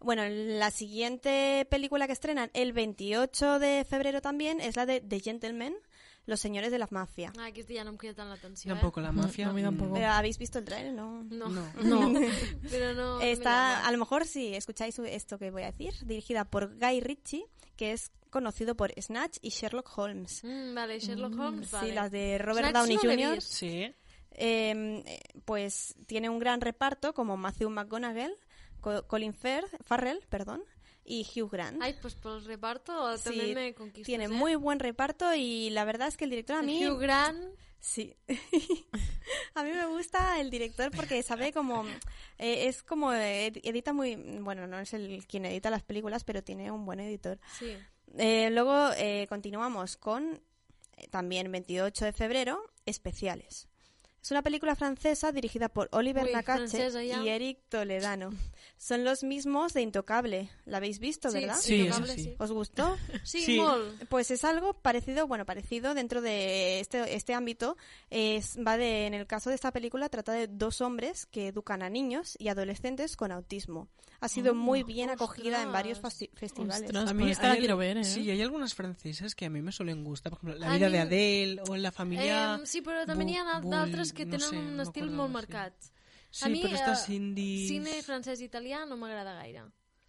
Bueno, 0.00 0.22
la 0.28 0.70
siguiente 0.70 1.66
película 1.70 2.06
que 2.06 2.12
estrenan 2.12 2.50
el 2.54 2.72
28 2.72 3.58
de 3.58 3.84
febrero 3.88 4.20
también 4.20 4.60
es 4.60 4.76
la 4.76 4.86
de 4.86 5.00
The 5.00 5.20
Gentlemen, 5.20 5.74
Los 6.24 6.38
Señores 6.40 6.70
de 6.70 6.78
la 6.78 6.86
Mafia. 6.90 7.32
Ah, 7.38 7.46
aquesta 7.46 7.72
ja 7.74 7.82
no 7.84 7.90
em 7.90 7.96
crida 7.96 8.14
tant 8.14 8.28
l'atenció, 8.30 8.68
Tampoco 8.74 9.00
eh? 9.00 9.02
la 9.02 9.12
mafia. 9.12 9.46
No, 9.46 9.50
a 9.50 9.54
mí 9.54 9.62
tampoco. 9.62 9.94
Pero 9.94 10.06
¿habéis 10.08 10.38
visto 10.38 10.58
el 10.58 10.64
trailer? 10.66 10.92
No. 10.92 11.24
No. 11.24 11.48
No. 11.48 11.64
No. 11.82 12.20
Pero 12.70 12.94
no... 12.94 13.20
Está, 13.20 13.84
a 13.86 13.90
lo 13.90 13.98
mejor 13.98 14.26
si 14.26 14.54
escucháis 14.54 14.96
esto 15.00 15.38
que 15.38 15.50
voy 15.50 15.62
a 15.62 15.72
decir, 15.72 15.94
dirigida 16.04 16.44
por 16.44 16.78
Guy 16.78 17.00
Ritchie, 17.00 17.46
que 17.76 17.92
es 17.92 18.12
conocido 18.30 18.76
por 18.76 18.92
Snatch 19.00 19.38
y 19.40 19.48
Sherlock 19.48 19.90
Holmes. 19.98 20.42
Mm, 20.44 20.74
vale, 20.74 21.00
Sherlock 21.00 21.36
Holmes, 21.38 21.68
Sí, 21.70 21.74
vale. 21.76 21.94
las 21.94 22.10
de 22.12 22.38
Robert 22.38 22.68
Snatch 22.68 22.74
Downey 22.88 22.96
no 22.96 23.30
Jr. 23.32 23.42
Sí. 23.42 23.94
Eh, 24.40 25.02
eh, 25.04 25.20
pues 25.44 25.96
tiene 26.06 26.28
un 26.28 26.38
gran 26.38 26.60
reparto 26.60 27.12
como 27.12 27.36
Matthew 27.36 27.70
McConaughey, 27.70 28.30
Co- 28.80 29.06
Colin 29.08 29.34
Farrell, 29.34 30.20
perdón, 30.28 30.62
y 31.04 31.26
Hugh 31.34 31.50
Grant. 31.50 31.82
Ai, 31.82 31.98
pues 32.00 32.14
pel 32.14 32.44
reparto 32.44 33.16
Sí, 33.18 33.52
me 33.54 33.74
conquistes, 33.74 34.06
tiene 34.06 34.24
eh? 34.24 34.28
muy 34.28 34.54
buen 34.54 34.78
reparto 34.78 35.34
y 35.34 35.70
la 35.70 35.84
verdad 35.84 36.06
es 36.08 36.16
que 36.16 36.24
el 36.24 36.30
director 36.30 36.56
a 36.56 36.60
El 36.60 36.66
mí 36.66 36.86
Hugh 36.86 37.00
Grant... 37.00 37.54
Sí. 37.80 38.14
a 39.54 39.62
mí 39.62 39.70
me 39.70 39.86
gusta 39.86 40.40
el 40.40 40.50
director 40.50 40.90
porque 40.94 41.22
sabe 41.22 41.52
como... 41.52 41.84
eh, 42.38 42.66
es 42.68 42.82
como... 42.82 43.12
edita 43.12 43.92
muy... 43.92 44.16
Bueno, 44.16 44.66
no 44.66 44.78
es 44.80 44.92
el 44.94 45.24
quien 45.26 45.44
edita 45.46 45.70
las 45.70 45.82
películas, 45.84 46.24
pero 46.24 46.42
tiene 46.42 46.70
un 46.70 46.84
buen 46.84 47.00
editor. 47.00 47.38
Sí. 47.58 47.76
Eh, 48.16 48.50
luego 48.50 48.90
eh, 48.96 49.26
continuamos 49.28 49.96
con, 49.96 50.40
también 51.10 51.50
28 51.52 52.04
de 52.04 52.12
febrero, 52.12 52.60
Especiales. 52.84 53.67
Es 54.28 54.32
una 54.32 54.42
película 54.42 54.76
francesa 54.76 55.32
dirigida 55.32 55.70
por 55.70 55.88
Oliver 55.90 56.24
Uy, 56.26 56.32
Nakache 56.34 56.90
y 57.00 57.28
Eric 57.30 57.60
Toledano. 57.70 58.28
Son 58.76 59.02
los 59.02 59.24
mismos 59.24 59.72
de 59.72 59.80
Intocable. 59.80 60.50
¿La 60.66 60.76
habéis 60.76 60.98
visto, 60.98 61.30
Sí, 61.30 61.40
verdad? 61.40 61.56
Sí, 61.58 61.76
Intocable, 61.76 62.12
sí. 62.12 62.36
¿Os 62.38 62.52
gustó? 62.52 62.98
Sí, 63.24 63.40
Sí. 63.40 63.62
Pues 64.10 64.30
es 64.30 64.44
algo 64.44 64.74
parecido, 64.74 65.26
bueno, 65.26 65.46
parecido 65.46 65.94
dentro 65.94 66.20
de 66.20 66.78
este, 66.78 67.14
este 67.14 67.32
ámbito. 67.32 67.78
Es, 68.10 68.58
va 68.58 68.76
de, 68.76 69.06
en 69.06 69.14
el 69.14 69.26
caso 69.26 69.48
de 69.48 69.54
esta 69.54 69.72
película, 69.72 70.10
trata 70.10 70.32
de 70.32 70.46
dos 70.46 70.82
hombres 70.82 71.24
que 71.24 71.48
educan 71.48 71.82
a 71.82 71.88
niños 71.88 72.36
y 72.38 72.48
adolescentes 72.48 73.16
con 73.16 73.32
autismo. 73.32 73.88
Ha 74.20 74.28
sido 74.28 74.54
muy 74.54 74.82
bien 74.82 75.10
acogida 75.10 75.62
en 75.62 75.70
varios 75.70 76.00
festivales. 76.00 76.90
Ostras, 76.90 77.14
pues 77.14 77.30
esta 77.30 77.48
la 77.48 77.56
quiero 77.56 77.76
ver, 77.76 77.98
¿eh? 77.98 78.04
Sí, 78.04 78.28
hay 78.30 78.42
algunas 78.42 78.74
francesas 78.74 79.34
que 79.34 79.46
a 79.46 79.50
mí 79.50 79.62
me 79.62 79.70
suelen 79.70 80.02
gustar. 80.02 80.32
Por 80.32 80.40
ejemplo, 80.40 80.58
La 80.58 80.72
A 80.72 80.76
vida 80.76 80.90
de 80.90 80.98
Adele 80.98 81.62
o 81.68 81.76
En 81.76 81.82
la 81.82 81.92
familia... 81.92 82.58
Eh, 82.60 82.66
sí, 82.66 82.82
però 82.82 83.06
també 83.06 83.28
n'hi 83.28 83.38
ha 83.38 83.60
d'altres 83.62 84.12
que 84.12 84.26
no 84.26 84.34
tenen 84.34 84.48
sé, 84.48 84.58
un 84.58 84.76
no 84.76 84.86
estil 84.88 85.10
molt 85.10 85.30
sí. 85.30 85.36
marcat. 85.38 85.90
Sí, 86.30 86.44
a 86.44 86.48
mi, 86.50 86.62
però 86.64 86.74
estas 86.74 87.08
eh, 87.08 87.14
indies... 87.14 87.68
Cine 87.70 88.00
francès 88.02 88.42
i 88.42 88.48
italià 88.50 88.82
no 88.90 88.98
m'agrada 88.98 89.38
gaire. 89.38 89.68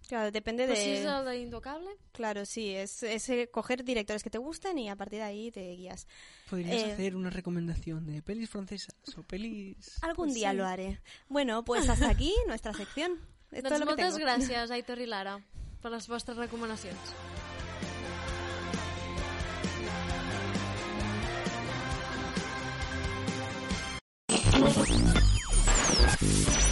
Claro, 0.10 0.32
depende 0.32 0.66
si 0.74 0.90
de... 0.90 0.98
és 0.98 1.06
el 1.06 1.28
d'Intocable... 1.30 1.92
Claro, 2.18 2.44
sí, 2.50 2.74
es, 2.74 3.04
es 3.04 3.30
eh, 3.30 3.48
coger 3.54 3.84
directores 3.84 4.24
que 4.24 4.32
te 4.32 4.40
gusten 4.40 4.80
y 4.80 4.90
a 4.90 4.96
partir 4.96 5.20
de 5.20 5.26
ahí 5.26 5.52
te 5.52 5.62
guías. 5.76 6.08
Podrías 6.50 6.82
eh, 6.82 6.94
hacer 6.94 7.16
una 7.16 7.30
recomendación 7.30 8.08
de 8.08 8.24
pelis 8.24 8.50
francesas 8.50 8.96
o 9.16 9.22
pelis... 9.22 10.02
Algún 10.02 10.30
Pues 10.30 10.34
día 10.34 10.50
sí. 10.50 10.58
lo 10.58 10.66
haré. 10.66 11.00
Bueno, 11.28 11.64
pues 11.64 11.88
hasta 11.90 12.10
aquí 12.10 12.34
nuestra 12.48 12.74
sección. 12.74 13.20
Todo 13.50 13.66
doncs 13.66 13.86
moltes 13.86 14.14
tengo. 14.14 14.26
gràcies, 14.26 14.72
Aitor 14.72 15.00
i 15.02 15.08
Lara, 15.10 15.40
per 15.82 15.90
les 15.90 16.06
vostres 16.08 16.38
recomanacions. 16.38 17.16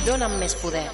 Dóna'm 0.06 0.38
més 0.40 0.54
poder. 0.62 0.86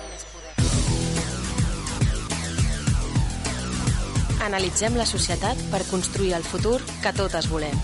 Analitzem 4.44 4.96
la 4.96 5.06
societat 5.06 5.60
per 5.72 5.84
construir 5.92 6.34
el 6.40 6.48
futur 6.48 6.80
que 7.04 7.14
totes 7.20 7.52
volem. 7.52 7.76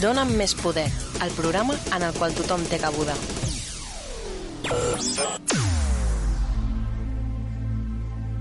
Dóna'm 0.00 0.32
més 0.36 0.56
poder, 0.56 0.88
el 1.24 1.32
programa 1.36 1.76
en 1.94 2.02
el 2.02 2.14
qual 2.16 2.34
tothom 2.36 2.64
té 2.72 2.80
cabuda. 2.80 3.14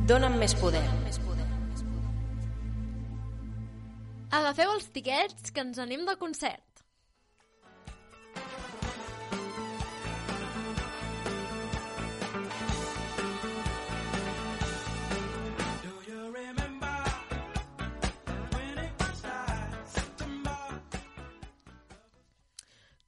Dóna'm 0.09 0.37
més 0.41 0.53
poder. 0.57 0.81
Agafeu 4.35 4.71
els 4.73 4.87
tiquets 4.93 5.53
que 5.53 5.63
ens 5.63 5.77
anem 5.79 6.05
de 6.07 6.15
concert. 6.19 6.61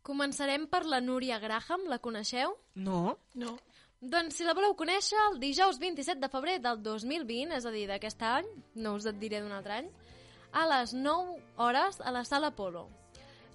Començarem 0.07 0.67
per 0.71 0.85
la 0.87 1.01
Núria 1.03 1.39
Graham, 1.43 1.83
la 1.91 1.99
coneixeu? 1.99 2.53
No. 2.75 3.17
No. 3.35 3.57
Doncs 3.99 4.37
si 4.37 4.45
la 4.45 4.53
voleu 4.55 4.75
conèixer, 4.77 5.17
el 5.31 5.39
dijous 5.41 5.79
27 5.81 6.21
de 6.21 6.29
febrer 6.31 6.59
del 6.63 6.79
2020, 6.85 7.55
és 7.57 7.65
a 7.65 7.73
dir, 7.73 7.87
d'aquest 7.89 8.21
any, 8.23 8.47
no 8.77 8.93
us 8.95 9.07
et 9.09 9.17
diré 9.19 9.41
d'un 9.41 9.51
altre 9.51 9.81
any, 9.81 9.89
a 10.53 10.63
les 10.69 10.93
9 10.95 11.35
hores 11.57 11.99
a 11.99 12.13
la 12.15 12.23
Sala 12.23 12.53
Polo. 12.55 12.85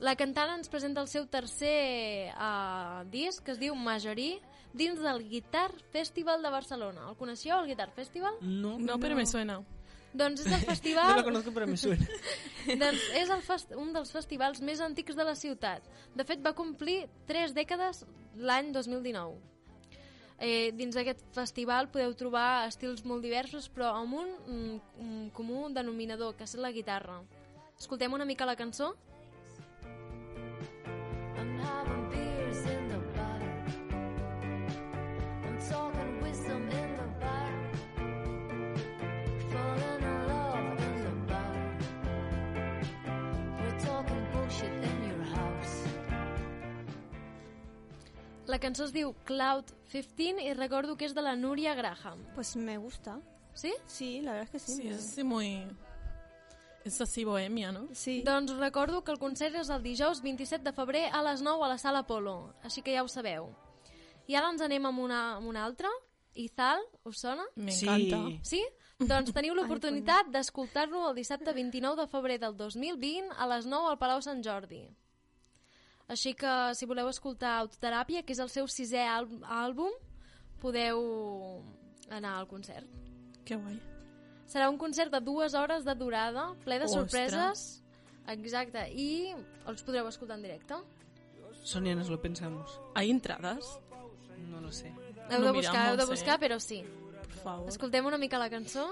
La 0.02 0.16
cantant 0.18 0.50
ens 0.56 0.68
presenta 0.68 1.00
el 1.00 1.06
seu 1.08 1.28
tercer 1.30 2.32
uh, 2.34 3.04
disc, 3.08 3.44
que 3.46 3.54
es 3.54 3.60
diu 3.62 3.76
Majorí, 3.78 4.34
dins 4.74 4.98
del 5.00 5.22
Guitar 5.30 5.70
Festival 5.94 6.42
de 6.42 6.50
Barcelona. 6.50 7.06
El 7.08 7.16
coneixeu, 7.20 7.60
el 7.60 7.70
Guitar 7.70 7.92
Festival? 7.94 8.34
No, 8.42 8.78
No, 8.82 8.98
pero 8.98 9.14
me 9.14 9.26
suena. 9.26 9.60
Doncs 10.12 10.42
és 10.44 10.50
el 10.50 10.60
No 10.64 10.70
festival... 10.70 11.16
la 11.16 11.24
conozco, 11.24 11.52
pero 11.52 11.66
me 11.66 11.76
suena. 11.76 12.06
doncs 12.82 13.06
és 13.18 13.30
el 13.32 13.44
fest 13.44 13.72
un 13.78 13.92
dels 13.94 14.12
festivals 14.12 14.60
més 14.60 14.82
antics 14.84 15.16
de 15.16 15.24
la 15.24 15.34
ciutat. 15.38 15.86
De 16.14 16.26
fet, 16.28 16.42
va 16.44 16.54
complir 16.56 17.06
tres 17.28 17.54
dècades 17.56 18.04
l'any 18.36 18.72
2019. 18.74 19.40
Eh, 20.42 20.72
dins 20.74 20.96
d'aquest 20.96 21.20
festival 21.36 21.86
podeu 21.94 22.16
trobar 22.18 22.66
estils 22.66 23.04
molt 23.06 23.22
diversos, 23.22 23.68
però 23.70 23.92
amb 24.00 24.16
un, 24.18 24.32
un, 24.50 24.62
un 24.98 25.30
comú 25.36 25.68
denominador, 25.70 26.34
que 26.34 26.48
és 26.48 26.56
la 26.58 26.72
guitarra. 26.74 27.20
Escoltem 27.78 28.12
una 28.12 28.26
mica 28.26 28.48
la 28.48 28.58
cançó? 28.58 28.92
La 48.52 48.58
cançó 48.60 48.84
es 48.84 48.90
diu 48.92 49.14
Cloud 49.24 49.70
15 49.88 50.42
i 50.44 50.50
recordo 50.52 50.92
que 51.00 51.06
és 51.08 51.14
de 51.16 51.22
la 51.24 51.32
Núria 51.40 51.72
Graham. 51.74 52.20
Pues 52.34 52.50
me 52.56 52.76
gusta. 52.76 53.14
Sí? 53.54 53.72
Sí, 53.86 54.20
la 54.20 54.32
verdad 54.32 54.44
es 54.44 54.50
que 54.50 54.58
sí. 54.58 54.74
Sí, 54.76 54.88
es 54.88 54.98
así 54.98 55.24
muy... 55.24 55.66
Es 56.84 57.00
así 57.00 57.24
bohemia, 57.24 57.72
¿no? 57.72 57.88
Sí. 57.92 58.22
Doncs 58.26 58.52
recordo 58.58 59.04
que 59.04 59.12
el 59.12 59.18
concert 59.18 59.56
és 59.56 59.70
el 59.70 59.80
dijous 59.82 60.20
27 60.20 60.66
de 60.66 60.72
febrer 60.76 61.06
a 61.14 61.22
les 61.24 61.40
9 61.40 61.64
a 61.64 61.70
la 61.70 61.78
Sala 61.78 62.02
Polo, 62.04 62.52
així 62.60 62.82
que 62.82 62.92
ja 62.92 63.04
ho 63.06 63.08
sabeu. 63.08 63.48
I 64.28 64.36
ara 64.36 64.50
ens 64.52 64.60
anem 64.60 64.84
amb 64.90 65.00
una, 65.00 65.20
amb 65.38 65.48
una 65.48 65.64
altra. 65.64 65.88
Izal, 66.34 66.82
us 67.08 67.22
sona? 67.24 67.46
Me 67.56 67.72
Sí. 67.72 67.88
Sí? 68.42 68.60
Doncs 68.98 69.32
teniu 69.32 69.54
l'oportunitat 69.56 70.28
d'escoltar-lo 70.28 71.08
el 71.08 71.16
dissabte 71.16 71.54
29 71.56 72.02
de 72.02 72.10
febrer 72.10 72.40
del 72.42 72.58
2020 72.58 73.32
a 73.32 73.48
les 73.54 73.64
9 73.64 73.94
al 73.94 73.98
Palau 74.02 74.20
Sant 74.20 74.44
Jordi. 74.44 74.90
Així 76.08 76.34
que 76.34 76.74
si 76.74 76.86
voleu 76.86 77.08
escoltar 77.08 77.58
Autoteràpia, 77.62 78.22
que 78.22 78.32
és 78.34 78.38
el 78.42 78.48
seu 78.50 78.66
sisè 78.68 79.04
àl- 79.08 79.42
àlbum, 79.44 79.92
podeu 80.60 81.62
anar 82.10 82.36
al 82.38 82.46
concert. 82.48 82.86
Qué 83.44 83.56
guay. 83.56 83.78
Serà 84.46 84.68
un 84.68 84.76
concert 84.78 85.10
de 85.12 85.20
dues 85.20 85.54
hores 85.54 85.84
de 85.84 85.94
durada, 85.94 86.52
ple 86.64 86.78
de 86.78 86.84
Ostres. 86.84 87.32
sorpreses. 87.32 87.82
Exacte, 88.28 88.84
i 88.94 89.32
els 89.66 89.82
podreu 89.82 90.06
escoltar 90.08 90.36
en 90.36 90.42
directe. 90.42 90.74
Sonia, 91.62 91.94
nos 91.94 92.08
lo 92.10 92.20
pensamos. 92.20 92.80
¿Hay 92.94 93.10
entradas? 93.10 93.78
No 94.50 94.60
lo 94.60 94.70
sé. 94.72 94.88
Heu 95.30 95.38
No 95.40 95.46
de 95.46 95.52
buscar, 95.52 95.86
heu 95.92 95.96
de 95.96 96.02
miramos, 96.02 96.08
eh? 96.08 96.10
buscar, 96.12 96.38
però 96.40 96.58
sí. 96.60 96.84
Por 97.22 97.42
favor. 97.42 97.68
Escoltem 97.68 98.04
una 98.06 98.18
mica 98.18 98.38
la 98.38 98.50
cançó. 98.50 98.86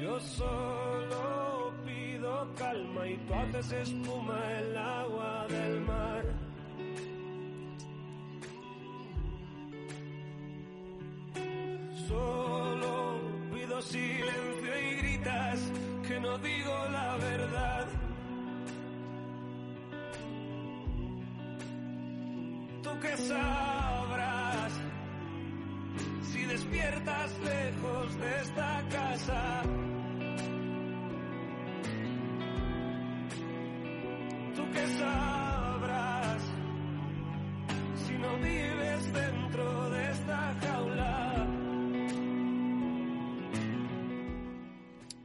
Yo 0.00 0.18
solo 0.20 1.65
pido 2.26 2.54
calma 2.56 3.08
y 3.08 3.16
tú 3.18 3.34
haces 3.34 3.72
espuma 3.72 4.40
el 4.58 4.76
agua 4.76 5.46
del 5.48 5.80
mar. 5.82 6.24
Solo 12.08 13.20
pido 13.52 13.82
silencio 13.82 14.80
y 14.80 14.96
gritas 14.96 15.60
que 16.06 16.20
no 16.20 16.38
digo 16.38 16.88
la 16.90 17.16
verdad. 17.16 17.86
Tú 22.82 22.90
que 23.00 23.16
sabrás 23.16 24.72
si 26.22 26.44
despiertas 26.44 27.30
lejos 27.44 28.18
de 28.18 28.40
esta 28.42 28.82
casa. 28.90 29.62
Que 34.72 34.86
sabrás 34.98 36.42
si 38.06 38.12
no 38.18 38.36
vives 38.38 39.12
dentro 39.12 39.90
de 39.90 40.10
esta 40.10 40.54
jaula. 40.62 41.46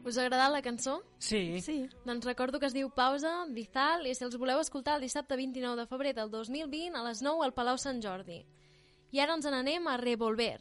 Us 0.04 0.18
ha 0.18 0.26
agradat 0.26 0.52
la 0.52 0.62
cançó? 0.62 1.04
Sí. 1.20 1.62
Sí. 1.62 1.88
Doncs 2.06 2.26
recordo 2.26 2.60
que 2.60 2.66
es 2.66 2.74
diu 2.74 2.90
Pausa, 2.90 3.46
Dizal, 3.54 4.08
i 4.10 4.16
si 4.18 4.26
els 4.26 4.36
voleu 4.36 4.60
escoltar 4.60 4.98
el 4.98 5.06
dissabte 5.06 5.38
29 5.38 5.78
de 5.78 5.88
febrer 5.88 6.16
del 6.18 6.32
2020 6.34 6.98
a 6.98 7.04
les 7.06 7.22
9 7.22 7.46
al 7.46 7.54
Palau 7.54 7.78
Sant 7.78 8.02
Jordi. 8.04 8.42
I 9.12 9.20
ara 9.20 9.36
ens 9.38 9.46
n'anem 9.46 9.88
a 9.88 9.98
Revolver. 10.02 10.60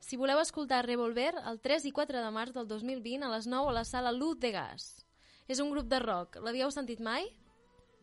Si 0.00 0.16
voleu 0.16 0.40
escoltar 0.40 0.84
Revolver, 0.86 1.34
el 1.50 1.60
3 1.60 1.88
i 1.88 1.92
4 1.92 2.22
de 2.22 2.30
març 2.34 2.54
del 2.54 2.68
2020 2.68 3.26
a 3.26 3.30
les 3.32 3.46
9 3.46 3.70
a 3.70 3.76
la 3.80 3.84
sala 3.84 4.12
Luz 4.12 4.38
de 4.38 4.52
Gas. 4.54 5.04
És 5.48 5.60
un 5.64 5.70
grup 5.72 5.88
de 5.88 5.98
rock. 6.02 6.38
L'havíeu 6.44 6.70
sentit 6.70 7.00
mai? 7.00 7.26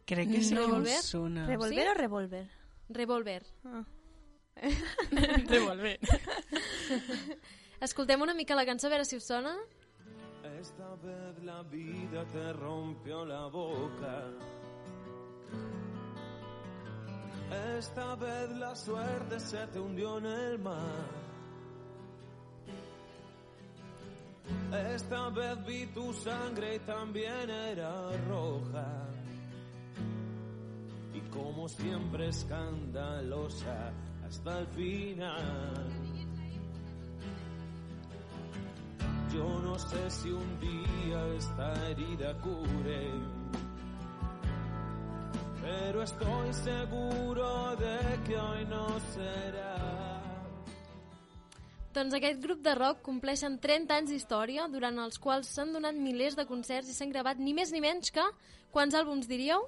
Crec 0.05 0.29
que 0.31 0.41
sí 0.41 0.53
em 0.53 0.59
Revolver? 0.59 1.01
sona. 1.01 1.47
¿Revolver 1.47 1.83
¿Sí? 1.85 1.89
o 1.89 1.93
revolver? 1.95 2.47
Revolver. 2.89 3.43
Ah. 3.65 3.83
Revolver. 5.49 5.99
Escoltem 7.81 8.21
una 8.21 8.33
mica 8.33 8.55
la 8.55 8.65
cançó 8.65 8.87
a 8.87 8.89
veure 8.91 9.05
si 9.05 9.17
us 9.17 9.25
sona. 9.25 9.55
Esta 10.59 10.95
vez 10.95 11.43
la 11.43 11.63
vida 11.63 12.23
te 12.31 12.53
rompió 12.53 13.25
la 13.25 13.47
boca. 13.47 14.29
Esta 17.77 18.15
vez 18.15 18.49
la 18.51 18.75
suerte 18.75 19.39
se 19.39 19.67
te 19.67 19.79
hundió 19.79 20.17
en 20.19 20.25
el 20.25 20.59
mar. 20.59 21.25
Esta 24.93 25.29
vez 25.29 25.65
vi 25.65 25.85
tu 25.87 26.13
sangre 26.13 26.75
y 26.75 26.79
también 26.79 27.49
era 27.49 28.15
roja. 28.27 29.07
Como 31.35 31.67
siempre 31.67 32.29
escandalosa 32.29 33.91
hasta 34.25 34.59
el 34.59 34.67
final. 34.67 35.85
Yo 39.33 39.59
no 39.59 39.77
sé 39.77 40.09
si 40.09 40.29
un 40.29 40.59
día 40.61 41.27
esta 41.37 41.89
herida 41.89 42.33
cure, 42.39 43.11
pero 45.61 46.03
estoy 46.03 46.53
seguro 46.53 47.75
de 47.75 47.99
que 48.25 48.37
hoy 48.37 48.65
no 48.65 48.87
será. 49.13 49.95
Doncs 51.95 52.13
aquest 52.13 52.41
grup 52.43 52.59
de 52.59 52.75
rock 52.75 53.01
compleixen 53.03 53.59
30 53.63 53.95
anys 53.95 54.09
d'història, 54.11 54.69
durant 54.71 54.97
els 54.99 55.19
quals 55.19 55.47
s'han 55.47 55.71
donat 55.71 55.95
milers 55.95 56.35
de 56.35 56.43
concerts 56.47 56.89
i 56.91 56.95
s'han 56.95 57.11
gravat 57.11 57.39
ni 57.39 57.53
més 57.55 57.71
ni 57.71 57.79
menys 57.83 58.11
que... 58.11 58.23
Quants 58.75 58.95
àlbums 58.99 59.29
diríeu? 59.31 59.63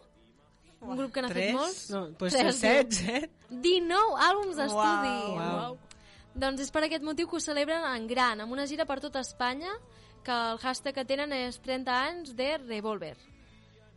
Un 0.81 0.95
grup 0.97 1.11
que 1.13 1.21
n'ha 1.23 1.29
fet 1.31 1.37
Tres? 1.49 1.53
molts? 1.55 1.89
No, 1.89 2.01
pues 2.19 2.33
Tres, 2.33 2.55
set, 2.61 2.91
set. 2.93 3.31
19 3.49 4.19
àlbums 4.27 4.55
d'estudi! 4.59 5.77
Doncs 6.37 6.61
és 6.61 6.69
per 6.71 6.83
aquest 6.85 7.03
motiu 7.03 7.27
que 7.27 7.35
ho 7.37 7.41
celebren 7.41 7.83
en 7.95 8.05
gran, 8.07 8.41
amb 8.43 8.53
una 8.53 8.67
gira 8.69 8.85
per 8.85 8.99
tota 9.01 9.19
Espanya, 9.25 9.71
que 10.23 10.31
el 10.51 10.59
hashtag 10.61 10.93
que 10.99 11.05
tenen 11.09 11.33
és 11.33 11.57
30 11.65 11.95
anys 12.03 12.35
de 12.37 12.57
Revolver. 12.61 13.15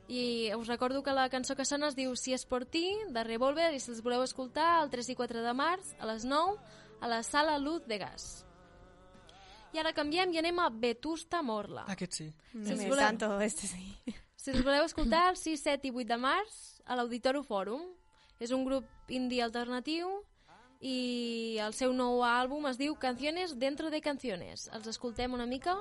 I 0.08 0.50
us 0.56 0.66
recordo 0.66 1.02
que 1.04 1.12
la 1.12 1.28
cançó 1.30 1.54
que 1.54 1.66
sona 1.68 1.88
es 1.88 1.94
diu 1.94 2.16
Si 2.16 2.32
és 2.34 2.46
per 2.48 2.64
ti, 2.66 2.86
de 3.12 3.22
Revolver, 3.24 3.74
i 3.76 3.78
si 3.80 3.90
els 3.92 4.00
voleu 4.02 4.24
escoltar 4.24 4.80
el 4.82 4.88
3 4.90 5.12
i 5.12 5.14
4 5.18 5.42
de 5.44 5.52
març, 5.54 5.92
a 6.00 6.06
les 6.08 6.24
9, 6.24 6.56
a 7.00 7.08
la 7.12 7.22
sala 7.22 7.58
Luz 7.58 7.84
de 7.86 7.98
Gas. 7.98 8.46
I 9.72 9.78
ara 9.78 9.92
canviem 9.94 10.32
i 10.34 10.38
anem 10.40 10.58
a 10.58 10.70
Vetusta 10.72 11.42
Morla. 11.46 11.84
Aquest 11.92 12.12
sí. 12.12 12.32
Si 12.52 12.72
els 12.72 12.80
Me 12.80 12.88
voleu- 12.88 13.04
tanto, 13.04 13.40
este 13.40 13.68
sí. 13.68 13.98
Si 14.40 14.48
els 14.54 14.64
voleu 14.64 14.86
escoltar 14.86 15.26
el 15.28 15.36
6, 15.36 15.60
7 15.68 15.90
i 15.90 15.92
8 15.92 16.08
de 16.08 16.16
març 16.16 16.58
a 16.88 16.96
l'Auditori 16.96 17.42
Fòrum. 17.44 17.82
És 18.40 18.54
un 18.56 18.64
grup 18.64 19.12
indie 19.12 19.42
alternatiu 19.44 20.08
i 20.80 21.58
el 21.60 21.74
seu 21.76 21.92
nou 21.92 22.22
àlbum 22.24 22.64
es 22.70 22.78
diu 22.80 22.94
Canciones 22.96 23.52
dentro 23.60 23.90
de 23.92 24.00
canciones. 24.00 24.70
Els 24.72 24.88
escoltem 24.88 25.36
una 25.36 25.44
mica? 25.44 25.76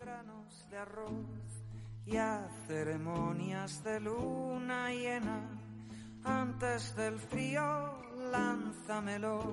granos 0.00 0.70
de 0.70 0.78
arroz 0.78 1.12
y 2.06 2.16
a 2.16 2.48
ceremonias 2.66 3.82
de 3.84 4.00
luna 4.00 4.90
llena. 4.90 5.40
Antes 6.24 6.94
del 6.96 7.18
frío, 7.18 7.62
lánzamelos. 8.30 9.44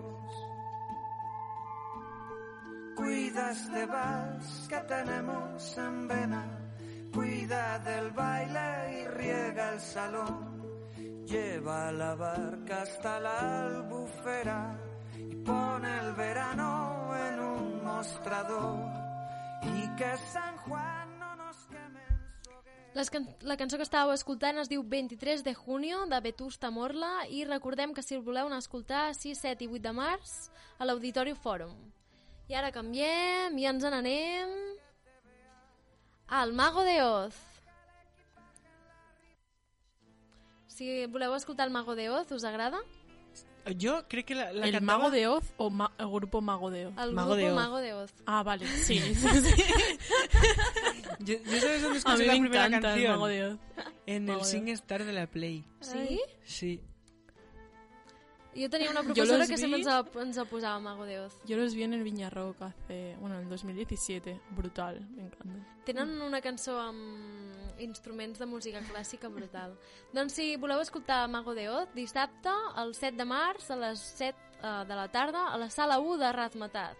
Cuida 2.95 3.51
este 3.51 3.85
vals 3.85 4.67
que 4.69 4.79
tenemos 4.87 5.77
en 5.77 6.07
vena. 6.07 6.64
Cuida 7.15 7.79
del 7.79 8.11
baile 8.11 8.99
y 8.99 9.07
riega 9.07 9.73
el 9.73 9.79
salón. 9.79 10.61
Lleva 11.25 11.89
la 11.93 12.13
barca 12.13 12.81
hasta 12.81 13.21
la 13.21 13.65
albufera 13.67 14.77
y 15.17 15.33
pone 15.35 15.99
el 15.99 16.11
verano 16.13 17.13
en 17.15 17.39
un 17.39 17.83
mostrador. 17.85 18.79
Y 19.63 19.95
que 19.95 20.17
San 20.33 20.57
Juan 20.57 21.17
no 21.17 21.35
nos 21.37 21.55
queme. 21.67 22.03
Les 22.93 23.09
can 23.09 23.29
la 23.41 23.55
cançó 23.55 23.79
que 23.79 23.87
estàveu 23.87 24.11
escoltant 24.11 24.59
es 24.59 24.67
diu 24.67 24.83
23 24.83 25.43
de 25.47 25.53
junio, 25.55 26.05
de 26.11 26.19
Vetusta 26.19 26.69
Morla, 26.69 27.25
i 27.31 27.45
recordem 27.47 27.95
que 27.95 28.03
si 28.03 28.19
el 28.19 28.27
voleu 28.27 28.51
anar 28.51 28.59
a 28.59 28.65
escoltar 28.65 29.15
6, 29.15 29.39
7 29.39 29.63
i 29.63 29.71
8 29.71 29.87
de 29.87 29.95
març 29.95 30.35
a 30.79 30.83
l'Auditori 30.83 31.31
Fòrum. 31.31 31.75
I 32.51 32.59
ara 32.59 32.75
canviem 32.75 33.55
i 33.57 33.71
ens 33.71 33.87
n'anem 33.87 34.75
al 36.27 36.53
Mago 36.53 36.83
de 36.83 37.01
Oz. 37.03 37.35
Si 40.67 41.05
voleu 41.07 41.33
escoltar 41.35 41.67
el 41.67 41.73
Mago 41.73 41.95
de 41.95 42.09
Oz, 42.09 42.31
us 42.31 42.43
agrada? 42.43 42.79
Jo 43.81 44.03
crec 44.07 44.25
que 44.27 44.35
la, 44.35 44.51
la 44.53 44.67
¿El 44.67 44.73
cantava... 44.73 44.99
Mago 44.99 45.11
de 45.11 45.27
Oz 45.27 45.53
o 45.57 45.69
ma- 45.71 45.91
el 45.97 46.07
grupo 46.07 46.41
Mago 46.41 46.69
de 46.69 46.87
Oz? 46.87 46.93
El 46.97 47.13
Mago 47.13 47.29
grupo 47.31 47.35
de 47.45 47.49
Oz. 47.49 47.55
Mago 47.55 47.77
de 47.77 47.93
Oz. 47.93 48.13
Ah, 48.25 48.43
vale, 48.43 48.67
sí. 48.67 48.99
sí, 48.99 49.15
sí. 49.15 49.63
Yo, 51.19 51.35
yo 51.43 51.59
sabes 51.59 51.81
dónde 51.81 51.95
A 51.95 51.97
escuché 51.97 52.17
mí 52.19 52.25
la 52.25 52.33
me 52.33 52.39
primera 52.41 52.65
encanta 52.67 52.75
el 52.89 52.93
canción. 52.93 53.11
Mago 53.13 53.27
de 53.27 53.45
Oz. 53.45 53.59
En 54.05 54.25
Mago 54.25 54.39
el 54.41 54.45
Sing 54.45 54.67
Star 54.69 55.03
de 55.05 55.13
la 55.13 55.27
Play. 55.27 55.65
Sí? 55.79 56.21
Sí. 56.43 56.81
Jo 58.55 58.69
tenia 58.69 58.89
una 58.89 59.01
Yo 59.01 59.05
professora 59.07 59.39
los 59.39 59.47
que 59.49 59.55
vi- 59.67 59.87
ha- 59.87 60.05
ens 60.21 60.37
ha 60.37 60.45
posava 60.45 60.79
Mago 60.79 61.03
de 61.05 61.19
Oz. 61.19 61.33
Yo 61.45 61.57
los 61.57 61.73
vi 61.75 61.83
en 61.83 61.93
el 61.93 62.03
Viñarrock 62.03 62.61
hace, 62.61 63.15
bueno, 63.19 63.35
en 63.35 63.43
el 63.43 63.49
2017. 63.49 64.39
Brutal, 64.51 65.01
me 65.11 65.23
encanta. 65.23 65.75
Tenen 65.83 66.21
una 66.21 66.39
cançó 66.41 66.79
amb 66.79 67.79
instruments 67.79 68.39
de 68.39 68.45
música 68.45 68.79
clàssica 68.81 69.27
brutal. 69.29 69.77
doncs 70.13 70.33
si 70.33 70.55
voleu 70.55 70.79
escoltar 70.79 71.27
Mago 71.29 71.53
de 71.53 71.69
Oz, 71.69 71.89
dissabte, 71.93 72.49
el 72.77 72.95
7 72.95 73.17
de 73.17 73.25
març, 73.25 73.69
a 73.71 73.75
les 73.75 73.99
7 73.99 74.37
eh, 74.63 74.85
de 74.87 74.95
la 74.95 75.09
tarda, 75.11 75.49
a 75.53 75.57
la 75.57 75.69
sala 75.69 75.99
1 75.99 76.17
de 76.17 76.31
Razmetat. 76.31 76.97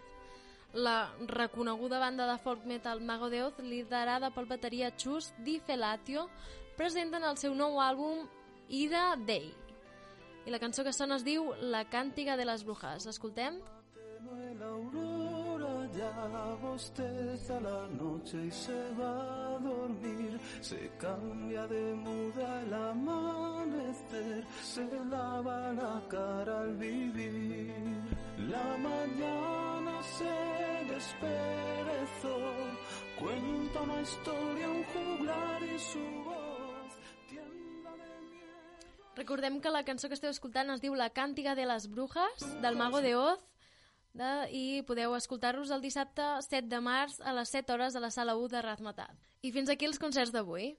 La 0.74 1.10
reconeguda 1.26 1.98
banda 1.98 2.30
de 2.30 2.38
folk 2.38 2.64
metal 2.66 3.00
Mago 3.00 3.30
de 3.30 3.42
Oz, 3.44 3.58
liderada 3.60 4.30
pel 4.30 4.44
bateria 4.44 4.94
Chus 4.94 5.32
Di 5.38 5.58
Felatio, 5.60 6.28
presenten 6.76 7.24
el 7.24 7.38
seu 7.38 7.54
nou 7.54 7.80
àlbum 7.80 8.28
Ida 8.68 9.16
Day. 9.16 9.54
I 10.46 10.50
la 10.54 10.60
cançó 10.62 10.84
que 10.86 10.92
sona 10.94 11.16
es 11.18 11.24
diu 11.26 11.50
La 11.74 11.82
càntiga 11.90 12.36
de 12.38 12.44
les 12.46 12.62
brujas. 12.62 13.06
L'escoltem? 13.06 13.58
Ya 15.96 16.56
bosteza 16.60 17.58
la 17.60 17.88
noche 17.88 18.36
y 18.46 18.50
se 18.50 18.90
va 18.98 19.54
a 19.54 19.58
dormir. 19.58 20.38
Se 20.60 20.90
cambia 20.98 21.66
de 21.66 21.94
muda 21.94 22.62
el 22.62 22.74
amanecer, 22.74 24.44
se 24.62 24.86
lava 25.10 25.72
la 25.72 26.02
cara 26.10 26.60
al 26.60 26.74
vivir. 26.76 27.72
La 28.50 28.76
mañana 28.76 30.02
se 30.02 30.34
desperezó, 30.92 32.36
cuenta 33.18 33.80
una 33.80 34.02
historia, 34.02 34.68
un 34.68 34.84
juglar 34.92 35.62
y 35.62 35.78
su 35.78 36.04
voz 36.24 36.45
Recordem 39.16 39.62
que 39.64 39.70
la 39.72 39.80
cançó 39.82 40.10
que 40.10 40.16
esteu 40.18 40.28
escoltant 40.28 40.68
es 40.74 40.82
diu 40.82 40.94
La 40.94 41.08
càntiga 41.08 41.54
de 41.56 41.64
les 41.64 41.86
brujas, 41.88 42.42
del 42.60 42.76
Mago 42.76 43.00
de 43.00 43.14
Oz, 43.16 43.40
de, 44.12 44.32
i 44.52 44.82
podeu 44.88 45.14
escoltar-los 45.16 45.72
el 45.72 45.80
dissabte 45.80 46.24
7 46.44 46.68
de 46.68 46.80
març 46.84 47.16
a 47.24 47.32
les 47.36 47.52
7 47.52 47.72
hores 47.72 47.96
a 47.96 48.02
la 48.04 48.10
sala 48.12 48.36
1 48.36 48.52
de 48.52 48.62
Razmetat. 48.66 49.16
I 49.40 49.52
fins 49.56 49.72
aquí 49.72 49.88
els 49.88 50.00
concerts 50.02 50.34
d'avui. 50.34 50.74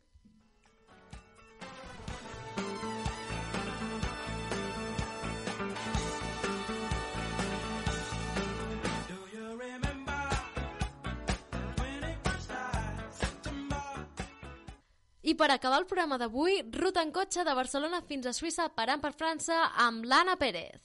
I 15.28 15.34
per 15.36 15.50
acabar 15.52 15.82
el 15.82 15.86
programa 15.88 16.16
d'avui, 16.16 16.62
ruta 16.72 17.02
en 17.04 17.10
cotxe 17.12 17.44
de 17.44 17.52
Barcelona 17.52 18.00
fins 18.08 18.30
a 18.30 18.32
Suïssa 18.32 18.70
parant 18.72 19.02
per 19.04 19.12
França 19.12 19.58
amb 19.84 20.08
l'Anna 20.08 20.38
Pérez. 20.40 20.80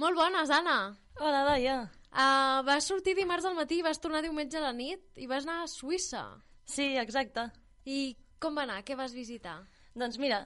Molt 0.00 0.16
bones, 0.16 0.48
Anna. 0.48 0.80
Hola, 1.20 1.44
Laia. 1.50 1.80
Uh, 2.16 2.64
vas 2.64 2.88
sortir 2.88 3.12
dimarts 3.18 3.44
al 3.44 3.60
matí 3.60 3.82
i 3.82 3.84
vas 3.84 4.00
tornar 4.00 4.24
diumenge 4.24 4.56
a 4.56 4.70
la 4.70 4.72
nit 4.72 5.20
i 5.20 5.28
vas 5.28 5.44
anar 5.44 5.66
a 5.66 5.68
Suïssa. 5.68 6.30
Sí, 6.64 6.94
exacte. 6.96 7.50
I 7.84 8.14
com 8.40 8.54
va 8.58 8.66
anar? 8.66 8.82
Què 8.84 8.96
vas 8.98 9.14
visitar? 9.16 9.58
Doncs 9.96 10.18
mira, 10.20 10.44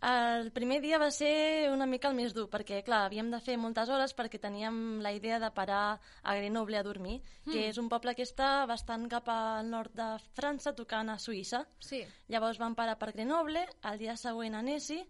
el 0.00 0.52
primer 0.54 0.78
dia 0.80 0.98
va 1.02 1.10
ser 1.10 1.70
una 1.72 1.86
mica 1.86 2.08
el 2.08 2.14
més 2.14 2.34
dur, 2.34 2.46
perquè, 2.50 2.84
clar, 2.86 3.00
havíem 3.08 3.32
de 3.32 3.40
fer 3.42 3.56
moltes 3.58 3.90
hores 3.90 4.14
perquè 4.14 4.38
teníem 4.38 5.00
la 5.02 5.10
idea 5.12 5.40
de 5.42 5.50
parar 5.50 5.98
a 6.22 6.34
Grenoble 6.38 6.78
a 6.78 6.84
dormir, 6.86 7.18
mm. 7.18 7.50
que 7.50 7.66
és 7.72 7.80
un 7.82 7.88
poble 7.90 8.14
que 8.14 8.22
està 8.22 8.64
bastant 8.70 9.08
cap 9.10 9.26
al 9.32 9.66
nord 9.66 9.96
de 9.98 10.06
França, 10.38 10.72
tocant 10.72 11.10
a 11.10 11.18
Suïssa. 11.18 11.64
Sí. 11.82 12.04
Llavors 12.30 12.62
vam 12.62 12.78
parar 12.78 12.94
per 12.98 13.10
Grenoble, 13.12 13.66
el 13.90 13.98
dia 13.98 14.14
següent 14.16 14.54
a 14.54 14.62
Nessi, 14.62 15.02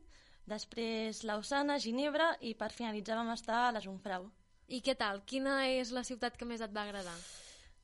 després 0.48 1.20
Lausana, 1.28 1.76
Ginebra 1.78 2.32
i 2.40 2.54
per 2.56 2.72
finalitzar 2.72 3.20
vam 3.20 3.34
estar 3.36 3.66
a 3.66 3.72
la 3.76 3.84
Jungfrau. 3.84 4.30
I 4.72 4.80
què 4.84 4.96
tal? 4.96 5.20
Quina 5.28 5.66
és 5.68 5.92
la 5.92 6.04
ciutat 6.04 6.36
que 6.36 6.48
més 6.48 6.64
et 6.64 6.72
va 6.72 6.88
agradar? 6.88 7.16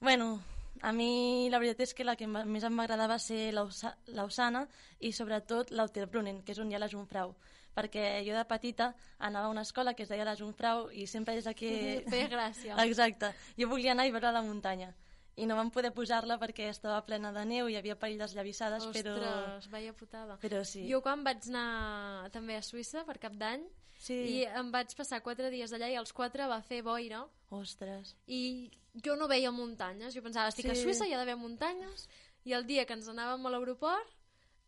Bueno, 0.00 0.38
a 0.82 0.92
mi 0.92 1.48
la 1.50 1.58
veritat 1.58 1.80
és 1.88 1.94
que 1.94 2.04
la 2.04 2.16
que 2.16 2.26
més 2.26 2.64
em 2.64 2.78
va 2.78 2.84
agradar 2.84 3.08
va 3.08 3.18
ser 3.18 3.52
Lausa- 3.54 3.96
Lausana 4.06 4.66
i 5.00 5.12
sobretot 5.12 5.70
l'Auterbrunnen, 5.70 6.42
que 6.44 6.52
és 6.52 6.58
on 6.58 6.70
hi 6.70 6.74
ha 6.74 6.82
la 6.82 6.88
Jungfrau 6.88 7.34
perquè 7.74 8.22
jo 8.22 8.34
de 8.36 8.44
petita 8.46 8.92
anava 9.18 9.48
a 9.48 9.50
una 9.50 9.62
escola 9.66 9.94
que 9.94 10.04
es 10.04 10.08
deia 10.08 10.24
la 10.24 10.36
Jungfrau 10.38 10.90
i 10.94 11.08
sempre 11.10 11.40
de 11.42 11.54
que... 11.58 12.04
Feia 12.08 12.28
gràcia. 12.30 12.76
Exacte. 12.86 13.32
Jo 13.58 13.66
volia 13.68 13.92
anar 13.92 14.06
i 14.06 14.12
veure 14.14 14.30
la 14.30 14.42
muntanya 14.46 14.92
i 15.36 15.46
no 15.50 15.56
vam 15.58 15.72
poder 15.74 15.90
pujar-la 15.90 16.36
perquè 16.38 16.68
estava 16.70 17.00
plena 17.06 17.32
de 17.34 17.42
neu 17.44 17.66
i 17.68 17.74
hi 17.74 17.78
havia 17.80 17.96
perill 17.98 18.20
desllavissades, 18.22 18.86
però... 18.94 19.14
Ostres, 19.16 19.66
vaya 19.72 19.92
putada. 19.92 20.36
Però 20.38 20.60
sí. 20.62 20.84
Jo 20.86 21.00
quan 21.02 21.24
vaig 21.26 21.48
anar 21.50 22.30
també 22.30 22.54
a 22.54 22.62
Suïssa 22.62 23.02
per 23.08 23.18
cap 23.18 23.34
d'any 23.40 23.64
Sí. 24.04 24.16
i 24.36 24.42
em 24.44 24.70
vaig 24.74 24.92
passar 24.98 25.22
quatre 25.24 25.48
dies 25.50 25.72
allà 25.72 25.88
i 25.88 25.96
els 25.96 26.12
quatre 26.12 26.44
va 26.50 26.58
fer 26.62 26.82
boira 26.84 27.22
Ostres. 27.56 28.14
i 28.28 28.70
jo 29.04 29.16
no 29.16 29.26
veia 29.30 29.50
muntanyes. 29.50 30.12
Jo 30.14 30.20
pensava, 30.22 30.48
estic 30.52 30.66
a 30.68 30.74
Sí. 30.74 30.82
Suïssa, 30.84 31.06
hi 31.08 31.14
ha 31.14 31.18
d'haver 31.22 31.36
muntanyes 31.40 32.08
i 32.44 32.52
el 32.52 32.66
dia 32.66 32.84
que 32.84 32.92
ens 32.92 33.08
anàvem 33.08 33.46
a 33.46 33.50
l'aeroport 33.54 34.10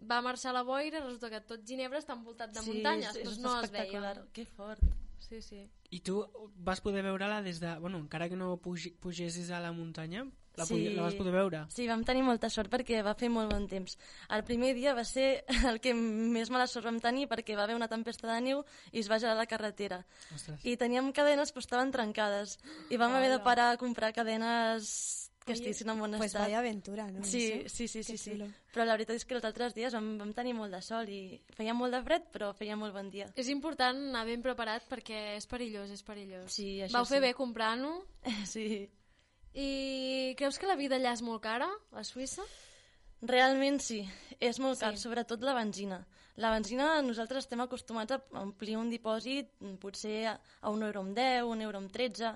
va 0.01 0.23
marxar 0.23 0.53
la 0.55 0.63
boira 0.63 1.01
resulta 1.05 1.29
que 1.31 1.41
tot 1.41 1.61
Ginebra 1.67 1.99
està 2.01 2.15
envoltat 2.17 2.51
de 2.53 2.61
Sí, 2.63 2.71
muntanyes, 2.71 3.17
és 3.17 3.25
doncs 3.25 3.39
no 3.39 3.61
es 3.61 3.71
veia. 3.71 3.85
espectacular. 3.85 4.27
Que 4.33 4.47
fort. 4.47 4.81
Sí, 5.19 5.43
sí. 5.43 5.69
I 5.91 6.01
tu 6.01 6.21
vas 6.57 6.81
poder 6.81 7.03
veure-la 7.03 7.43
des 7.43 7.59
de... 7.61 7.79
Bueno, 7.79 7.99
encara 7.99 8.29
que 8.29 8.37
no 8.37 8.57
pugessis 8.59 9.51
a 9.51 9.61
la 9.61 9.73
muntanya, 9.73 10.27
la, 10.57 10.65
Sí. 10.67 10.75
sí. 10.75 10.95
la 10.95 11.03
vas 11.03 11.15
poder 11.15 11.33
veure. 11.33 11.65
Sí, 11.73 11.87
vam 11.89 12.03
tenir 12.05 12.23
molta 12.25 12.49
sort 12.51 12.71
perquè 12.73 13.03
va 13.05 13.15
fer 13.15 13.29
molt 13.31 13.53
bon 13.53 13.67
temps. 13.69 13.99
El 14.31 14.45
primer 14.45 14.75
dia 14.75 14.95
va 14.95 15.05
ser 15.05 15.45
el 15.71 15.81
que 15.81 15.95
més 15.95 16.51
mala 16.51 16.67
sort 16.67 16.87
vam 16.89 17.01
tenir 17.01 17.29
perquè 17.29 17.57
va 17.57 17.65
haver 17.65 17.77
una 17.77 17.89
tempesta 17.89 18.33
de 18.33 18.41
neu 18.41 18.65
i 18.93 19.01
es 19.01 19.11
va 19.11 19.19
gelar 19.21 19.37
la 19.37 19.47
carretera. 19.47 20.05
Ostres. 20.35 20.65
I 20.65 20.77
teníem 20.77 21.13
cadenes 21.13 21.53
però 21.53 21.65
estaven 21.65 21.93
trencades 21.93 22.59
i 22.91 22.97
vam 22.97 23.15
haver 23.15 23.31
de 23.31 23.41
parar 23.45 23.73
a 23.75 23.77
comprar 23.81 24.13
cadenes 24.13 25.31
que 25.47 25.53
estiguessin 25.53 25.89
en 25.91 26.01
bon 26.01 26.11
pues 26.19 26.33
estat. 26.33 26.43
vaya 26.43 26.59
aventura, 26.59 27.07
¿no? 27.09 27.23
Sí, 27.23 27.63
sí, 27.69 27.87
sí, 27.87 28.03
sí, 28.03 28.17
sí. 28.19 28.33
Però 28.75 28.83
la 28.85 28.97
veritat 28.97 29.15
és 29.15 29.25
que 29.25 29.37
els 29.37 29.45
altres 29.47 29.77
dies 29.77 29.95
vam, 29.95 30.17
vam 30.19 30.33
tenir 30.35 30.57
molt 30.59 30.75
de 30.75 30.81
sol 30.83 31.07
i 31.09 31.39
feia 31.55 31.73
molt 31.73 31.95
de 31.95 32.01
fred, 32.03 32.25
però 32.35 32.49
feia 32.53 32.75
molt 32.75 32.93
bon 32.93 33.07
dia. 33.13 33.29
És 33.39 33.47
important 33.49 33.95
anar 34.09 34.25
ben 34.27 34.43
preparat 34.43 34.89
perquè 34.91 35.37
és 35.37 35.47
perillós, 35.47 35.93
és 35.95 36.03
perillós. 36.03 36.51
Sí, 36.51 36.81
això 36.83 36.99
Vau 36.99 37.07
fer 37.07 37.21
sí. 37.21 37.27
bé 37.29 37.33
comprant-ho? 37.39 37.95
Sí. 38.45 38.89
I 39.57 40.35
creus 40.37 40.59
que 40.61 40.69
la 40.69 40.77
vida 40.77 40.99
allà 40.99 41.15
és 41.17 41.23
molt 41.25 41.41
cara, 41.45 41.69
a 41.97 42.03
Suïssa? 42.05 42.45
Realment 43.25 43.81
sí, 43.81 44.03
és 44.39 44.59
molt 44.61 44.79
car, 44.83 44.93
Sí. 44.95 45.07
sobretot 45.07 45.41
la 45.41 45.55
benzina. 45.57 46.03
La 46.37 46.51
benzina 46.53 47.01
nosaltres 47.01 47.47
estem 47.47 47.63
acostumats 47.65 48.13
a 48.13 48.21
omplir 48.43 48.77
un 48.77 48.91
dipòsit 48.93 49.49
potser 49.81 50.27
a, 50.29 50.35
a 50.61 50.71
un 50.71 50.83
euro 50.85 51.01
amb 51.01 51.17
10, 51.17 51.45
un 51.49 51.63
euro 51.65 51.79
amb 51.81 51.91
13, 51.91 52.35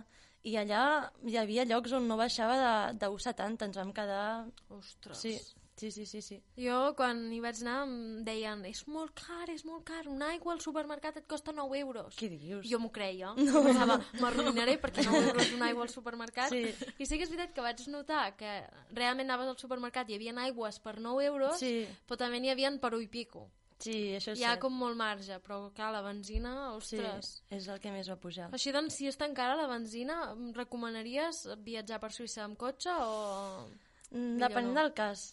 i 0.48 0.56
allà 0.56 1.10
hi 1.28 1.36
havia 1.36 1.66
llocs 1.68 1.92
on 1.92 2.08
no 2.08 2.16
baixava 2.16 2.56
de, 2.56 2.98
de 2.98 3.10
1,70, 3.12 3.66
ens 3.68 3.76
vam 3.76 3.92
quedar... 3.92 4.46
Ostres. 4.70 5.20
Sí, 5.20 5.34
sí, 5.80 5.90
sí, 5.90 6.04
sí. 6.06 6.20
sí. 6.22 6.36
Jo, 6.60 6.92
quan 6.98 7.22
hi 7.32 7.40
vaig 7.40 7.60
anar, 7.64 7.78
em 7.86 8.24
deien 8.26 8.64
és 8.68 8.82
molt 8.90 9.14
car, 9.16 9.46
és 9.52 9.64
molt 9.64 9.84
car, 9.88 10.02
una 10.12 10.28
aigua 10.34 10.52
al 10.54 10.60
supermercat 10.60 11.16
et 11.22 11.26
costa 11.30 11.54
9 11.56 11.78
euros. 11.80 12.18
Què 12.20 12.28
dius? 12.32 12.66
Jo 12.68 12.78
m'ho 12.82 12.90
creia. 12.92 13.32
No. 13.40 13.62
Pensava, 13.64 13.96
m'arruïnaré 14.20 14.76
perquè 14.82 15.06
9 15.06 15.30
euros 15.32 15.52
una 15.56 15.70
aigua 15.70 15.86
al 15.88 15.92
supermercat. 15.94 16.52
Sí. 16.52 16.66
I 16.98 17.06
sí 17.08 17.16
que 17.16 17.24
és 17.24 17.32
veritat 17.32 17.54
que 17.56 17.64
vaig 17.64 17.80
notar 17.88 18.36
que 18.36 18.52
realment 18.92 19.28
anaves 19.30 19.48
al 19.54 19.58
supermercat 19.58 20.10
i 20.10 20.14
hi 20.14 20.20
havia 20.20 20.36
aigües 20.44 20.78
per 20.84 20.98
9 21.00 21.24
euros, 21.30 21.58
Sí. 21.58 21.86
però 22.06 22.20
també 22.26 22.40
n'hi 22.40 22.50
havia 22.52 22.70
per 22.78 22.92
1 22.94 23.02
i 23.02 23.08
pico. 23.08 23.48
Sí, 23.80 24.12
això 24.12 24.34
és 24.34 24.40
Hi 24.42 24.44
ha 24.44 24.50
cert. 24.50 24.60
com 24.60 24.74
molt 24.76 24.92
marge, 24.94 25.38
però 25.40 25.70
clar, 25.72 25.88
la 25.94 26.02
benzina, 26.04 26.50
Sí, 26.84 26.98
ostres... 27.00 27.30
és 27.48 27.66
el 27.72 27.78
que 27.80 27.90
més 27.90 28.10
va 28.12 28.16
pujar. 28.20 28.50
Així 28.52 28.74
doncs, 28.76 28.98
si 28.98 29.06
és 29.08 29.16
tan 29.16 29.32
cara 29.32 29.56
la 29.56 29.64
benzina, 29.70 30.34
recomanaries 30.52 31.46
viatjar 31.64 31.98
per 32.02 32.10
Suïssa 32.12 32.44
amb 32.44 32.58
cotxe 32.60 32.92
o... 32.92 33.68
Mm, 34.10 34.36
Depenent 34.42 34.74
no? 34.74 34.80
del 34.82 34.92
cas. 34.92 35.30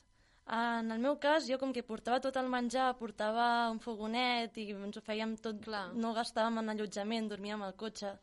En 0.48 0.92
el 0.92 1.00
meu 1.04 1.18
cas, 1.20 1.48
jo 1.50 1.58
com 1.60 1.74
que 1.76 1.84
portava 1.84 2.22
tot 2.24 2.38
el 2.40 2.48
menjar, 2.48 2.94
portava 3.00 3.68
un 3.72 3.82
fogonet 3.84 4.56
i 4.62 4.70
ens 4.72 4.96
ho 4.96 5.04
fèiem 5.04 5.36
tot, 5.44 5.60
Clar. 5.66 5.90
no 5.94 6.14
gastàvem 6.16 6.62
en 6.62 6.72
allotjament, 6.72 7.28
dormíem 7.28 7.66
al 7.66 7.76
cotxe. 7.76 8.14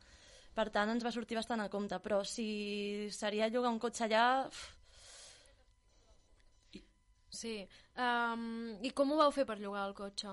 Per 0.55 0.71
tant, 0.71 0.89
ens 0.89 1.05
va 1.05 1.13
sortir 1.13 1.37
bastant 1.37 1.61
a 1.61 1.69
compte, 1.69 1.99
però 2.01 2.23
si 2.25 3.09
seria 3.13 3.51
llogar 3.53 3.75
un 3.75 3.83
cotxe 3.83 4.07
allà... 4.09 4.25
uf, 4.49 4.65
Sí. 7.35 7.67
Um, 7.99 8.79
I 8.87 8.93
com 8.95 9.11
ho 9.11 9.19
vau 9.19 9.33
fer 9.35 9.45
per 9.49 9.59
llogar 9.59 9.89
el 9.89 9.95
cotxe? 9.99 10.31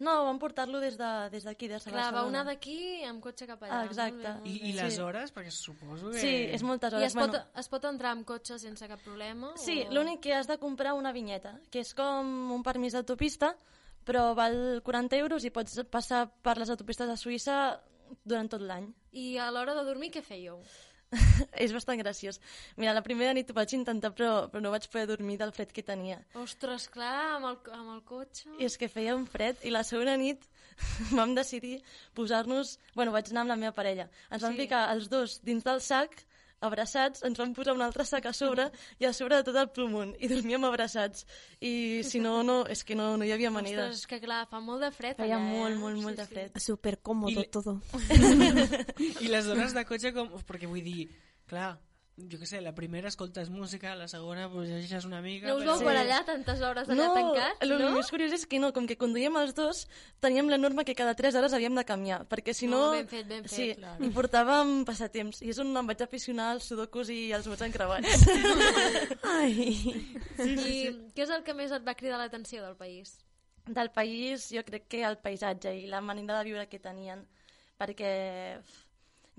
No, 0.00 0.24
vam 0.24 0.38
portar-lo 0.40 0.80
des 0.80 0.96
de- 0.96 1.28
des 1.30 1.44
d'aquí, 1.44 1.68
de, 1.68 1.74
des 1.74 1.84
de 1.84 1.90
Clar, 1.90 2.04
Barcelona. 2.10 2.20
vau 2.22 2.28
anar 2.30 2.44
d'aquí 2.46 3.04
amb 3.04 3.20
cotxe 3.22 3.46
cap 3.46 3.62
allà. 3.62 3.80
Ah, 3.80 3.84
exacte. 3.84 4.28
Molt 4.32 4.42
bé, 4.44 4.48
I, 4.50 4.70
I 4.70 4.72
les 4.72 4.94
Sí. 4.94 5.00
hores? 5.00 5.32
Perquè 5.34 5.50
suposo 5.50 6.10
que... 6.10 6.18
Sí, 6.18 6.34
és 6.56 6.62
moltes 6.62 6.92
I 6.92 6.96
hores. 6.96 7.06
es 7.08 7.14
pot, 7.14 7.30
Bueno, 7.30 7.44
es 7.54 7.68
pot 7.68 7.84
entrar 7.84 8.12
amb 8.12 8.24
cotxe 8.26 8.58
sense 8.58 8.88
cap 8.88 9.00
problema? 9.04 9.52
Sí, 9.56 9.84
o... 9.86 9.92
l'únic 9.92 10.20
que 10.20 10.32
has 10.34 10.46
de 10.48 10.56
comprar 10.58 10.94
una 10.94 11.12
vinyeta, 11.12 11.60
que 11.70 11.80
és 11.80 11.92
com 11.94 12.50
un 12.50 12.62
permís 12.62 12.94
d'autopista, 12.94 13.54
però 14.06 14.34
val 14.34 14.80
40 14.82 15.16
euros 15.20 15.44
i 15.44 15.50
pots 15.50 15.82
passar 15.90 16.30
per 16.42 16.56
les 16.56 16.70
autopistes 16.70 17.06
de 17.06 17.16
Suïssa 17.20 17.80
durant 18.24 18.48
tot 18.48 18.62
l'any. 18.62 18.88
I 19.12 19.36
a 19.36 19.50
l'hora 19.52 19.74
de 19.74 19.84
dormir 19.84 20.10
què 20.10 20.22
fèieu? 20.22 20.62
és 21.64 21.72
bastant 21.74 21.98
graciós. 21.98 22.38
Mira, 22.78 22.92
la 22.94 23.02
primera 23.02 23.32
nit 23.34 23.50
ho 23.50 23.54
vaig 23.56 23.72
intentar, 23.74 24.12
però, 24.14 24.46
però 24.52 24.62
no 24.62 24.70
vaig 24.74 24.86
poder 24.92 25.06
dormir 25.10 25.38
del 25.40 25.52
fred 25.56 25.72
que 25.74 25.82
tenia. 25.82 26.20
Ostres, 26.38 26.86
clar, 26.92 27.36
amb 27.36 27.48
el, 27.50 27.58
amb 27.74 27.94
el 27.96 28.02
cotxe... 28.06 28.48
I 28.60 28.68
és 28.68 28.76
que 28.78 28.88
feia 28.92 29.16
un 29.18 29.26
fred, 29.26 29.58
i 29.66 29.72
la 29.74 29.82
segona 29.86 30.16
nit 30.20 30.46
vam 31.18 31.34
decidir 31.34 31.80
posar-nos... 32.14 32.76
Bueno, 32.94 33.12
vaig 33.16 33.30
anar 33.32 33.42
amb 33.46 33.54
la 33.54 33.58
meva 33.66 33.74
parella. 33.76 34.08
Ens 34.30 34.42
vam 34.46 34.54
Sí. 34.54 34.62
ficar 34.66 34.84
els 34.94 35.08
dos 35.10 35.40
dins 35.46 35.66
del 35.66 35.82
sac, 35.82 36.14
abraçats, 36.60 37.24
ens 37.26 37.38
vam 37.40 37.52
posar 37.56 37.74
un 37.76 37.82
altre 37.84 38.04
sac 38.08 38.28
a 38.30 38.32
sobre 38.36 38.68
i 39.00 39.08
a 39.08 39.12
sobre 39.16 39.40
de 39.40 39.46
tot 39.48 39.58
el 39.60 39.68
plomón, 39.74 40.14
i 40.20 40.30
dormíem 40.30 40.64
abraçats. 40.68 41.26
I 41.60 42.02
si 42.06 42.20
no, 42.22 42.40
no, 42.46 42.60
és 42.70 42.84
que 42.84 42.96
no, 42.98 43.12
no 43.20 43.26
hi 43.26 43.34
havia 43.34 43.52
manera. 43.54 43.88
Ostres, 43.88 44.04
és 44.04 44.10
que 44.12 44.20
clar, 44.22 44.44
fa 44.50 44.62
molt 44.64 44.84
de 44.84 44.92
fred 44.94 45.20
Feia 45.20 45.38
allà, 45.38 45.44
molt, 45.44 45.74
eh? 45.74 45.80
molt, 45.80 46.02
molt 46.04 46.16
sí, 46.16 46.22
de 46.22 46.28
fred. 46.30 46.62
Súper 46.70 46.98
cómodo 47.00 47.44
I 47.44 47.50
todo. 47.52 47.78
I 49.24 49.32
les 49.32 49.48
hores 49.50 49.76
de 49.76 49.86
cotxe 49.88 50.14
com... 50.16 50.32
Perquè 50.50 50.68
vull 50.68 50.84
dir, 50.84 51.08
clar, 51.50 51.74
jo 52.30 52.38
què 52.40 52.48
sé, 52.48 52.60
la 52.64 52.72
primera 52.76 53.08
escoltes 53.08 53.48
música, 53.52 53.94
la 53.98 54.08
segona 54.10 54.48
pues, 54.52 54.68
llegeixes 54.68 55.06
una 55.08 55.20
mica... 55.24 55.48
No 55.48 55.56
us 55.60 55.64
vau 55.68 55.78
però- 55.78 55.90
per 55.90 56.02
allà 56.02 56.18
tantes 56.28 56.60
hores 56.66 56.90
allà 56.90 57.06
no, 57.06 57.14
tancats, 57.14 57.62
el 57.66 57.74
no? 57.80 57.92
més 57.94 58.10
curiós 58.12 58.34
és 58.36 58.44
que 58.50 58.60
no, 58.62 58.72
com 58.76 58.88
que 58.90 58.98
conduïem 59.00 59.38
els 59.40 59.54
dos, 59.56 59.86
teníem 60.24 60.50
la 60.52 60.58
norma 60.60 60.84
que 60.84 60.96
cada 60.98 61.14
3 61.18 61.40
hores 61.40 61.56
havíem 61.56 61.78
de 61.78 61.86
canviar, 61.88 62.20
perquè 62.28 62.54
si 62.56 62.68
no... 62.70 62.82
No, 62.88 62.92
ben 62.98 63.08
fet, 63.08 63.26
ben 63.30 63.46
fet, 63.46 63.54
sí, 63.54 63.70
claro. 63.78 64.04
i 64.04 64.12
portàvem 64.14 64.84
passatemps, 64.88 65.40
i 65.46 65.54
és 65.54 65.62
on 65.62 65.72
em 65.72 65.90
vaig 65.94 66.04
aficionar 66.04 66.52
als 66.56 66.68
sudokus 66.70 67.14
i 67.14 67.22
als 67.36 67.48
mots 67.50 67.64
encreuats. 67.66 68.28
Ai. 69.38 69.70
I 70.44 70.68
què 71.16 71.26
és 71.26 71.34
el 71.34 71.42
que 71.46 71.56
més 71.56 71.72
et 71.72 71.86
va 71.86 71.96
cridar 71.98 72.20
l'atenció 72.20 72.64
del 72.66 72.78
país? 72.80 73.16
del 73.66 73.90
país, 73.90 74.48
jo 74.50 74.62
crec 74.64 74.88
que 74.88 75.02
el 75.04 75.18
paisatge 75.18 75.72
i 75.78 75.86
la 75.86 76.00
manera 76.00 76.38
de 76.38 76.44
viure 76.48 76.68
que 76.68 76.80
tenien. 76.82 77.22
Perquè 77.80 78.12
uf, 78.58 78.72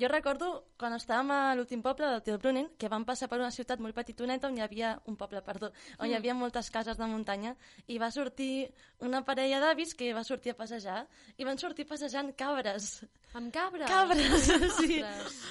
jo 0.01 0.07
recordo 0.09 0.47
quan 0.79 0.93
estàvem 0.97 1.29
a 1.31 1.55
l'últim 1.55 1.81
poble 1.85 2.07
del 2.09 2.23
Tilbrunnen 2.25 2.69
que 2.79 2.89
vam 2.89 3.05
passar 3.05 3.27
per 3.29 3.37
una 3.39 3.51
ciutat 3.53 3.79
molt 3.79 3.93
petitoneta 3.95 4.47
on 4.49 4.57
hi 4.57 4.61
havia 4.65 4.95
un 5.05 5.15
poble, 5.15 5.41
perdó, 5.45 5.69
on 5.99 6.07
hi 6.07 6.13
Mm. 6.13 6.17
havia 6.17 6.33
moltes 6.33 6.71
cases 6.71 6.97
de 6.97 7.05
muntanya 7.05 7.55
i 7.87 7.99
va 8.01 8.09
sortir 8.11 8.71
una 8.99 9.23
parella 9.23 9.59
d'avis 9.59 9.93
que 9.95 10.13
va 10.13 10.23
sortir 10.23 10.51
a 10.53 10.57
passejar 10.57 11.07
i 11.37 11.43
van 11.45 11.57
sortir 11.59 11.85
passejant 11.87 12.33
cabres. 12.35 13.05
Amb 13.33 13.53
cabres? 13.53 13.87
Cabres, 13.89 14.49
sí. 14.79 15.01
Ostres. 15.03 15.41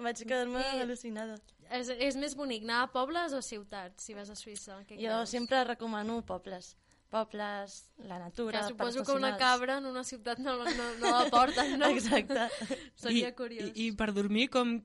Vaig 0.00 0.16
quedar-me 0.26 0.62
Sí. 0.62 0.78
al·lucinada. 0.80 1.38
És, 1.70 1.88
és 1.88 2.16
més 2.16 2.34
bonic 2.34 2.64
anar 2.64 2.82
a 2.82 2.86
pobles 2.90 3.32
o 3.32 3.40
ciutats, 3.40 4.02
si 4.02 4.12
vas 4.14 4.28
a 4.28 4.34
Suïssa? 4.34 4.80
Què 4.88 4.96
Jo 4.98 5.06
creus? 5.06 5.28
sempre 5.30 5.62
recomano 5.64 6.20
pobles. 6.26 6.76
Pobles, 7.10 7.90
la 8.06 8.18
natura... 8.18 8.60
Que 8.60 8.68
suposo 8.68 9.02
que 9.04 9.12
una 9.12 9.36
cabra 9.36 9.78
en 9.78 9.86
una 9.86 10.04
ciutat 10.04 10.38
no, 10.38 10.56
no, 10.64 10.86
no 11.00 11.10
la 11.10 11.30
porten, 11.30 11.78
no? 11.78 11.88
Exacte. 11.94 12.46
Seria 12.94 13.28
I, 13.28 13.34
curiós. 13.34 13.72
I, 13.74 13.88
I 13.88 13.92
per 13.98 14.12
dormir, 14.14 14.48
com... 14.48 14.78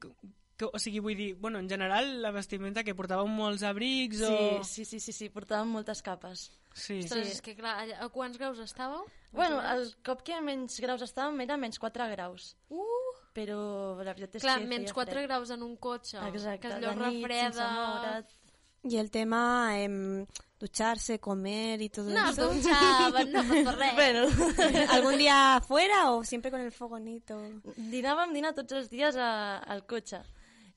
Que, 0.55 0.65
o 0.71 0.79
sigui, 0.79 1.01
vull 1.03 1.17
dir, 1.19 1.33
bueno, 1.35 1.59
en 1.59 1.67
general, 1.69 2.21
la 2.23 2.31
vestimenta 2.31 2.81
que 2.87 2.95
portàveu 2.95 3.27
molts 3.27 3.61
abrics 3.67 4.21
o... 4.23 4.31
Sí, 4.63 4.85
sí, 4.85 4.85
sí, 4.87 4.99
sí, 5.03 5.13
sí, 5.13 5.27
portàvem 5.29 5.73
moltes 5.75 6.01
capes. 6.01 6.47
Sí. 6.73 7.01
Ostres, 7.03 7.33
és 7.35 7.41
que 7.43 7.53
clar, 7.59 7.73
allà, 7.83 7.99
a 8.03 8.07
quants 8.11 8.39
graus 8.39 8.61
estàveu? 8.63 9.03
Bueno, 9.35 9.59
el 9.59 9.83
menys? 9.83 9.97
cop 10.07 10.23
que 10.25 10.39
menys 10.41 10.79
graus 10.83 11.03
estàvem 11.03 11.43
era 11.43 11.59
menys 11.59 11.77
4 11.83 12.07
graus. 12.15 12.53
Uh! 12.71 13.11
Però 13.35 13.59
la 13.99 14.15
veritat 14.15 14.39
és 14.39 14.47
Clar, 14.47 14.61
que 14.63 14.71
menys 14.71 14.89
feia 14.89 14.97
4 15.01 15.13
fred. 15.17 15.27
graus 15.27 15.51
en 15.51 15.67
un 15.67 15.75
cotxe. 15.75 16.23
Exacte, 16.31 16.69
que 16.69 16.73
allò 16.73 16.95
de 16.95 17.11
nit, 17.11 17.27
refreda... 17.27 18.25
Y 18.87 18.97
el 18.97 19.09
tema 19.09 19.79
em, 19.81 20.27
ducharse, 20.59 21.19
comer 21.19 21.81
y 21.81 21.89
todo 21.89 22.09
No, 22.09 22.29
eso. 22.29 22.53
dutxaven, 22.53 23.31
no. 23.31 23.43
Bueno. 23.95 24.27
¿Algún 24.89 25.17
día 25.17 25.57
afuera 25.57 26.11
o 26.11 26.23
siempre 26.23 26.51
con 26.51 26.61
el 26.61 26.71
fogonito? 26.71 27.35
Dinàvem 27.77 28.33
dinar 28.33 28.53
tots 28.55 28.73
els 28.79 28.89
dies 28.89 29.15
a, 29.19 29.57
al 29.59 29.85
cotxe. 29.85 30.21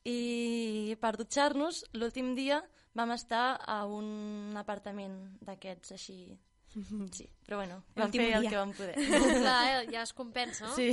I 0.09 0.97
per 1.01 1.17
dutxar-nos, 1.19 1.85
l'últim 1.95 2.35
dia 2.35 2.63
vam 2.95 3.13
estar 3.15 3.59
a 3.67 3.85
un 3.87 4.55
apartament 4.57 5.39
d'aquests 5.45 5.93
així... 5.95 6.21
Sí, 7.11 7.25
però 7.47 7.57
bueno, 7.63 7.79
vam 7.97 8.11
fer 8.13 8.27
el 8.37 8.43
dia. 8.45 8.51
que 8.53 8.59
vam 8.59 8.73
poder. 8.77 8.93
Clar, 9.41 9.63
eh, 9.83 9.87
ja 9.91 10.03
es 10.05 10.13
compensa, 10.13 10.67
no? 10.69 10.75
Sí. 10.77 10.93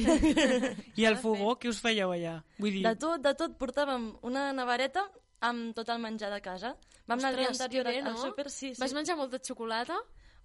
I 1.02 1.06
el 1.06 1.18
fogó, 1.20 1.58
què 1.60 1.70
us 1.70 1.82
fèieu 1.84 2.14
allà? 2.16 2.38
Vull 2.58 2.78
dir, 2.80 2.84
De 2.88 2.94
tot, 2.96 3.20
de 3.22 3.34
tot, 3.38 3.58
portàvem 3.60 4.08
una 4.26 4.48
nevareta 4.56 5.04
amb 5.42 5.74
tot 5.76 5.90
el 5.90 6.00
menjar 6.00 6.32
de 6.34 6.42
casa. 6.42 6.76
Vam 7.08 7.20
anar 7.20 7.34
el 7.34 7.40
Ostres, 7.40 7.62
anterior 7.62 7.86
bé, 7.86 8.00
al 8.02 8.14
no? 8.14 8.18
súper, 8.22 8.50
sí, 8.50 8.74
sí. 8.76 8.82
Vas 8.82 8.94
menjar 8.94 9.16
molta 9.18 9.40
xocolata? 9.40 9.98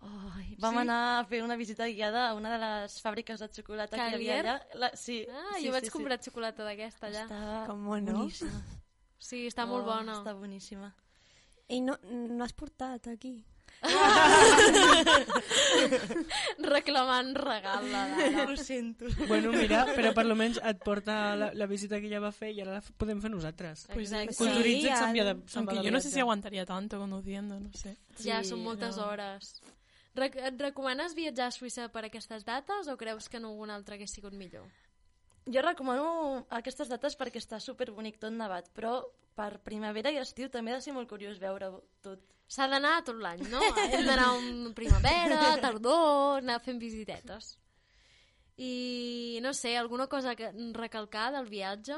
Ai, 0.03 0.57
vam 0.59 0.72
Sí? 0.74 0.78
anar 0.80 1.20
a 1.20 1.24
fer 1.24 1.43
una 1.45 1.57
visita 1.57 1.84
guiada 1.86 2.30
a 2.30 2.34
una 2.34 2.51
de 2.53 2.59
les 2.59 3.03
fàbriques 3.03 3.38
de 3.38 3.49
xocolata 3.53 3.97
que 3.97 4.03
hi 4.11 4.14
havia 4.14 4.36
Calier? 4.43 4.47
allà. 4.47 4.78
La, 4.80 4.91
sí, 4.97 5.26
Ah, 5.30 5.57
sí, 5.59 5.66
jo 5.66 5.72
vaig 5.72 5.84
sí, 5.84 5.91
comprar 5.91 6.18
xocolata 6.22 6.64
d'aquesta 6.64 7.07
allà. 7.09 7.24
Està 7.26 7.66
¿Cómo 7.66 7.99
no? 8.01 8.12
boníssima. 8.18 8.62
Sí, 9.18 9.47
està 9.47 9.66
molt 9.66 9.82
Oh, 9.84 9.86
bona. 9.86 10.14
Està 10.22 10.32
boníssima. 10.34 10.95
Y 11.68 11.80
no, 11.82 11.99
no 12.03 12.43
has 12.45 12.53
portat 12.53 13.07
aquí. 13.09 13.45
Reclamant 16.58 17.34
regal 17.36 17.90
la 17.90 18.06
Dara. 18.08 18.44
Ho 18.50 18.56
sento. 18.56 19.06
Bueno, 19.28 19.52
mira, 19.52 19.84
però 19.94 20.12
per 20.16 20.26
lo 20.26 20.36
menys 20.36 20.60
et 20.62 20.82
porta 20.84 21.34
la, 21.36 21.50
la 21.54 21.66
visita 21.70 22.00
que 22.00 22.06
ella 22.10 22.20
va 22.22 22.32
fer 22.34 22.52
i 22.54 22.60
ara 22.64 22.78
la 22.78 22.82
podem 23.00 23.20
fer 23.22 23.30
nosaltres. 23.32 23.86
Pues 23.92 24.12
Exacte. 24.12 24.36
Culturitza't 24.38 25.14
Sí, 25.14 25.20
va 25.20 25.24
de, 25.32 25.36
Aunque 25.56 25.82
yo 25.84 25.90
no 25.90 26.00
sé 26.00 26.10
si 26.10 26.20
aguantaría 26.20 26.66
tanto 26.66 26.98
conduciendo, 26.98 27.58
no 27.60 27.72
sé. 27.72 27.96
Ja 28.20 28.42
Sí, 28.42 28.50
són 28.52 28.62
moltes 28.64 28.96
no. 28.96 29.06
hores. 29.08 29.60
Rec 30.14 30.34
et 30.36 30.58
recomanes 30.60 31.14
viatjar 31.14 31.48
a 31.48 31.54
Suïssa 31.54 31.88
per 31.92 32.04
aquestes 32.08 32.44
dates 32.44 32.88
o 32.90 32.96
creus 32.98 33.28
que 33.30 33.38
en 33.38 33.44
algun 33.46 33.70
altre 33.70 33.94
hagués 33.94 34.10
sigut 34.12 34.32
millor? 34.34 34.66
Jo 35.51 35.62
recomano 35.64 36.44
aquestes 36.55 36.90
dates 36.90 37.16
perquè 37.18 37.40
està 37.42 37.59
super 37.62 37.90
bonic 37.90 38.20
tot 38.22 38.34
nevat, 38.34 38.68
però 38.76 39.01
per 39.34 39.59
primavera 39.66 40.12
i 40.12 40.20
estiu 40.20 40.51
també 40.53 40.74
ha 40.74 40.78
de 40.78 40.84
ser 40.84 40.94
molt 40.94 41.09
curiós 41.11 41.40
veure 41.42 41.72
tot. 42.05 42.22
S'ha 42.51 42.66
d'anar 42.70 43.01
tot 43.07 43.18
l'any, 43.22 43.42
no? 43.51 43.62
Hem 43.94 44.07
d'anar 44.07 44.30
en 44.36 44.72
primavera, 44.74 45.57
tardor, 45.62 46.40
anar 46.42 46.59
fent 46.62 46.80
visitetes. 46.82 47.57
I, 48.61 49.38
no 49.42 49.55
sé, 49.55 49.76
alguna 49.78 50.07
cosa 50.07 50.34
que 50.36 50.51
recalcar 50.76 51.30
del 51.32 51.46
viatge? 51.48 51.96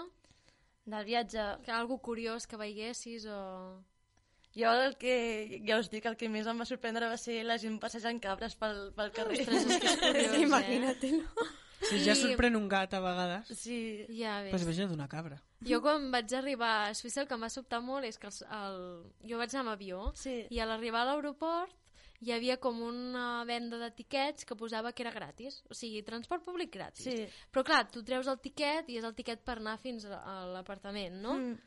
Del 0.84 1.06
viatge... 1.08 1.46
Que 1.64 1.72
algo 1.74 1.98
curiós 1.98 2.46
que 2.46 2.60
veiessis 2.60 3.26
o... 3.26 3.40
Jo 4.52 4.70
el 4.84 4.98
que, 5.00 5.62
ja 5.64 5.78
us 5.80 5.88
dic, 5.88 6.04
el 6.06 6.18
que 6.20 6.28
més 6.28 6.46
em 6.46 6.58
va 6.60 6.68
sorprendre 6.68 7.08
va 7.08 7.16
ser 7.16 7.38
la 7.48 7.56
gent 7.58 7.78
passejant 7.80 8.20
cabres 8.20 8.54
pel, 8.60 8.90
pel 8.94 9.10
carrer. 9.16 9.40
Ostres, 9.40 9.64
és 9.64 9.80
que 9.80 9.90
és 9.90 9.98
curiós, 10.04 10.34
eh? 10.36 10.42
Imagínatelo. 10.44 11.48
Si 11.88 11.98
ja 12.04 12.14
sorprèn 12.14 12.56
un 12.56 12.68
gat 12.68 12.94
a 12.94 13.00
vegades, 13.00 13.48
Sí. 13.58 14.06
Ja 14.08 14.40
ves. 14.42 14.50
pues 14.50 14.62
imagina't 14.62 14.92
una 14.94 15.08
cabra. 15.08 15.42
Jo 15.66 15.80
quan 15.82 16.10
vaig 16.10 16.32
arribar 16.34 16.88
a 16.88 16.94
Suïssa 16.94 17.22
el 17.22 17.28
que 17.28 17.34
em 17.34 17.42
va 17.42 17.48
sobtar 17.50 17.80
molt 17.82 18.04
és 18.04 18.18
que 18.18 18.26
el, 18.28 18.34
el... 18.50 18.80
jo 19.28 19.38
vaig 19.38 19.50
anar 19.54 19.60
amb 19.66 19.70
avió 19.76 20.12
Sí. 20.14 20.46
i 20.50 20.58
a 20.60 20.66
l'arribar 20.66 21.02
a 21.02 21.12
l'aeroport 21.12 21.74
hi 22.22 22.30
havia 22.30 22.56
com 22.62 22.80
una 22.86 23.42
venda 23.44 23.78
de 23.78 23.90
tiquets 23.90 24.44
que 24.46 24.54
posava 24.54 24.92
que 24.92 25.02
era 25.02 25.10
gratis, 25.10 25.64
o 25.68 25.74
sigui, 25.74 26.04
transport 26.06 26.44
públic 26.44 26.70
gratis. 26.72 27.02
Sí. 27.04 27.26
Però 27.50 27.64
clar, 27.64 27.90
tu 27.90 28.04
treus 28.04 28.28
el 28.28 28.38
tiquet 28.38 28.88
i 28.88 28.96
és 28.98 29.04
el 29.04 29.14
tiquet 29.14 29.42
per 29.42 29.56
anar 29.58 29.76
fins 29.82 30.04
a 30.06 30.20
a 30.22 30.46
l'apartament, 30.46 31.18
no? 31.20 31.34
Mm. 31.34 31.58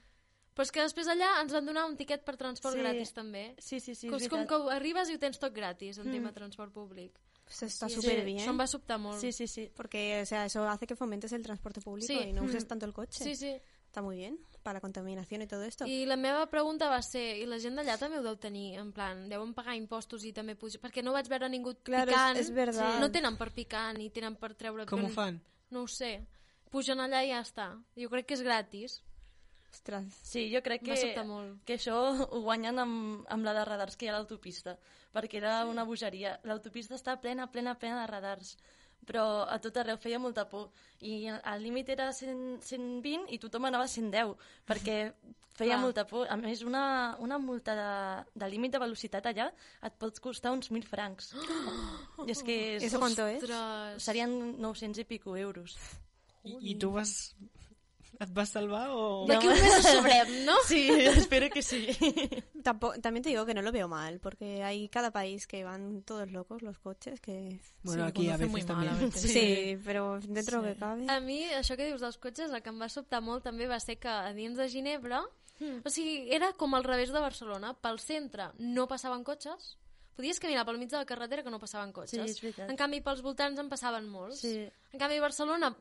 Però 0.55 0.63
és 0.63 0.71
que 0.71 0.79
després 0.81 1.07
allà 1.11 1.41
ens 1.41 1.51
van 1.51 1.65
donar 1.65 1.83
un 1.85 1.97
tiquet 1.97 2.23
per 2.23 2.37
transport 2.37 2.75
Sí. 2.77 2.79
gratis 2.79 3.11
també. 3.11 3.53
Sí, 3.59 3.81
sí, 3.81 3.93
sí, 3.95 4.07
Com, 4.07 4.15
és 4.17 4.29
com 4.29 4.39
veritat. 4.39 4.63
que 4.63 4.73
arribes 4.77 5.09
i 5.09 5.15
ho 5.15 5.19
tens 5.19 5.37
tot 5.37 5.53
gratis 5.53 5.97
en 5.97 6.07
Mm. 6.07 6.11
tema 6.13 6.29
de 6.31 6.35
transport 6.35 6.71
públic. 6.71 7.19
Pues 7.45 7.61
está 7.63 7.87
Sí, 7.87 7.95
súper 7.95 8.19
sí, 8.19 8.25
bien. 8.25 8.39
Em 8.49 8.57
va 8.59 8.97
molt. 8.97 9.19
Sí, 9.21 9.31
sí, 9.31 9.47
sí. 9.47 9.71
Porque, 9.75 10.21
o 10.21 10.25
sea, 10.25 10.45
eso 10.45 10.67
hace 10.67 10.87
que 10.87 10.95
fomentes 10.95 11.31
el 11.31 11.43
transporte 11.43 11.79
público 11.79 12.07
Sí. 12.07 12.19
y 12.29 12.33
no 12.33 12.43
uses 12.43 12.65
Mm. 12.65 12.67
tanto 12.67 12.85
el 12.87 12.93
coche. 12.93 13.23
Sí, 13.23 13.35
sí. 13.35 13.55
Está 13.85 14.01
muy 14.01 14.17
bien 14.17 14.37
para 14.63 14.73
la 14.73 14.81
contaminación 14.81 15.41
y 15.43 15.47
todo 15.47 15.63
esto. 15.63 15.85
I 15.85 16.05
la 16.05 16.17
meva 16.17 16.47
pregunta 16.49 16.89
va 16.89 17.01
ser, 17.01 17.37
i 17.37 17.45
la 17.45 17.59
gent 17.59 17.77
d'allà 17.77 17.97
també 17.97 18.17
ho 18.17 18.23
deu 18.23 18.35
tenir, 18.35 18.77
en 18.79 18.91
plan, 18.91 19.29
deuen 19.29 19.53
pagar 19.53 19.75
impostos 19.77 20.25
i 20.25 20.33
també 20.33 20.55
pujar, 20.55 20.81
perquè 20.81 21.01
no 21.03 21.13
vaig 21.13 21.29
veure 21.29 21.47
ningú 21.47 21.75
Claro, 21.83 22.11
picant. 22.11 22.35
es- 22.35 22.47
es 22.49 22.51
verdad. 22.53 22.99
No 22.99 23.09
tenen 23.11 23.37
per 23.37 23.53
picar 23.53 23.93
ni 23.97 24.09
tenen 24.09 24.35
per 24.35 24.53
treure... 24.55 24.85
Com 24.85 25.05
ho 25.05 25.09
fan? 25.09 25.39
No 25.69 25.83
ho 25.83 25.87
sé. 25.87 26.25
Pugen 26.71 26.99
allà 26.99 27.23
i 27.23 27.29
ja 27.29 27.39
està. 27.39 27.81
Jo 27.95 28.09
crec 28.09 28.25
que 28.25 28.33
és 28.33 28.41
gratis. 28.41 29.01
Ostras. 29.75 30.05
Sí, 30.23 30.47
jo 30.53 30.61
crec 30.63 30.85
que, 30.87 30.95
molt. 31.27 31.59
que 31.67 31.75
això 31.75 31.97
ho 32.23 32.39
guanyen 32.45 32.79
amb, 32.79 33.25
amb 33.27 33.43
la 33.43 33.53
de 33.57 33.65
radars 33.67 33.97
que 33.99 34.07
hi 34.07 34.09
ha 34.09 34.13
a 34.13 34.19
l'autopista, 34.21 34.77
perquè 35.11 35.41
era 35.41 35.57
una 35.67 35.83
bogeria. 35.83 36.37
L'autopista 36.47 36.95
està 36.95 37.17
plena, 37.19 37.49
plena, 37.51 37.73
plena 37.81 37.99
de 37.99 38.07
radars, 38.11 38.53
però 39.05 39.25
a 39.51 39.57
tot 39.59 39.75
arreu 39.77 39.99
feia 40.01 40.19
molta 40.21 40.45
por. 40.49 40.69
I 41.03 41.27
el 41.35 41.65
límit 41.65 41.91
era 41.91 42.07
100, 42.15 42.61
120 42.63 43.33
i 43.35 43.39
tothom 43.43 43.67
anava 43.67 43.89
a 43.89 43.91
110, 43.91 44.31
perquè 44.69 44.95
feia 45.59 45.75
Clar. 45.75 45.81
molta 45.83 46.05
por. 46.07 46.23
A 46.31 46.37
més, 46.39 46.63
una, 46.63 46.85
una 47.19 47.39
multa 47.39 47.75
de, 47.75 47.89
de 48.39 48.49
límit 48.51 48.77
de 48.77 48.81
velocitat 48.85 49.27
allà 49.31 49.49
et 49.83 49.99
pot 49.99 50.23
costar 50.23 50.55
uns 50.55 50.71
1.000 50.71 50.87
francs. 50.87 51.33
I 52.23 52.31
és 52.31 52.45
que... 52.47 52.57
És, 52.79 52.87
¿Eso 52.87 53.03
cuánto 53.03 53.27
es? 53.27 53.43
Ostres. 53.43 54.07
Serien 54.07 54.55
900 54.63 55.03
i 55.03 55.07
pico 55.11 55.35
euros. 55.35 55.75
I, 56.45 56.57
I 56.71 56.79
tu 56.79 56.95
vas... 56.95 57.35
Et 58.19 58.31
vas 58.33 58.49
salvar 58.49 58.89
o...? 58.91 59.25
D'aquí 59.27 59.47
un 59.47 59.53
mes 59.59 59.73
ho 59.77 59.81
sabrem, 59.81 60.45
no? 60.45 60.55
Sí, 60.67 60.87
espero 60.89 61.49
que 61.49 61.61
sí. 61.61 61.87
Tampo- 62.63 62.93
también 63.01 63.23
te 63.23 63.29
digo 63.29 63.45
que 63.45 63.53
no 63.53 63.61
lo 63.61 63.71
veo 63.71 63.87
mal, 63.87 64.19
porque 64.19 64.63
hay 64.63 64.87
cada 64.89 65.11
país 65.11 65.47
que 65.47 65.63
van 65.63 66.01
todos 66.03 66.31
locos 66.31 66.61
los 66.61 66.79
coches, 66.79 67.19
que... 67.21 67.59
Bueno, 67.83 68.03
Sí, 68.05 68.09
aquí 68.09 68.29
a 68.29 68.37
conduce 68.37 68.51
muy 68.51 68.61
veces 68.61 68.75
mal, 68.75 68.87
a 68.87 68.89
también. 68.91 69.09
veces. 69.11 69.31
Sí, 69.31 69.77
pero 69.83 70.19
dentro 70.21 70.61
Sí. 70.61 70.67
que 70.67 70.75
cabe... 70.75 71.05
A 71.11 71.19
mi, 71.19 71.43
això 71.45 71.75
que 71.75 71.85
dius 71.85 72.01
dels 72.01 72.17
cotxes, 72.17 72.51
el 72.51 72.61
que 72.63 72.69
em 72.71 72.79
va 72.81 72.89
sobtar 72.89 73.21
molt 73.21 73.43
també 73.43 73.67
va 73.67 73.79
ser 73.79 73.97
que 73.99 74.07
a 74.07 74.31
dins 74.33 74.57
de 74.57 74.69
Ginebra, 74.69 75.23
o 75.83 75.89
sigui, 75.89 76.27
era 76.35 76.53
com 76.53 76.73
al 76.75 76.83
revés 76.83 77.11
de 77.15 77.19
Barcelona. 77.19 77.73
Pel 77.79 77.99
centre 77.99 78.49
no 78.59 78.87
passaven 78.87 79.23
cotxes, 79.23 79.75
podies 80.15 80.39
caminar 80.39 80.65
pel 80.67 80.77
mig 80.79 80.89
de 80.91 80.97
la 80.97 81.05
carretera 81.05 81.43
que 81.43 81.51
no 81.51 81.59
passaven 81.59 81.89
Sí, 81.89 81.93
cotxes. 81.99 82.31
és 82.31 82.41
veritat. 82.41 82.69
en 82.69 82.75
canvi, 82.79 83.01
pels 83.01 83.21
voltants 83.21 83.59
en 83.59 83.69
passaven 83.69 84.07
molts. 84.09 84.39
Sí. 84.43 84.55
En 84.91 84.99
canvi, 84.99 85.17
a 85.17 85.21
Barcelona, 85.21 85.75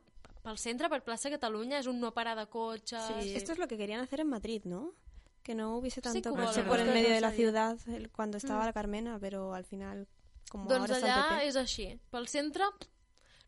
pel 0.45 0.59
centre, 0.61 0.91
per 0.93 1.01
plaça 1.07 1.31
Catalunya, 1.33 1.79
és 1.81 1.87
un 1.89 1.99
no 2.03 2.13
parar 2.13 2.37
de 2.37 2.45
cotxes. 2.53 3.03
Sí. 3.25 3.35
Esto 3.35 3.53
es 3.53 3.59
lo 3.59 3.67
que 3.67 3.79
querían 3.79 4.01
hacer 4.01 4.21
en 4.21 4.29
Madrid, 4.29 4.63
¿no? 4.65 4.93
Que 5.43 5.55
no 5.55 5.77
hubiese 5.77 6.01
Sí, 6.01 6.21
tanto 6.23 6.35
que 6.35 6.43
coche 6.45 6.63
por 6.65 6.79
el 6.81 6.89
medio 6.93 7.11
de 7.11 7.21
la 7.21 7.31
ciudad 7.33 7.79
cuando 8.13 8.37
estaba 8.39 8.63
Mm. 8.63 8.67
la 8.67 8.73
Carmena, 8.73 9.19
pero 9.21 9.55
al 9.55 9.65
final, 9.65 10.07
como 10.51 10.69
Doncs 10.69 10.91
ahora 10.91 10.97
allà 11.01 11.17
el 11.17 11.29
PP... 11.39 11.49
és 11.49 11.57
així. 11.57 12.01
Pel 12.11 12.29
centre 12.29 12.65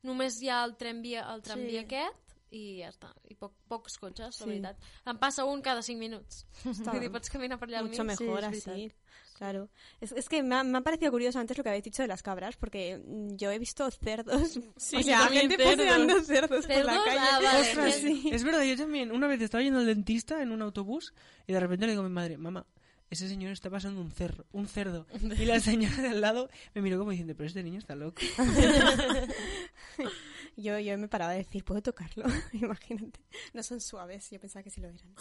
només 0.03 0.41
hi 0.43 0.49
ha 0.49 0.65
el 0.65 0.77
tramvia, 0.77 1.27
el 1.35 1.43
tramvia 1.43 1.81
Sí. 1.81 1.85
aquest 1.87 2.35
i 2.51 2.79
ja 2.81 2.91
està. 2.93 3.13
I 3.29 3.35
poc, 3.35 3.53
pocs 3.69 3.99
cotxes, 3.99 4.41
la 4.41 4.45
Sí. 4.45 4.49
veritat. 4.49 4.79
Em 5.05 5.19
passa 5.19 5.45
un 5.45 5.61
cada 5.63 5.83
5 5.83 5.99
minuts. 5.99 6.47
Está 6.65 6.93
Vull 6.97 7.01
dir, 7.01 7.11
pots 7.13 7.29
caminar 7.31 7.59
per 7.59 7.69
allà 7.69 7.79
al 7.81 7.89
mucho 7.89 8.05
mig. 8.05 8.19
mejor 8.21 8.41
Sí, 8.41 8.47
así. 8.71 8.93
Claro. 9.37 9.69
Es, 10.01 10.13
es 10.13 10.29
que 10.29 10.43
me 10.43 10.55
ha, 10.55 10.65
me 10.65 10.79
ha 10.79 10.81
parecido 10.81 11.11
curioso 11.13 11.39
antes 11.39 11.59
lo 11.59 11.63
que 11.63 11.69
habéis 11.69 11.85
dicho 11.85 12.01
de 12.03 12.09
las 12.09 12.23
cabras, 12.23 12.57
porque 12.57 12.99
mm, 13.05 13.37
yo 13.37 13.51
he 13.51 13.59
visto 13.59 13.91
cerdos. 13.91 14.59
Sí, 14.77 14.97
o 14.97 15.03
sea, 15.03 15.19
también 15.21 15.43
gente 15.51 15.57
cerdos. 15.63 15.77
paseando 15.87 16.23
cerdos, 16.23 16.67
por 16.67 16.85
la 16.85 17.05
calle. 17.05 17.19
Ah, 17.21 17.41
vale. 17.43 17.61
Ostras, 17.61 17.95
Sí. 17.97 18.31
es 18.33 18.45
verdad, 18.45 18.63
yo 18.63 18.77
también. 18.77 19.13
Una 19.13 19.27
vez 19.27 19.41
estaba 19.43 19.63
yendo 19.63 19.81
al 19.81 19.87
dentista 19.87 20.41
en 20.43 20.53
un 20.53 20.63
autobús 20.63 21.13
y 21.47 21.53
de 21.53 21.61
repente 21.61 21.87
le 21.87 21.93
digo 21.93 22.03
a 22.03 22.09
mi 22.09 22.15
madre, 22.15 22.39
mamá, 22.39 22.67
ese 23.11 23.29
señor 23.29 23.53
está 23.53 23.71
pasando 23.71 24.01
un 24.01 24.11
cerro, 24.11 24.45
un 24.53 24.67
cerdo. 24.67 25.07
Y 25.39 25.45
la 25.45 25.61
señora 25.61 26.03
de 26.03 26.09
al 26.09 26.21
lado 26.21 26.49
me 26.75 26.83
miró 26.83 26.99
como 26.99 27.11
diciendo, 27.11 27.35
pero 27.37 27.47
este 27.47 27.63
niño 27.63 27.79
está 27.79 27.95
loco. 27.95 28.21
yo, 30.57 30.79
yo 30.79 30.99
me 30.99 31.09
paraba 31.09 31.33
de 31.33 31.39
decir, 31.39 31.65
¿puedo 31.65 31.83
tocarlo? 31.83 32.25
Imagínate. 32.53 33.21
No 33.53 33.63
son 33.63 33.81
suaves, 33.81 34.31
yo 34.31 34.41
pensaba 34.41 34.63
que 34.63 34.71
sí 34.71 34.81
lo 34.81 34.89
eran. 34.89 35.15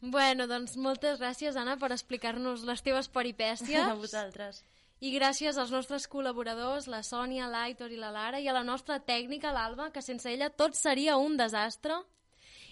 Bueno, 0.00 0.46
doncs 0.46 0.76
moltes 0.76 1.20
gràcies, 1.20 1.56
Anna, 1.56 1.78
per 1.78 1.92
explicar-nos 1.92 2.64
les 2.66 2.82
teves 2.82 3.08
peripècies. 3.08 3.86
A 3.86 3.94
vosaltres. 3.94 4.64
I 5.00 5.14
gràcies 5.14 5.56
als 5.56 5.70
nostres 5.72 6.04
col·laboradors, 6.12 6.86
la 6.92 7.00
Sònia, 7.06 7.48
l'Aitor 7.48 7.92
i 7.92 7.96
la 7.96 8.10
Lara, 8.12 8.40
i 8.40 8.48
a 8.48 8.52
la 8.52 8.64
nostra 8.64 8.98
tècnica, 9.00 9.52
l'Alba, 9.56 9.88
que 9.94 10.02
sense 10.04 10.28
ella 10.28 10.50
tot 10.50 10.76
seria 10.76 11.16
un 11.16 11.38
desastre. 11.40 12.02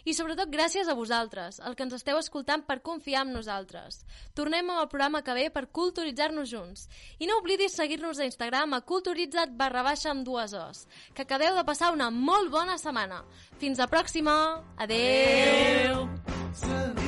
I 0.04 0.14
sobretot 0.14 0.52
gràcies 0.52 0.88
a 0.88 0.96
vosaltres, 0.98 1.58
el 1.64 1.74
que 1.74 1.86
ens 1.86 1.96
esteu 1.96 2.18
escoltant 2.20 2.64
per 2.66 2.80
confiar 2.82 3.24
en 3.26 3.32
nosaltres. 3.34 4.04
Tornem 4.34 4.70
al 4.70 4.88
programa 4.88 5.22
que 5.22 5.34
ve 5.34 5.48
per 5.50 5.68
culturitzar-nos 5.72 6.52
junts. 6.52 6.86
I 7.18 7.26
no 7.30 7.40
oblidis 7.42 7.76
seguir-nos 7.78 8.20
a 8.20 8.28
Instagram 8.28 8.76
a 8.76 8.84
culturitza't 8.84 9.56
barra 9.58 9.82
baixa 9.86 10.12
amb 10.12 10.26
dues 10.26 10.54
os. 10.54 10.86
Que 11.14 11.26
acabeu 11.26 11.56
de 11.56 11.66
passar 11.66 11.92
una 11.96 12.10
molt 12.10 12.52
bona 12.52 12.78
setmana. 12.78 13.24
Fins 13.58 13.78
la 13.78 13.90
pròxima. 13.90 14.38
Adeu! 14.78 16.08
Sun 16.58 17.07